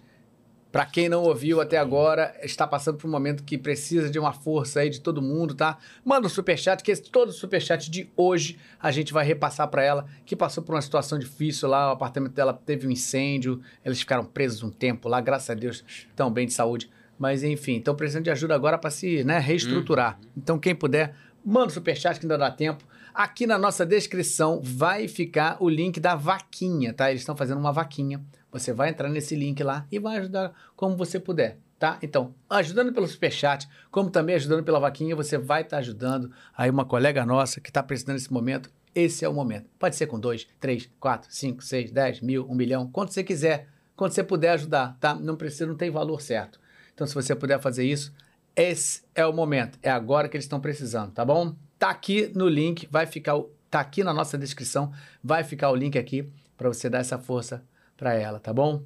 [0.76, 4.34] Para quem não ouviu até agora, está passando por um momento que precisa de uma
[4.34, 5.77] força aí de todo mundo, tá?
[6.03, 10.06] Manda um superchat, que esse, todo superchat de hoje a gente vai repassar para ela,
[10.26, 14.26] que passou por uma situação difícil lá, o apartamento dela teve um incêndio, eles ficaram
[14.26, 16.91] presos um tempo lá, graças a Deus, estão bem de saúde.
[17.18, 20.19] Mas enfim, estão precisando de ajuda agora para se né, reestruturar.
[20.35, 21.15] Então, quem puder,
[21.45, 22.84] manda o superchat que ainda dá tempo.
[23.15, 27.09] Aqui na nossa descrição vai ficar o link da vaquinha, tá?
[27.09, 28.21] Eles estão fazendo uma vaquinha.
[28.51, 31.97] Você vai entrar nesse link lá e vai ajudar como você puder, tá?
[32.01, 36.83] Então, ajudando pelo superchat, como também ajudando pela vaquinha, você vai estar ajudando aí uma
[36.83, 38.69] colega nossa que está precisando nesse momento.
[38.93, 39.69] Esse é o momento.
[39.79, 43.69] Pode ser com 2, 3, 4, 5, 6, 10 mil, 1 milhão, quanto você quiser,
[43.95, 45.15] quanto você puder ajudar, tá?
[45.15, 46.59] Não precisa, não tem valor certo.
[46.93, 48.13] Então, se você puder fazer isso,
[48.53, 49.79] esse é o momento.
[49.81, 51.55] É agora que eles estão precisando, tá bom?
[51.86, 53.40] Tá aqui no link, vai ficar,
[53.70, 54.91] tá aqui na nossa descrição,
[55.24, 57.64] vai ficar o link aqui para você dar essa força
[57.95, 58.82] para ela, tá bom?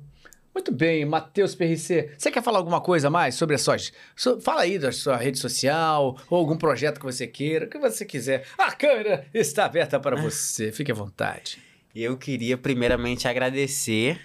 [0.54, 2.14] Muito bem, Matheus PRC.
[2.18, 3.94] Você quer falar alguma coisa a mais sobre as suas.
[4.42, 8.04] fala aí da sua rede social, ou algum projeto que você queira, o que você
[8.04, 8.46] quiser.
[8.58, 11.58] A câmera está aberta para você, fique à vontade.
[11.96, 14.20] Eu queria primeiramente agradecer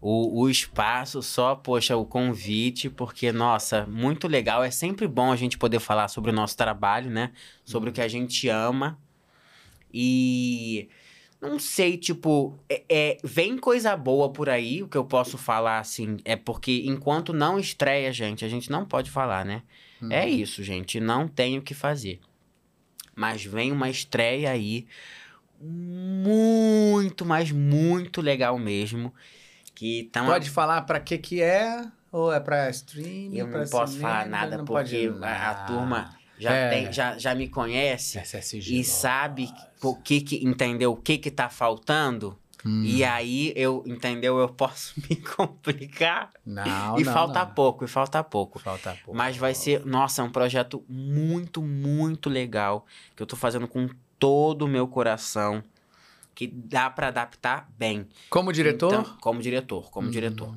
[0.00, 4.64] o, o espaço, só, poxa, o convite, porque, nossa, muito legal.
[4.64, 7.32] É sempre bom a gente poder falar sobre o nosso trabalho, né?
[7.64, 8.98] Sobre o que a gente ama.
[9.92, 10.88] E
[11.40, 15.78] não sei, tipo, é, é- vem coisa boa por aí, o que eu posso falar,
[15.78, 19.62] assim, é porque enquanto não estreia, gente, a gente não pode falar, né?
[20.10, 22.20] É isso, gente, não tem o que fazer.
[23.14, 24.86] Mas vem uma estreia aí
[25.60, 29.12] muito, mas muito legal mesmo.
[29.80, 31.86] Que tá uma- Pode falar para que que é?
[32.12, 33.34] Ou é para streaming?
[33.34, 34.08] Eu não posso cinema?
[34.10, 36.68] falar nada Não porque pode- a, a turma já, É.
[36.68, 38.90] tem, já, já me conhece é e sigilosa.
[38.90, 39.50] sabe
[39.82, 42.38] o que que entendeu o que que tá faltando.
[42.62, 42.82] Hum.
[42.84, 47.54] E aí eu entendeu eu posso me complicar Não, e não, falta não.
[47.54, 48.58] pouco e falta pouco.
[48.58, 49.16] Falta pouco.
[49.16, 52.84] Mas vai ser, nossa, é um projeto muito, muito legal
[53.16, 53.88] que eu tô fazendo com
[54.18, 55.64] todo o meu coração,
[56.34, 58.06] que dá pra adaptar bem.
[58.28, 58.92] Como diretor?
[59.00, 60.12] Então, como diretor, como Uhum.
[60.12, 60.54] diretor.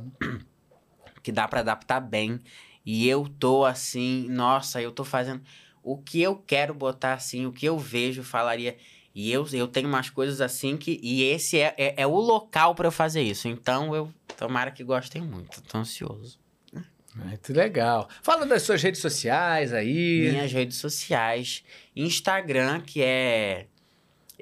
[1.21, 2.39] Que dá pra adaptar bem.
[2.85, 5.41] E eu tô assim, nossa, eu tô fazendo
[5.81, 8.77] o que eu quero botar assim, o que eu vejo, falaria.
[9.15, 10.99] E eu, eu tenho umas coisas assim que.
[11.03, 13.47] E esse é, é, é o local pra eu fazer isso.
[13.47, 14.11] Então eu.
[14.37, 15.61] Tomara que gostem muito.
[15.61, 16.39] Tô ansioso.
[17.15, 18.09] Muito legal.
[18.23, 20.29] Fala das suas redes sociais aí.
[20.31, 21.63] Minhas redes sociais.
[21.95, 23.67] Instagram, que é.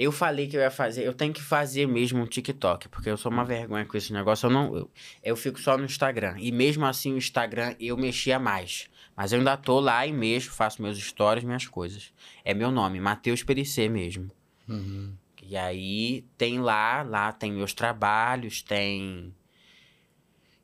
[0.02, 1.06] Eu falei que eu ia fazer.
[1.06, 4.48] Eu tenho que fazer mesmo um TikTok, porque eu sou uma vergonha com esse negócio.
[4.48, 4.76] Eu não.
[4.76, 4.92] Eu,
[5.24, 6.34] eu fico só no Instagram.
[6.40, 8.90] E mesmo assim, o Instagram eu mexia mais.
[9.16, 12.12] Mas eu ainda tô lá e mexo, faço meus stories, minhas coisas.
[12.44, 14.32] É meu nome, Matheus Perissé mesmo.
[14.68, 15.14] Uhum.
[15.40, 19.32] E aí tem lá, lá tem meus trabalhos, tem.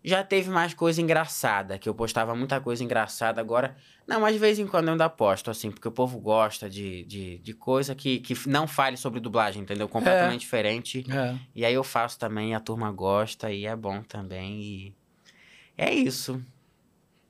[0.03, 3.77] Já teve mais coisa engraçada, que eu postava muita coisa engraçada agora.
[4.07, 7.03] Não, mas de vez em quando eu ainda posto, assim, porque o povo gosta de,
[7.03, 9.89] de, de coisa que, que não fale sobre dublagem, entendeu?
[9.89, 11.05] Completamente diferente.
[11.11, 11.35] É.
[11.53, 14.61] E aí eu faço também, a turma gosta e é bom também.
[14.61, 14.95] E
[15.77, 16.41] é isso.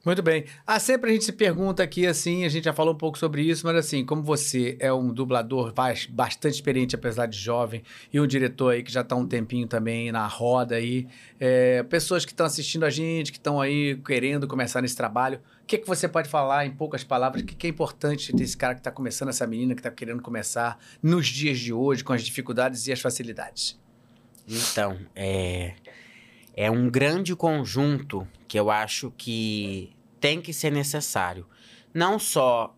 [0.08, 0.46] Muito bem.
[0.66, 3.42] Ah, sempre a gente se pergunta aqui, assim, a gente já falou um pouco sobre
[3.42, 8.18] isso, mas assim, como você é um dublador bas- bastante experiente, apesar de jovem, e
[8.18, 11.06] um diretor aí que já está um tempinho também na roda aí,
[11.38, 15.66] é, pessoas que estão assistindo a gente, que estão aí querendo começar nesse trabalho, o
[15.68, 17.42] que, que você pode falar em poucas palavras?
[17.42, 20.22] O que, que é importante desse cara que está começando, essa menina que está querendo
[20.22, 23.78] começar nos dias de hoje, com as dificuldades e as facilidades?
[24.48, 25.74] Então, é,
[26.56, 31.48] é um grande conjunto que eu acho que tem que ser necessário.
[31.94, 32.76] Não só.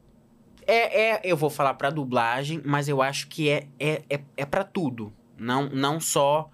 [0.68, 4.45] É, é eu vou falar pra dublagem, mas eu acho que é, é, é, é
[4.45, 5.11] para tudo.
[5.38, 6.49] Não, não só.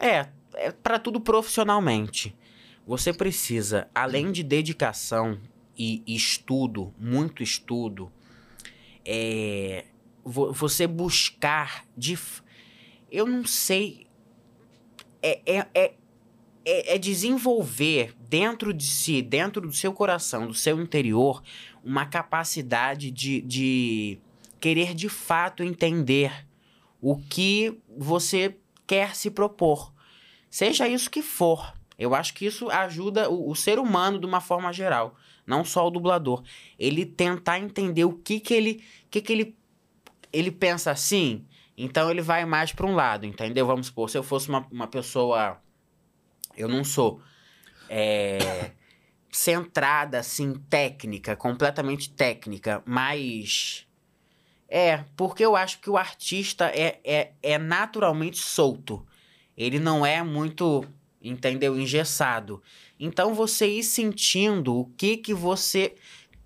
[0.00, 2.36] É, é para tudo profissionalmente.
[2.86, 5.40] Você precisa, além de dedicação
[5.76, 8.12] e estudo, muito estudo,
[9.04, 9.86] é,
[10.24, 12.18] vo- você buscar de.
[13.10, 14.06] Eu não sei.
[15.22, 15.94] É, é, é,
[16.64, 21.42] é, é desenvolver dentro de si, dentro do seu coração, do seu interior,
[21.82, 24.18] uma capacidade de, de
[24.60, 26.46] querer de fato entender
[27.00, 29.92] o que você quer se propor.
[30.48, 31.74] Seja isso que for.
[31.98, 35.14] Eu acho que isso ajuda o, o ser humano de uma forma geral,
[35.46, 36.42] não só o dublador.
[36.78, 39.56] Ele tentar entender o que que ele, que que ele,
[40.32, 41.44] ele pensa assim,
[41.76, 43.66] então ele vai mais para um lado, entendeu?
[43.66, 45.60] Vamos supor, se eu fosse uma, uma pessoa,
[46.56, 47.20] eu não sou
[47.88, 48.70] é,
[49.30, 53.86] centrada assim técnica, completamente técnica, mas
[54.68, 59.06] é porque eu acho que o artista é, é, é naturalmente solto.
[59.56, 60.84] Ele não é muito,
[61.22, 62.62] entendeu, engessado.
[62.98, 65.94] Então você ir sentindo o que que você,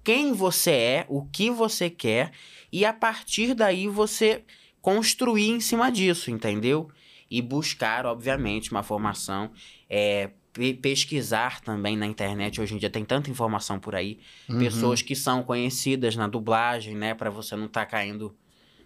[0.04, 2.32] quem você é, o que você quer
[2.70, 4.44] e a partir daí você
[4.80, 6.90] construir em cima disso, entendeu?
[7.30, 9.50] E buscar, obviamente, uma formação,
[9.88, 12.60] é, pe- pesquisar também na internet.
[12.60, 14.18] Hoje em dia tem tanta informação por aí.
[14.48, 14.58] Uhum.
[14.58, 17.14] Pessoas que são conhecidas na dublagem, né?
[17.14, 18.34] Pra você não estar caindo,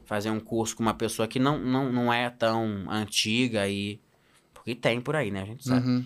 [0.05, 4.01] fazer um curso com uma pessoa que não, não, não é tão antiga e.
[4.53, 5.43] Porque tem por aí, né?
[5.43, 5.87] A gente sabe.
[5.87, 6.05] Uhum.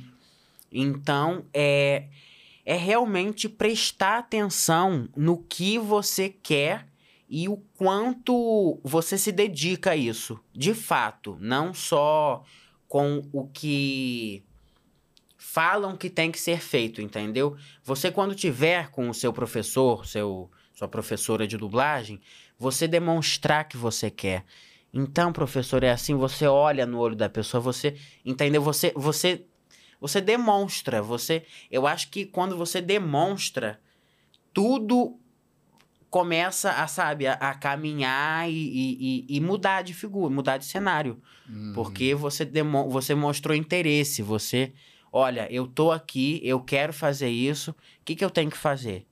[0.73, 2.05] Então, é,
[2.65, 6.86] é realmente prestar atenção no que você quer
[7.29, 12.45] e o quanto você se dedica a isso, de fato, não só
[12.89, 14.45] com o que
[15.37, 17.57] falam que tem que ser feito, entendeu?
[17.83, 22.21] Você quando tiver com o seu professor, seu sua professora de dublagem,
[22.59, 24.45] você demonstrar que você quer.
[24.93, 28.61] Então, professor, é assim, você olha no olho da pessoa, você, entendeu?
[28.63, 29.47] Você você
[30.01, 33.81] você demonstra, você, eu acho que quando você demonstra,
[34.53, 35.19] tudo
[36.17, 40.65] começa a, sabe, a, a caminhar e, e, e- e mudar de figura, mudar de
[40.65, 41.21] cenário.
[41.49, 41.73] Uhum.
[41.75, 44.73] Porque você, demo, você mostrou interesse, você,
[45.13, 47.75] olha, eu tô aqui, eu quero fazer isso, o
[48.05, 49.07] que, que eu tenho que fazer?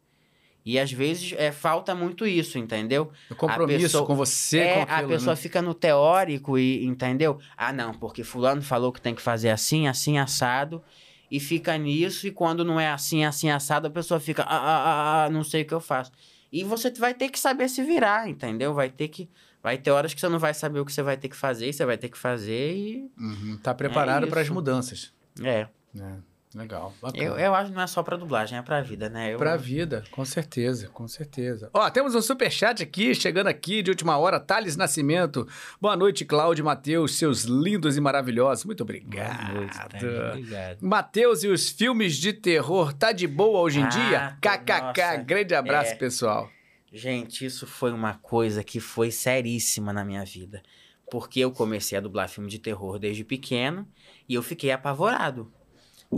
[0.64, 3.10] E às vezes é, falta muito isso, entendeu?
[3.30, 5.42] O compromisso pessoa- com você, é, com aquilo, a pessoa né?
[5.42, 7.38] fica no teórico e entendeu?
[7.54, 10.82] Ah, não, porque fulano falou que tem que fazer assim, assim, assado,
[11.30, 14.82] e fica nisso, e quando não é assim, assim, assado, a pessoa fica, ah, ah,
[14.86, 16.10] ah, ah, não sei o que eu faço.
[16.54, 18.72] E você vai ter que saber se virar, entendeu?
[18.72, 19.28] Vai ter que.
[19.60, 21.72] Vai ter horas que você não vai saber o que você vai ter que fazer,
[21.72, 23.10] você vai ter que fazer e.
[23.18, 23.58] Uhum.
[23.60, 25.12] Tá preparado para as mudanças.
[25.42, 25.66] É.
[25.98, 26.16] É,
[26.54, 26.94] legal.
[27.02, 27.22] bacana.
[27.22, 29.32] Eu, eu acho que não é só pra dublagem, é pra vida, né?
[29.34, 31.70] Eu, Pra vida, com certeza, com certeza.
[31.72, 35.46] Ó, temos um superchat aqui, chegando aqui de última hora, Thales Nascimento.
[35.80, 38.64] Boa noite, Cláudio e Matheus, seus lindos e maravilhosos.
[38.64, 39.46] Muito obrigado.
[39.46, 39.98] Boa noite, tá?
[40.30, 40.78] Obrigado.
[40.82, 44.38] Matheus e os filmes de terror, tá de boa hoje em Ah, dia?
[44.40, 45.96] KKK, nossa, grande abraço, é.
[45.96, 46.50] pessoal.
[46.92, 50.62] Gente, isso foi uma coisa que foi seríssima na minha vida.
[51.10, 53.86] Porque eu comecei a dublar filme de terror desde pequeno
[54.28, 55.52] e eu fiquei apavorado.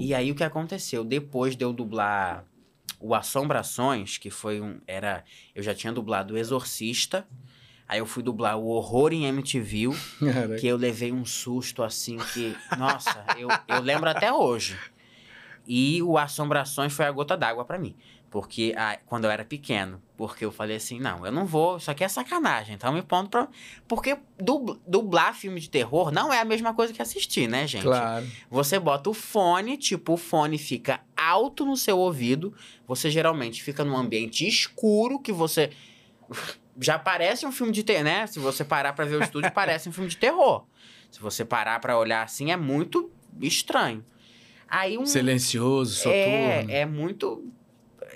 [0.01, 1.05] E aí o que aconteceu?
[1.05, 2.45] Depois de eu dublar
[3.01, 4.81] o Assombrações, que foi um.
[4.87, 5.25] Era.
[5.55, 7.27] Eu já tinha dublado o Exorcista.
[7.89, 9.91] Aí eu fui dublar o Horror em MTV,
[10.59, 12.57] que eu levei um susto assim que.
[12.77, 14.77] Nossa, eu, eu lembro até hoje.
[15.69, 17.95] E o Assombrações foi a gota d'água pra mim.
[18.37, 19.99] Porque ah, quando eu era pequeno.
[20.15, 22.75] Porque eu falei assim, não, eu não vou, isso aqui é sacanagem.
[22.75, 23.49] Então me ponto pra.
[23.89, 27.85] Porque dub- dublar filme de terror não é a mesma coisa que assistir, né, gente?
[27.85, 28.27] Claro.
[28.51, 32.53] Você bota o fone, tipo, o fone fica alto no seu ouvido.
[32.87, 35.71] Você geralmente fica num ambiente escuro que você.
[36.79, 38.27] Já parece um filme de terror, né?
[38.27, 40.67] Se você parar pra ver o estúdio, parece um filme de terror.
[41.11, 43.11] Se você parar pra olhar assim, é muito
[43.41, 44.05] estranho.
[44.69, 45.07] Aí um.
[45.07, 46.15] Silencioso, soturno.
[46.15, 47.51] É, é muito.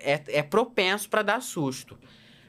[0.03, 1.99] É, é propenso pra dar susto.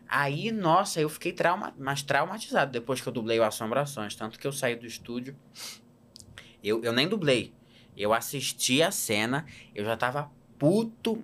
[0.08, 4.14] Aí, nossa, eu fiquei trauma, mais traumatizado depois que eu dublei o Assombrações.
[4.14, 5.36] Tanto que eu saí do estúdio.
[6.64, 7.54] Eu, eu nem dublei.
[7.96, 10.30] Eu assisti a cena, eu já tava
[10.60, 11.24] puto.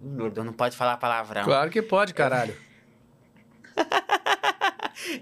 [0.00, 1.44] Não pode falar palavrão.
[1.44, 2.56] Claro que pode, caralho.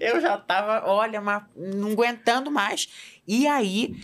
[0.01, 2.89] Eu já tava, olha, mas não aguentando mais.
[3.27, 3.95] E aí,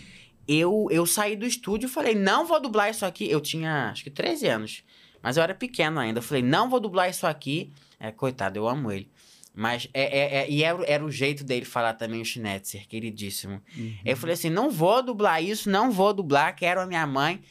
[0.47, 3.29] eu, eu saí do estúdio e falei, não vou dublar isso aqui.
[3.29, 4.83] Eu tinha, acho que 13 anos.
[5.21, 6.19] Mas eu era pequeno ainda.
[6.19, 7.71] Eu falei, não vou dublar isso aqui.
[7.99, 9.09] É, coitado, eu amo ele.
[9.53, 13.61] Mas, é, é, é- e era, era o jeito dele falar também, o Schnetzer, queridíssimo.
[14.05, 17.41] Eu falei assim, não vou dublar isso, não vou dublar, quero a minha mãe.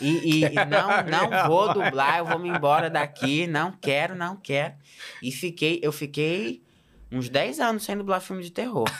[0.00, 4.36] E, e- e não, não vou dublar, eu vou me embora daqui, não quero, não
[4.36, 4.74] quero.
[5.22, 6.62] E fiquei, eu fiquei
[7.10, 8.90] uns 10 anos sem dublar filme de terror.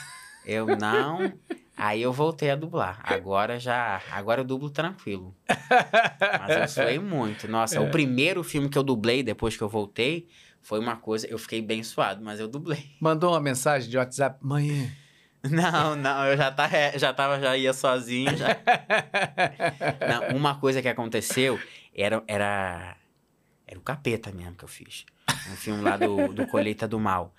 [0.43, 1.31] Eu não...
[1.77, 2.99] Aí eu voltei a dublar.
[3.03, 4.01] Agora já...
[4.11, 5.35] Agora eu dublo tranquilo.
[5.47, 7.47] Mas eu suei muito.
[7.47, 10.27] Nossa, o primeiro filme que eu dublei depois que eu voltei
[10.59, 11.27] foi uma coisa...
[11.27, 12.83] Eu fiquei bem suado, mas eu dublei.
[12.99, 14.91] Mandou uma mensagem de WhatsApp, mãe.
[15.43, 16.67] Não, não, eu já, tá,
[16.97, 18.35] já tava, já ia sozinho.
[18.35, 18.47] Já.
[20.29, 21.59] Não, uma coisa que aconteceu
[21.95, 22.97] era, era,
[23.65, 25.05] era o capeta mesmo que eu fiz.
[25.51, 27.33] Um filme lá do, do Colheita do Mal.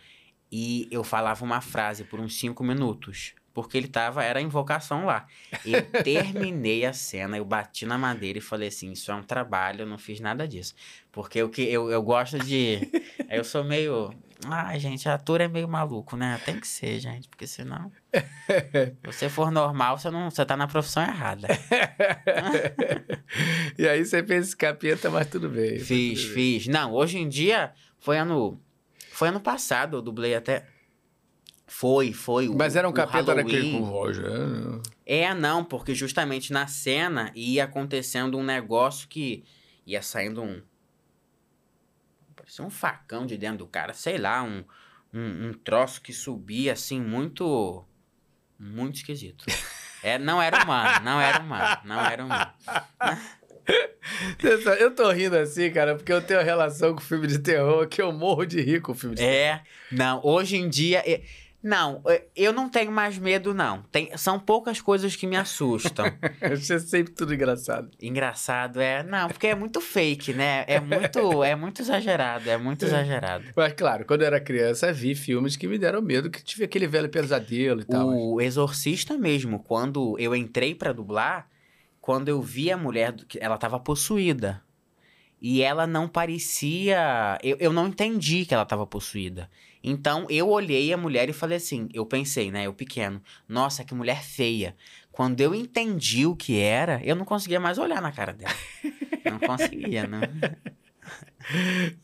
[0.50, 3.34] E eu falava uma frase por uns cinco minutos.
[3.60, 5.26] Porque ele tava, era a invocação lá.
[5.66, 9.80] Eu terminei a cena, eu bati na madeira e falei assim: Isso é um trabalho,
[9.82, 10.76] eu não fiz nada disso.
[11.10, 12.88] Porque o que eu, eu gosto de.
[13.28, 14.14] Eu sou meio.
[14.46, 16.40] Ai, gente, ator é meio maluco, né?
[16.46, 17.90] Tem que ser, gente, porque senão.
[18.14, 21.48] Se você for normal, você, não, você tá na profissão errada.
[23.76, 25.78] e aí você fez esse capeta, mas tudo bem.
[25.80, 26.60] Fiz, tudo bem.
[26.60, 26.68] fiz.
[26.68, 28.58] Não, hoje em dia, foi ano.
[29.10, 30.64] Foi ano passado, eu dublei até.
[31.68, 32.48] Foi, foi.
[32.48, 34.24] o- Mas era um o capeta daquele com Roger.
[35.06, 39.44] É, não, porque justamente na cena ia acontecendo um negócio que
[39.86, 40.62] ia saindo um.
[42.34, 44.64] Parecia um facão de dentro do cara, sei lá, um,
[45.12, 47.84] um, um troço que subia assim, muito.
[48.58, 49.44] Muito esquisito.
[50.02, 52.50] É, não era humano, não era humano, não era humano.
[54.80, 58.10] Eu tô rindo assim, cara, porque eu tenho relação com filme de terror que eu
[58.12, 59.62] morro de rir com filme de É,
[59.92, 61.02] não, hoje em dia.
[61.06, 61.22] é-
[61.68, 63.82] não, é, eu não tenho mais medo, não.
[63.92, 66.06] Tem, são poucas coisas que me assustam.
[66.40, 67.90] Eu achei sempre tudo engraçado.
[68.00, 69.02] Engraçado é.
[69.02, 70.64] Não, porque é muito fake, né?
[70.66, 73.44] É muito, é muito exagerado, é muito exagerado.
[73.54, 76.86] Mas claro, quando eu era criança, vi filmes que me deram medo, que tive aquele
[76.86, 78.08] velho pesadelo e tal.
[78.08, 81.50] O Exorcista mesmo, quando eu entrei pra dublar,
[82.00, 84.62] quando eu vi a mulher, ela tava possuída.
[85.38, 87.38] E ela não parecia.
[87.42, 89.50] Eu, eu não entendi que ela tava possuída.
[89.82, 92.66] Então eu olhei a mulher e falei assim: eu pensei, né?
[92.66, 94.76] Eu pequeno, nossa, que mulher feia.
[95.10, 98.54] Quando eu entendi o que era, eu não conseguia mais olhar na cara dela.
[99.24, 100.20] Não conseguia, não.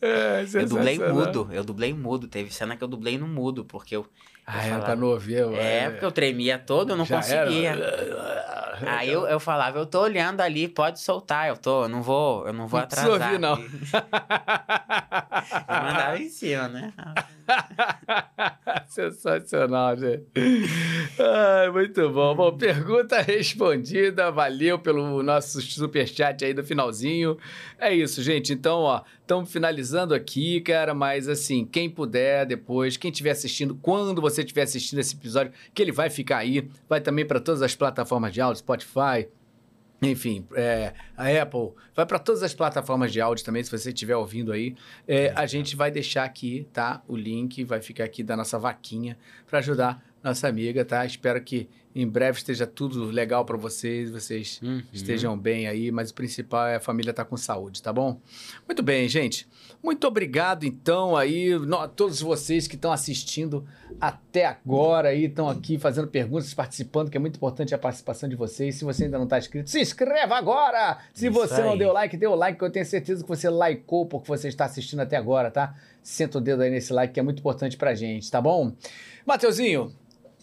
[0.01, 2.27] É, Eu dublei mudo, eu dublei mudo.
[2.27, 4.07] Teve cena que eu dublei no mudo, porque eu.
[4.47, 5.41] Ah, eu pra não ouvir.
[5.55, 7.69] É, porque eu tremia todo, eu não conseguia.
[7.71, 8.55] era.
[8.85, 12.45] Aí eu, eu falava, eu tô olhando ali, pode soltar, eu tô, eu não vou,
[12.45, 13.09] eu não vou Não atrasar.
[13.09, 13.55] ouvir, não.
[13.57, 13.67] Eu
[15.69, 16.93] mandava em cima, né?
[18.89, 20.25] Sensacional, gente.
[21.19, 22.35] Ai, muito bom.
[22.35, 24.31] Bom, pergunta respondida.
[24.31, 27.37] Valeu pelo nosso superchat aí do finalzinho.
[27.79, 28.51] É isso, gente.
[28.53, 30.93] Então, ó, estamos finalizando aqui, cara.
[30.93, 35.81] Mas assim, quem puder depois, quem estiver assistindo, quando você estiver assistindo esse episódio, que
[35.81, 39.27] ele vai ficar aí, vai também para todas as plataformas de áudio, Spotify,
[40.01, 44.15] enfim, é, a Apple, vai para todas as plataformas de áudio também, se você estiver
[44.15, 44.75] ouvindo aí.
[45.07, 47.01] É, a gente vai deixar aqui, tá?
[47.07, 49.17] O link vai ficar aqui da nossa vaquinha
[49.47, 51.05] para ajudar nossa amiga, tá?
[51.05, 54.81] Espero que em breve esteja tudo legal para vocês, vocês Uhum.
[54.91, 58.19] estejam bem aí, mas o principal é a família estar com saúde, tá bom?
[58.67, 59.47] Muito bem, gente.
[59.85, 63.63] Muito obrigado, então, aí, a todos vocês que estão assistindo
[64.01, 68.35] até agora aí, estão aqui fazendo perguntas, participando, que é muito importante a participação de
[68.35, 68.73] vocês.
[68.73, 70.97] Se você ainda não está inscrito, se inscreva agora!
[71.13, 71.77] Se Isso você não aí.
[71.77, 74.65] deu like, dê o like, que eu tenho certeza que você likeou porque você está
[74.65, 75.75] assistindo até agora, tá?
[76.01, 78.73] Senta o dedo aí nesse like, que é muito importante pra gente, tá bom?
[79.23, 79.93] Mateuzinho,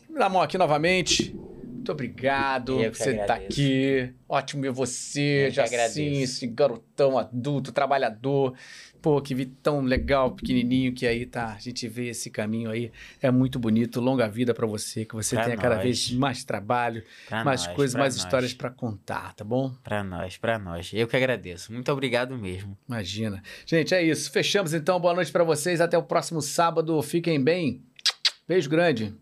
[0.09, 1.37] na mão aqui novamente.
[1.83, 3.61] Muito obrigado por você estar agradeço.
[3.61, 4.15] aqui.
[4.29, 5.53] Ótimo ver você,
[5.83, 8.55] assim, esse garotão adulto, trabalhador.
[9.03, 11.55] Pô, que vi tão legal, pequenininho, que aí tá.
[11.55, 12.93] A gente vê esse caminho aí.
[13.21, 14.01] É muito bonito.
[14.01, 15.83] Longa vida pra você, que você Pra tenha cada nós.
[15.85, 18.25] vez mais trabalho, Pra mais nós, coisas, mais nós.
[18.25, 19.75] histórias pra contar, tá bom?
[19.83, 20.93] Pra nós, pra nós.
[20.95, 21.73] Eu que agradeço.
[21.73, 22.79] Muito obrigado mesmo.
[22.89, 23.43] Imagina.
[23.67, 24.31] Gente, é isso.
[24.31, 25.01] Fechamos então.
[25.01, 25.81] Boa noite pra vocês.
[25.81, 27.03] Até o próximo sábado.
[27.03, 27.83] Fiquem bem.
[28.47, 29.13] Beijo grande.